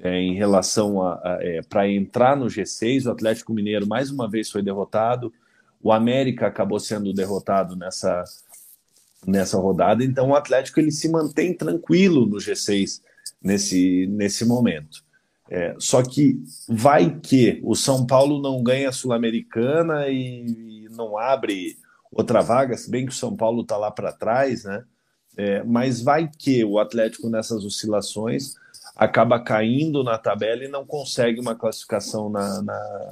[0.00, 3.06] é, em relação a, a é, para entrar no G6.
[3.06, 5.32] O Atlético Mineiro mais uma vez foi derrotado.
[5.82, 8.24] O América acabou sendo derrotado nessa
[9.26, 10.04] nessa rodada.
[10.04, 13.00] Então o Atlético ele se mantém tranquilo no G6
[13.42, 15.04] nesse nesse momento.
[15.50, 21.18] É, só que vai que o São Paulo não ganha a Sul-Americana e, e, não
[21.18, 21.76] abre
[22.10, 24.82] outra vaga, se bem que o São Paulo está lá para trás, né?
[25.36, 28.54] É, mas vai que o Atlético nessas oscilações
[28.96, 33.10] acaba caindo na tabela e não consegue uma classificação na, na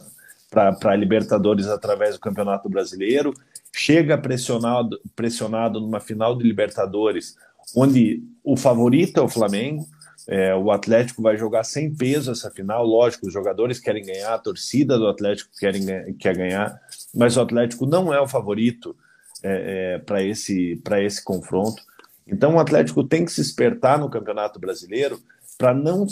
[0.51, 3.32] para Libertadores através do Campeonato Brasileiro,
[3.73, 7.36] chega pressionado, pressionado numa final de Libertadores,
[7.77, 9.86] onde o favorito é o Flamengo,
[10.27, 14.39] é, o Atlético vai jogar sem peso essa final, lógico, os jogadores querem ganhar, a
[14.39, 16.81] torcida do Atlético querem, quer ganhar,
[17.15, 18.97] mas o Atlético não é o favorito
[19.43, 21.82] é, é, para esse, esse confronto.
[22.27, 25.20] Então o Atlético tem que se espertar no Campeonato Brasileiro
[25.60, 26.06] para não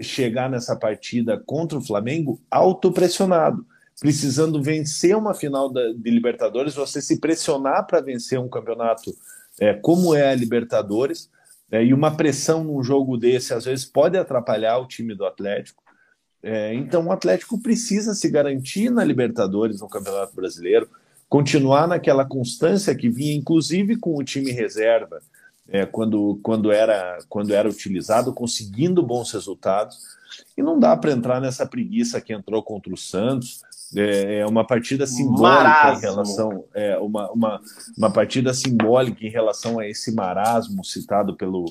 [0.00, 3.66] chegar nessa partida contra o Flamengo autopressionado,
[3.98, 9.12] precisando vencer uma final da, de Libertadores, você se pressionar para vencer um campeonato
[9.60, 11.28] é, como é a Libertadores,
[11.68, 15.82] é, e uma pressão num jogo desse às vezes pode atrapalhar o time do Atlético.
[16.40, 20.88] É, então o Atlético precisa se garantir na Libertadores, no Campeonato Brasileiro,
[21.28, 25.20] continuar naquela constância que vinha, inclusive com o time reserva,
[25.72, 29.98] é, quando, quando, era, quando era utilizado, conseguindo bons resultados.
[30.56, 33.62] E não dá para entrar nessa preguiça que entrou contra o Santos.
[33.96, 35.98] É, é uma partida simbólica marasmo.
[35.98, 36.64] em relação.
[36.74, 37.60] É uma, uma,
[37.96, 41.64] uma partida simbólica em relação a esse marasmo citado pelo,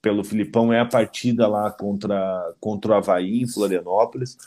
[0.00, 0.72] pelo Filipão.
[0.72, 4.38] É a partida lá contra, contra o Havaí, em Florianópolis.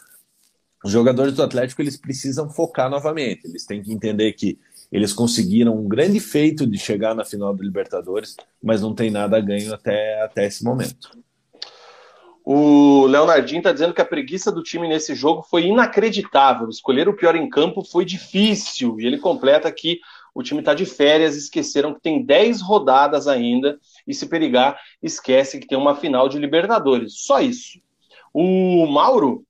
[0.83, 3.45] Os jogadores do Atlético eles precisam focar novamente.
[3.45, 4.57] Eles têm que entender que
[4.91, 9.39] eles conseguiram um grande feito de chegar na final do Libertadores, mas não tem nada
[9.39, 11.09] ganho até, até esse momento.
[12.49, 16.69] O Leonardinho está dizendo que a preguiça do time nesse jogo foi inacreditável.
[16.69, 18.97] Escolher o pior em campo foi difícil.
[19.01, 19.99] E ele completa que
[20.33, 23.77] o time está de férias, esqueceram que tem 10 rodadas ainda.
[24.07, 27.15] E se perigar, esquece que tem uma final de Libertadores.
[27.17, 27.81] Só isso.
[28.33, 29.43] O Mauro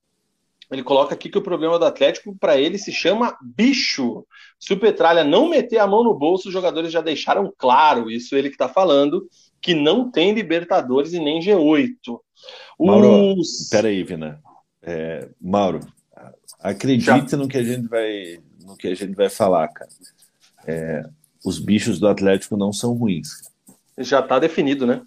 [0.69, 4.25] ele coloca aqui que o problema do Atlético, para ele, se chama bicho.
[4.59, 8.35] Se o Petralha não meter a mão no bolso, os jogadores já deixaram claro, isso
[8.35, 9.27] ele que está falando,
[9.61, 12.19] que não tem Libertadores e nem G8.
[12.79, 13.69] Mauro, os...
[13.69, 14.41] peraí, Vina.
[14.81, 15.79] É, Mauro,
[16.59, 17.37] acredite já.
[17.37, 19.89] no que a gente vai no que a gente vai falar, cara.
[20.65, 21.03] É,
[21.45, 23.29] os bichos do Atlético não são ruins.
[23.97, 25.01] Já está definido, né?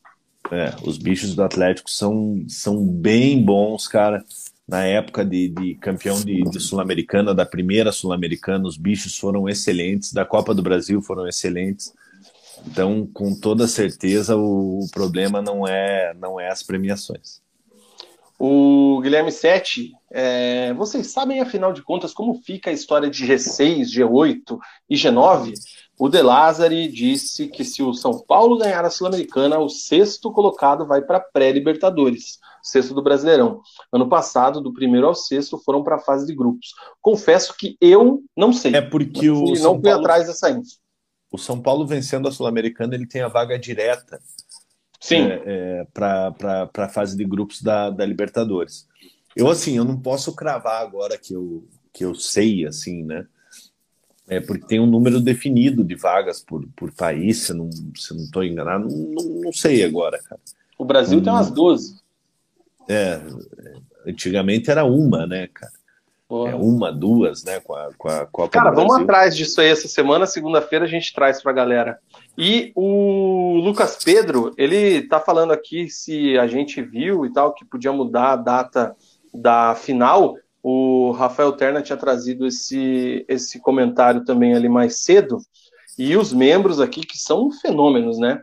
[0.50, 4.24] É, os bichos do Atlético são, são bem bons, cara
[4.70, 10.12] na época de, de campeão de, de Sul-Americana, da primeira Sul-Americana, os bichos foram excelentes,
[10.12, 11.92] da Copa do Brasil foram excelentes.
[12.64, 17.42] Então, com toda certeza, o, o problema não é, não é as premiações.
[18.38, 23.86] O Guilherme Sete, é, vocês sabem, afinal de contas, como fica a história de G6,
[23.86, 24.56] G8
[24.88, 25.52] e G9?
[25.98, 30.86] O De Lázari disse que se o São Paulo ganhar a Sul-Americana, o sexto colocado
[30.86, 33.60] vai para pré-Libertadores sexto do Brasileirão.
[33.92, 36.74] Ano passado, do primeiro ao sexto, foram para a fase de grupos.
[37.00, 38.74] Confesso que eu não sei.
[38.74, 40.76] É porque o não São fui Paulo, atrás dessa info.
[41.30, 44.20] O São Paulo vencendo a Sul-Americana, ele tem a vaga direta
[45.00, 45.22] Sim.
[45.22, 48.86] É, é, para a fase de grupos da, da Libertadores.
[49.34, 53.26] Eu, assim, eu não posso cravar agora que eu, que eu sei, assim, né?
[54.28, 58.30] É porque tem um número definido de vagas por, por país, se não estou se
[58.32, 60.40] não enganado, não, não, sei agora, cara.
[60.78, 61.98] O Brasil tem umas 12.
[62.90, 63.20] É,
[64.04, 65.72] antigamente era uma, né, cara?
[66.48, 69.88] É uma, duas, né, com a, com a Copa Cara, vamos atrás disso aí essa
[69.88, 71.98] semana, segunda-feira a gente traz pra galera.
[72.38, 77.64] E o Lucas Pedro, ele tá falando aqui se a gente viu e tal, que
[77.64, 78.94] podia mudar a data
[79.34, 80.36] da final.
[80.62, 85.38] O Rafael Terna tinha trazido esse, esse comentário também ali mais cedo.
[85.98, 88.40] E os membros aqui, que são fenômenos, né?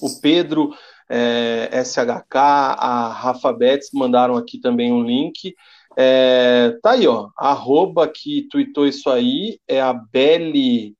[0.00, 0.70] O Pedro
[1.08, 5.54] é, SHK, a Rafa Betts mandaram aqui também um link.
[5.96, 7.28] É, tá aí, ó.
[7.36, 10.94] Arroba que tweetou isso aí é a Belle.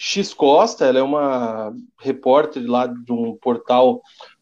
[0.00, 4.00] X Costa, ela é uma repórter lá de um portal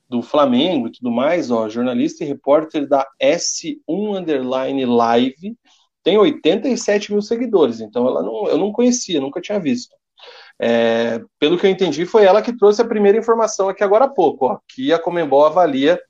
[0.08, 5.56] do Flamengo e tudo mais, ó, jornalista e repórter da S1 Underline Live,
[6.02, 9.96] tem 87 mil seguidores, então ela não, eu não conhecia, nunca tinha visto.
[10.58, 14.08] É, pelo que eu entendi, foi ela que trouxe a primeira informação aqui agora há
[14.08, 16.00] pouco, ó, que a Comembol avalia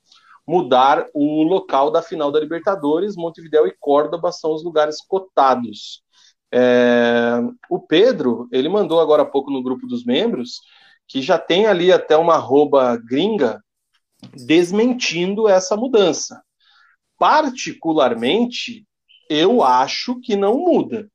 [0.47, 6.01] mudar o local da final da Libertadores, Montevideo e Córdoba são os lugares cotados.
[6.53, 10.61] É, o Pedro, ele mandou agora há pouco no grupo dos membros
[11.07, 13.61] que já tem ali até uma arroba gringa
[14.33, 16.41] desmentindo essa mudança.
[17.17, 18.85] Particularmente,
[19.29, 21.09] eu acho que não muda.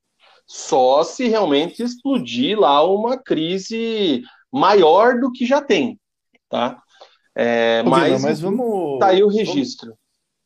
[0.46, 5.98] Só se realmente explodir lá uma crise maior do que já tem,
[6.48, 6.82] tá?
[7.34, 8.98] É, mas, mas vamos.
[8.98, 9.88] Tá aí o registro.
[9.88, 9.98] Vamos,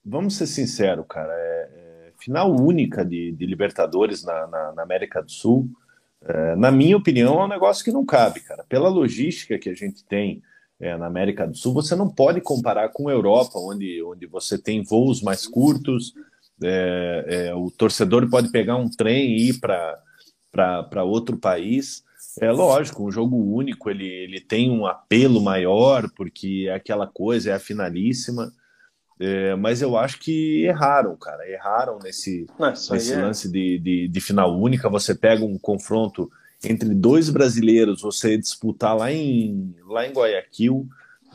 [0.04, 1.32] vamos ser sinceros, cara.
[1.32, 5.68] É, é, final única de, de Libertadores na, na, na, América do Sul,
[6.22, 8.64] é, na minha opinião, é um negócio que não cabe, cara.
[8.68, 10.42] Pela logística que a gente tem
[10.78, 14.56] é, na América do Sul, você não pode comparar com a Europa, onde, onde você
[14.56, 16.14] tem voos mais curtos,
[16.62, 22.04] é, é, o torcedor pode pegar um trem e ir para outro país.
[22.40, 27.50] É lógico, um jogo único ele, ele tem um apelo maior, porque é aquela coisa,
[27.50, 28.52] é a finalíssima.
[29.18, 31.48] É, mas eu acho que erraram, cara.
[31.48, 32.46] Erraram nesse,
[32.90, 33.16] nesse é...
[33.16, 34.90] lance de, de, de, final única.
[34.90, 36.30] Você pega um confronto
[36.62, 40.86] entre dois brasileiros, você disputar lá em, lá em Guayaquil.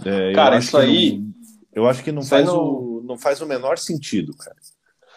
[0.06, 1.18] É, cara, isso aí.
[1.18, 1.34] Não,
[1.74, 2.58] eu acho que não faz, não...
[2.58, 4.56] O, não faz o menor sentido, cara.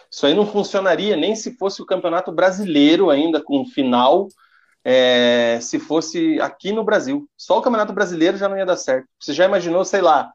[0.09, 4.27] Isso aí não funcionaria nem se fosse o Campeonato Brasileiro ainda com final,
[4.83, 7.27] é, se fosse aqui no Brasil.
[7.37, 9.07] Só o Campeonato Brasileiro já não ia dar certo.
[9.19, 10.31] Você já imaginou, sei lá,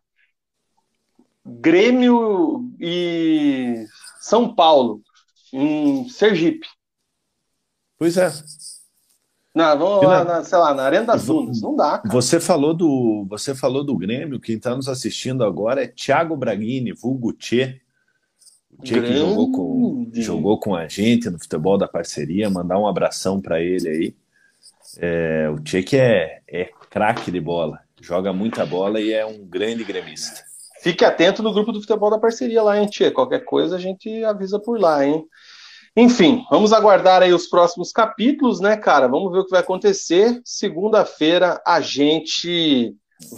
[1.44, 3.86] Grêmio e
[4.20, 5.00] São Paulo
[5.52, 6.66] em Sergipe?
[7.98, 8.30] Pois é.
[9.54, 11.60] Não, vamos lá, na, sei lá, na Arena das Dunas.
[11.60, 11.98] Não dá.
[11.98, 12.08] Cara.
[12.08, 14.38] Você falou do, você falou do Grêmio.
[14.38, 17.80] Quem está nos assistindo agora é Thiago Braghini, vulgo Tchê.
[18.82, 22.50] Que jogou com, jogou com a gente no futebol da parceria.
[22.50, 24.14] Mandar um abração para ele aí.
[24.98, 27.80] É, o que é, é craque de bola.
[28.00, 30.42] Joga muita bola e é um grande gremista.
[30.82, 33.10] Fique atento no grupo do futebol da parceria lá, hein, Tchê?
[33.10, 35.24] Qualquer coisa a gente avisa por lá, hein?
[35.94, 39.06] Enfim, vamos aguardar aí os próximos capítulos, né, cara?
[39.06, 40.40] Vamos ver o que vai acontecer.
[40.44, 42.94] Segunda-feira a gente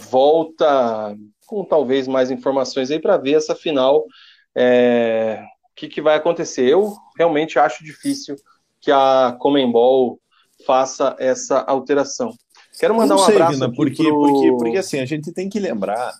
[0.09, 1.15] volta
[1.45, 4.05] com talvez mais informações aí para ver essa final.
[4.55, 5.43] É...
[5.71, 6.67] O que, que vai acontecer?
[6.69, 8.35] Eu realmente acho difícil
[8.79, 10.19] que a Comembol
[10.65, 12.33] faça essa alteração.
[12.79, 14.19] Quero mandar um abraço Vina, porque, pro...
[14.19, 16.13] porque, porque assim, a gente tem que lembrar,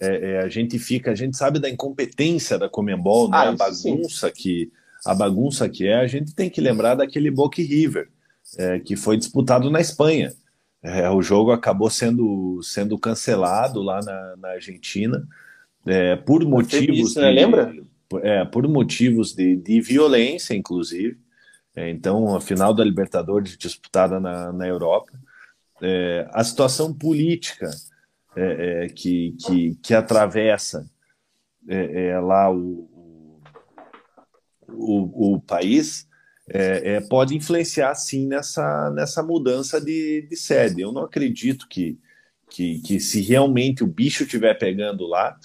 [0.00, 3.36] é, é, a gente fica, a gente sabe da incompetência da Comembol, né?
[3.36, 4.34] Ah, a bagunça sim.
[4.34, 4.72] que
[5.04, 8.08] a bagunça que é, a gente tem que lembrar daquele Boca River,
[8.58, 10.32] é, que foi disputado na Espanha.
[10.82, 15.26] É, o jogo acabou sendo, sendo cancelado lá na, na Argentina
[15.86, 16.98] é, por motivos.
[16.98, 17.28] Isso, né?
[17.28, 17.74] de, Lembra?
[18.22, 21.18] É, por motivos de, de violência, inclusive.
[21.74, 25.12] É, então, a final da Libertadores disputada na, na Europa.
[25.82, 27.70] É, a situação política
[28.36, 30.88] é, que, que, que atravessa
[32.22, 32.90] lá o,
[34.68, 36.08] o, o país
[36.52, 40.80] é, é, pode influenciar sim nessa, nessa mudança de, de sede.
[40.80, 41.98] Eu não acredito que,
[42.50, 45.38] que, que se realmente o bicho estiver pegando lá,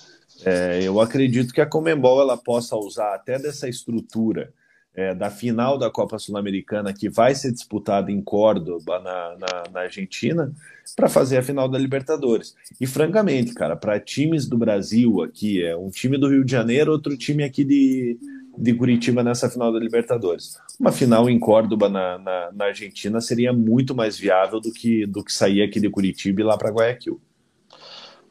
[0.43, 4.53] é, eu acredito que a Comembol ela possa usar até dessa estrutura
[4.95, 9.79] é, da final da Copa Sul-Americana que vai ser disputada em Córdoba, na, na, na
[9.81, 10.51] Argentina,
[10.95, 12.55] para fazer a final da Libertadores.
[12.79, 16.91] E francamente, cara, para times do Brasil aqui, é um time do Rio de Janeiro,
[16.91, 18.17] outro time aqui de,
[18.57, 20.57] de Curitiba nessa final da Libertadores.
[20.79, 25.23] Uma final em Córdoba, na, na, na, Argentina, seria muito mais viável do que, do
[25.23, 27.19] que sair aqui de Curitiba e lá para Guayaquil.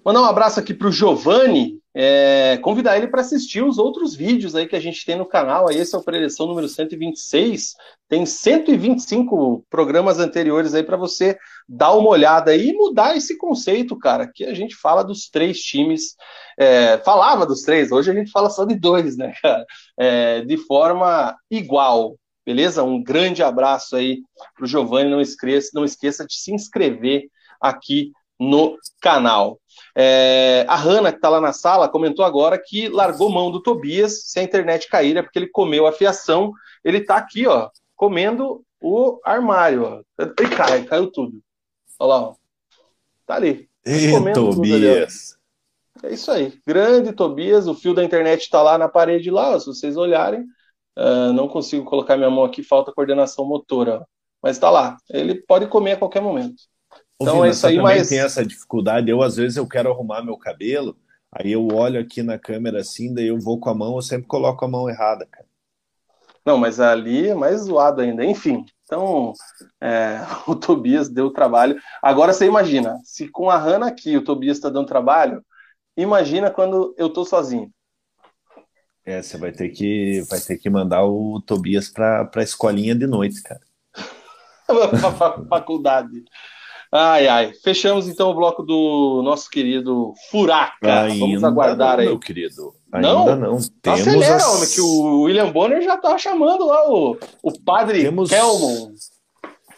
[0.05, 4.57] Mandar um abraço aqui para o Giovanni, é, convidar ele para assistir os outros vídeos
[4.57, 5.71] aí que a gente tem no canal.
[5.71, 7.75] Esse é o preleção número 126.
[8.09, 11.39] Tem 125 programas anteriores aí para você
[11.69, 14.27] dar uma olhada aí e mudar esse conceito, cara.
[14.27, 16.17] Que a gente fala dos três times.
[16.59, 19.65] É, falava dos três, hoje a gente fala só de dois, né, cara?
[19.97, 22.17] É, de forma igual.
[22.45, 22.83] Beleza?
[22.83, 24.21] Um grande abraço aí
[24.57, 25.11] para o Giovanni.
[25.11, 27.29] Não esqueça, não esqueça de se inscrever
[27.61, 29.59] aqui no canal.
[29.97, 34.23] É, a Hanna, que está lá na sala, comentou agora que largou mão do Tobias
[34.25, 36.53] se a internet cair, é porque ele comeu a fiação.
[36.85, 39.85] Ele está aqui, ó, comendo o armário.
[39.85, 40.25] Ó.
[40.41, 41.41] E cai, caiu tudo.
[41.99, 42.35] Olha lá, ó.
[43.27, 43.69] Tá ali.
[43.87, 45.39] E Tobias.
[46.03, 46.59] Ali, é isso aí.
[46.67, 47.67] Grande Tobias.
[47.67, 50.43] O fio da internet está lá na parede, lá, ó, se vocês olharem.
[50.97, 54.01] Uh, não consigo colocar minha mão aqui, falta coordenação motora.
[54.01, 54.05] Ó.
[54.43, 54.97] Mas está lá.
[55.09, 56.63] Ele pode comer a qualquer momento.
[57.21, 58.09] Então Ô, é isso aí, mas...
[58.09, 59.11] tem essa dificuldade.
[59.11, 60.97] Eu, às vezes, eu quero arrumar meu cabelo,
[61.33, 64.27] aí eu olho aqui na câmera assim, daí eu vou com a mão, eu sempre
[64.27, 65.47] coloco a mão errada, cara.
[66.45, 68.25] Não, mas ali é mais zoado ainda.
[68.25, 69.33] Enfim, então
[69.81, 71.81] é, o Tobias deu trabalho.
[72.03, 75.45] Agora você imagina, se com a Hanna aqui o Tobias está dando trabalho,
[75.97, 77.73] imagina quando eu tô sozinho.
[79.07, 83.07] É, você vai ter que, vai ter que mandar o Tobias para a escolinha de
[83.07, 83.61] noite, cara.
[85.49, 86.25] faculdade.
[86.97, 87.53] Ai, ai.
[87.55, 91.03] Fechamos então o bloco do nosso querido Furaca.
[91.03, 92.07] Ainda Vamos aguardar não, aí.
[92.07, 92.73] Meu querido.
[92.93, 93.37] Ainda não.
[93.37, 93.59] não.
[93.83, 94.47] Temos Acelera, as...
[94.47, 98.31] homem, que o William Bonner já tá chamando lá o, o padre Temos...
[98.31, 98.93] Kelmon.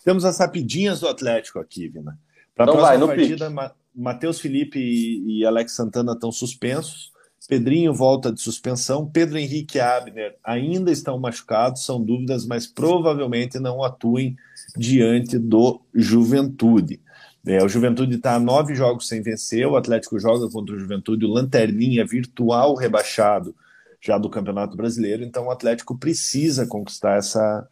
[0.04, 2.18] Temos as rapidinhas do Atlético aqui, Vina.
[2.54, 3.74] Para a então próxima vai, partida, pique.
[3.94, 7.12] Matheus Felipe e, e Alex Santana estão suspensos.
[7.48, 9.08] Pedrinho volta de suspensão.
[9.08, 14.36] Pedro Henrique e Abner ainda estão machucados, são dúvidas, mas provavelmente não atuem
[14.76, 17.00] diante do Juventude.
[17.46, 19.66] É, o Juventude está a nove jogos sem vencer.
[19.66, 23.54] O Atlético joga contra o Juventude, o Lanterninha virtual rebaixado
[24.00, 25.22] já do Campeonato Brasileiro.
[25.22, 27.68] Então o Atlético precisa conquistar essa,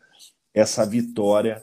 [0.55, 1.63] essa vitória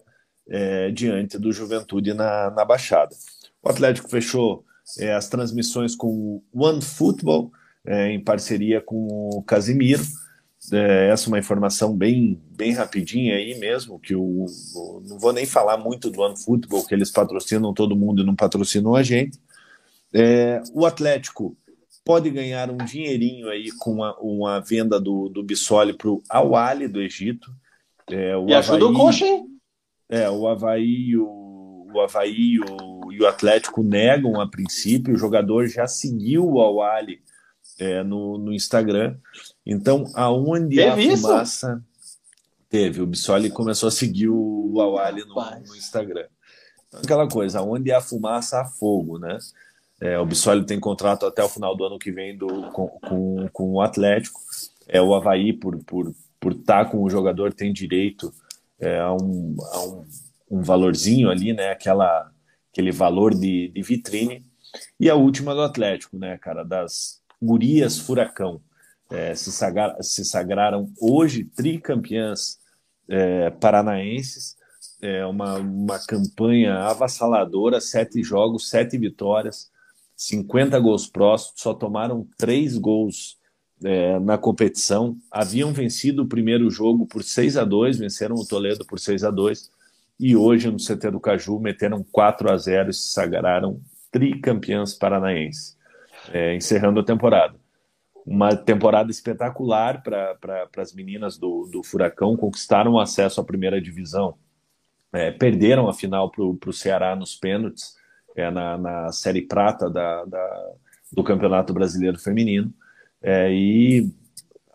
[0.50, 3.16] é, diante do Juventude na, na Baixada.
[3.64, 4.66] O Atlético fechou
[5.00, 7.52] é, as transmissões com o One Football,
[7.86, 10.04] é, em parceria com o Casimiro.
[10.72, 15.34] É, essa é uma informação bem, bem rapidinha aí mesmo, que o, o, não vou
[15.34, 19.02] nem falar muito do One Football, que eles patrocinam todo mundo e não patrocinam a
[19.02, 19.40] gente.
[20.14, 21.58] É, o Atlético
[22.06, 26.88] pode ganhar um dinheirinho aí com uma, uma venda do, do Bissoli para o Awali
[26.88, 27.52] do Egito.
[28.10, 29.48] É, o e ajuda o coxa, hein?
[30.10, 35.68] É, o Havaí, o, o Havaí o, e o Atlético negam a princípio, o jogador
[35.68, 37.22] já seguiu o Awali
[37.80, 39.16] é, no, no Instagram.
[39.66, 41.74] Então, aonde Teve a fumaça.
[41.74, 41.92] Isso?
[42.70, 46.26] Teve, o Bissoli começou a seguir o Awali no, no, Instagram.
[46.88, 49.38] Então, aquela coisa, aonde há fumaça, há fogo, né?
[50.00, 53.50] É, o Bissoli tem contrato até o final do ano que vem do, com, com,
[53.52, 54.40] com o Atlético.
[54.88, 58.34] É, o Havaí, por estar por, por tá com o jogador, tem direito
[58.80, 60.06] é, a, um, a um,
[60.50, 61.72] um valorzinho ali, né?
[61.72, 62.32] Aquela,
[62.72, 64.46] aquele valor de, de vitrine.
[65.00, 66.64] E a última do Atlético, né, cara?
[66.64, 68.62] Das, Gurias Furacão
[69.12, 72.58] é, se, sagra, se, sagraram hoje tricampeãs
[73.08, 74.56] é, paranaenses.
[75.02, 79.72] É uma, uma campanha avassaladora, sete jogos, sete vitórias,
[80.16, 83.38] 50 gols próximos, só tomaram três gols
[83.84, 85.18] é, na competição.
[85.32, 89.32] Haviam vencido o primeiro jogo por 6 a 2 venceram o Toledo por 6 a
[89.32, 89.72] 2
[90.20, 93.82] e hoje no CT do Caju meteram 4 a 0 e se sagraram
[94.12, 95.76] tricampeãs paranaenses
[96.32, 97.61] é, encerrando a temporada.
[98.26, 104.35] Uma temporada espetacular para pra, as meninas do, do Furacão, conquistaram acesso à primeira divisão,
[105.11, 107.95] é, perderam a final para o Ceará nos pênaltis,
[108.35, 110.72] é, na, na Série Prata da, da,
[111.11, 112.73] do Campeonato Brasileiro Feminino,
[113.22, 114.11] é, e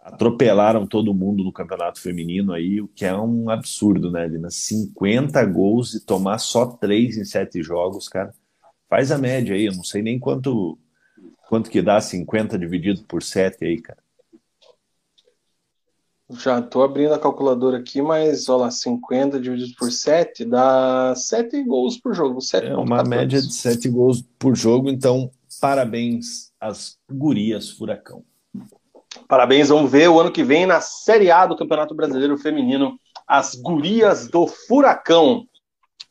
[0.02, 4.51] atropelaram todo mundo no Campeonato Feminino aí, o que é um absurdo, né, Lina?
[4.51, 8.32] 50 gols e tomar só 3 em 7 jogos, cara.
[8.89, 10.78] Faz a média aí, eu não sei nem quanto
[11.48, 13.98] Quanto que dá 50 dividido por 7 aí, cara?
[16.31, 21.62] Já estou abrindo a calculadora aqui, mas olha lá, 50 dividido por 7 dá 7
[21.62, 22.40] gols por jogo.
[22.40, 28.24] 7 é uma média de 7 gols por jogo, então parabéns às gurias Furacão.
[29.28, 33.55] Parabéns, vamos ver o ano que vem na Série A do Campeonato Brasileiro Feminino, as
[33.55, 35.47] gurias do Furacão.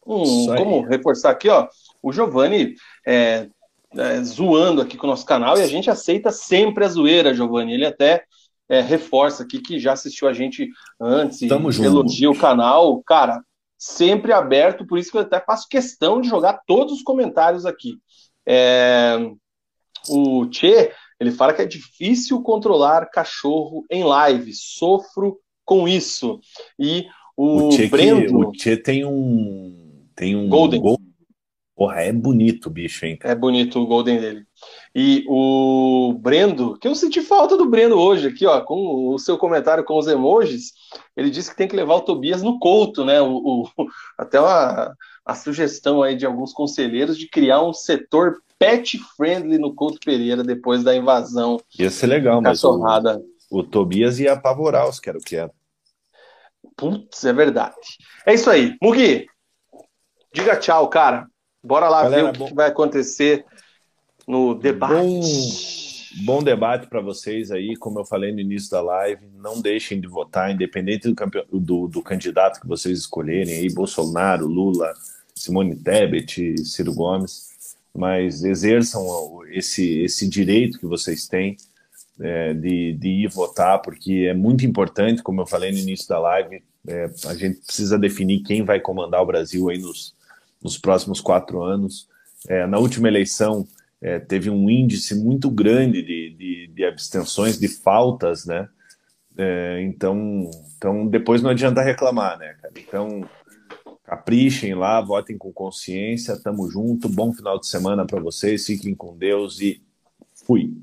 [0.07, 1.67] Hum, como reforçar aqui, ó,
[2.01, 2.75] o Giovanni
[3.05, 3.49] é,
[3.97, 7.73] é, zoando aqui com o nosso canal e a gente aceita sempre a zoeira, Giovanni.
[7.73, 8.23] Ele até
[8.67, 10.69] é, reforça aqui que já assistiu a gente
[10.99, 12.37] antes e Tamo elogia junto.
[12.37, 13.03] o canal.
[13.03, 13.41] Cara,
[13.77, 17.97] sempre aberto, por isso que eu até faço questão de jogar todos os comentários aqui.
[18.45, 19.17] É,
[20.09, 26.39] o Tchê, ele fala que é difícil controlar cachorro em live, sofro com isso.
[26.79, 27.05] E
[27.35, 28.27] o, o Brendo...
[28.27, 30.05] Que, o Tchê tem um...
[30.15, 30.79] Tem um Golden.
[30.79, 31.04] Golden
[31.75, 33.19] Porra, é bonito o bicho, hein?
[33.21, 34.45] É bonito o Golden dele.
[34.95, 39.37] E o Brendo, que eu senti falta do Brendo hoje aqui, ó, com o seu
[39.37, 40.71] comentário com os emojis,
[41.17, 43.21] ele disse que tem que levar o Tobias no couto, né?
[43.21, 43.69] O, o
[44.17, 44.95] até uma,
[45.25, 50.45] a sugestão aí de alguns conselheiros de criar um setor pet friendly no Couto Pereira
[50.45, 51.59] depois da invasão.
[51.77, 52.79] Ia ser legal, mas o,
[53.51, 55.51] o Tobias ia apavorar os quero quero.
[56.77, 57.75] Putz, é verdade.
[58.25, 58.77] É isso aí.
[58.81, 59.27] Mugi,
[60.33, 61.27] diga tchau, cara.
[61.65, 63.43] Bora lá Galera, ver o que, vai acontecer
[64.27, 64.93] no debate.
[64.93, 65.21] Bom,
[66.25, 69.25] bom debate para vocês aí, como eu falei no início da live.
[69.35, 74.93] Não deixem de votar, independente do, do, do candidato que vocês escolherem aí, Bolsonaro, Lula,
[75.33, 77.49] Simone Tebet, Ciro Gomes,
[77.95, 79.03] mas exerçam
[79.49, 81.57] esse, esse direito que vocês têm
[82.19, 86.19] é, de, de ir votar, porque é muito importante, como eu falei no início da
[86.19, 90.13] live, é, a gente precisa definir quem vai comandar o Brasil aí nos,
[90.65, 92.09] nos próximos quatro anos.
[92.47, 93.67] É, na última eleição,
[94.01, 98.67] é, teve um índice muito grande de, de, de abstenções, de faltas, né?
[99.37, 102.73] É, então, então, depois não adianta reclamar, né, cara?
[102.77, 103.29] Então,
[104.03, 109.15] caprichem lá, votem com consciência, tamo junto, bom final de semana para vocês, fiquem com
[109.15, 109.83] Deus e
[110.33, 110.73] fui!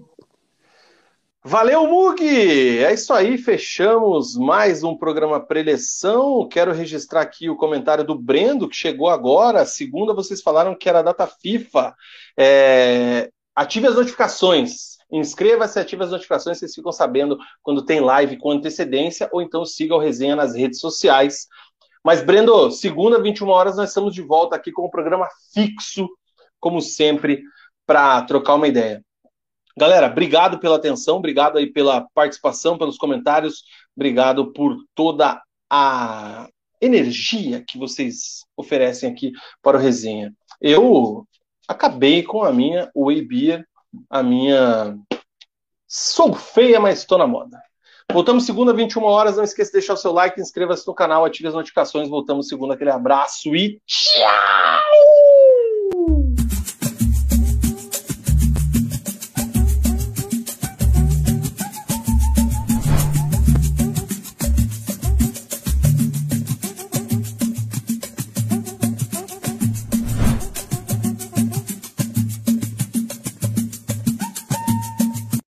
[1.45, 2.23] Valeu, Mug!
[2.23, 6.47] É isso aí, fechamos mais um programa preleção.
[6.49, 9.67] Quero registrar aqui o comentário do Brendo, que chegou agora.
[9.67, 11.97] Segunda, vocês falaram que era a data FIFA.
[12.39, 13.29] É...
[13.57, 14.99] Ative as notificações.
[15.11, 19.97] Inscreva-se, ative as notificações, vocês ficam sabendo quando tem live com antecedência, ou então siga
[19.97, 21.49] o resenha nas redes sociais.
[22.05, 26.09] Mas, Brendo, segunda, 21 horas, nós estamos de volta aqui com o programa fixo,
[26.61, 27.43] como sempre,
[27.85, 29.03] para trocar uma ideia.
[29.77, 33.65] Galera, obrigado pela atenção, obrigado aí pela participação, pelos comentários,
[33.97, 36.49] obrigado por toda a
[36.81, 39.33] energia que vocês oferecem aqui
[39.63, 40.33] para o resenha.
[40.61, 41.27] Eu
[41.67, 43.67] acabei com a minha Whey Beer,
[44.11, 44.99] a minha
[45.95, 47.63] Sou feia, mas estou na moda.
[48.11, 49.37] Voltamos segunda, 21 horas.
[49.37, 52.09] Não esqueça de deixar o seu like, inscreva-se no canal, ative as notificações.
[52.09, 55.12] Voltamos segunda, aquele abraço e tchau!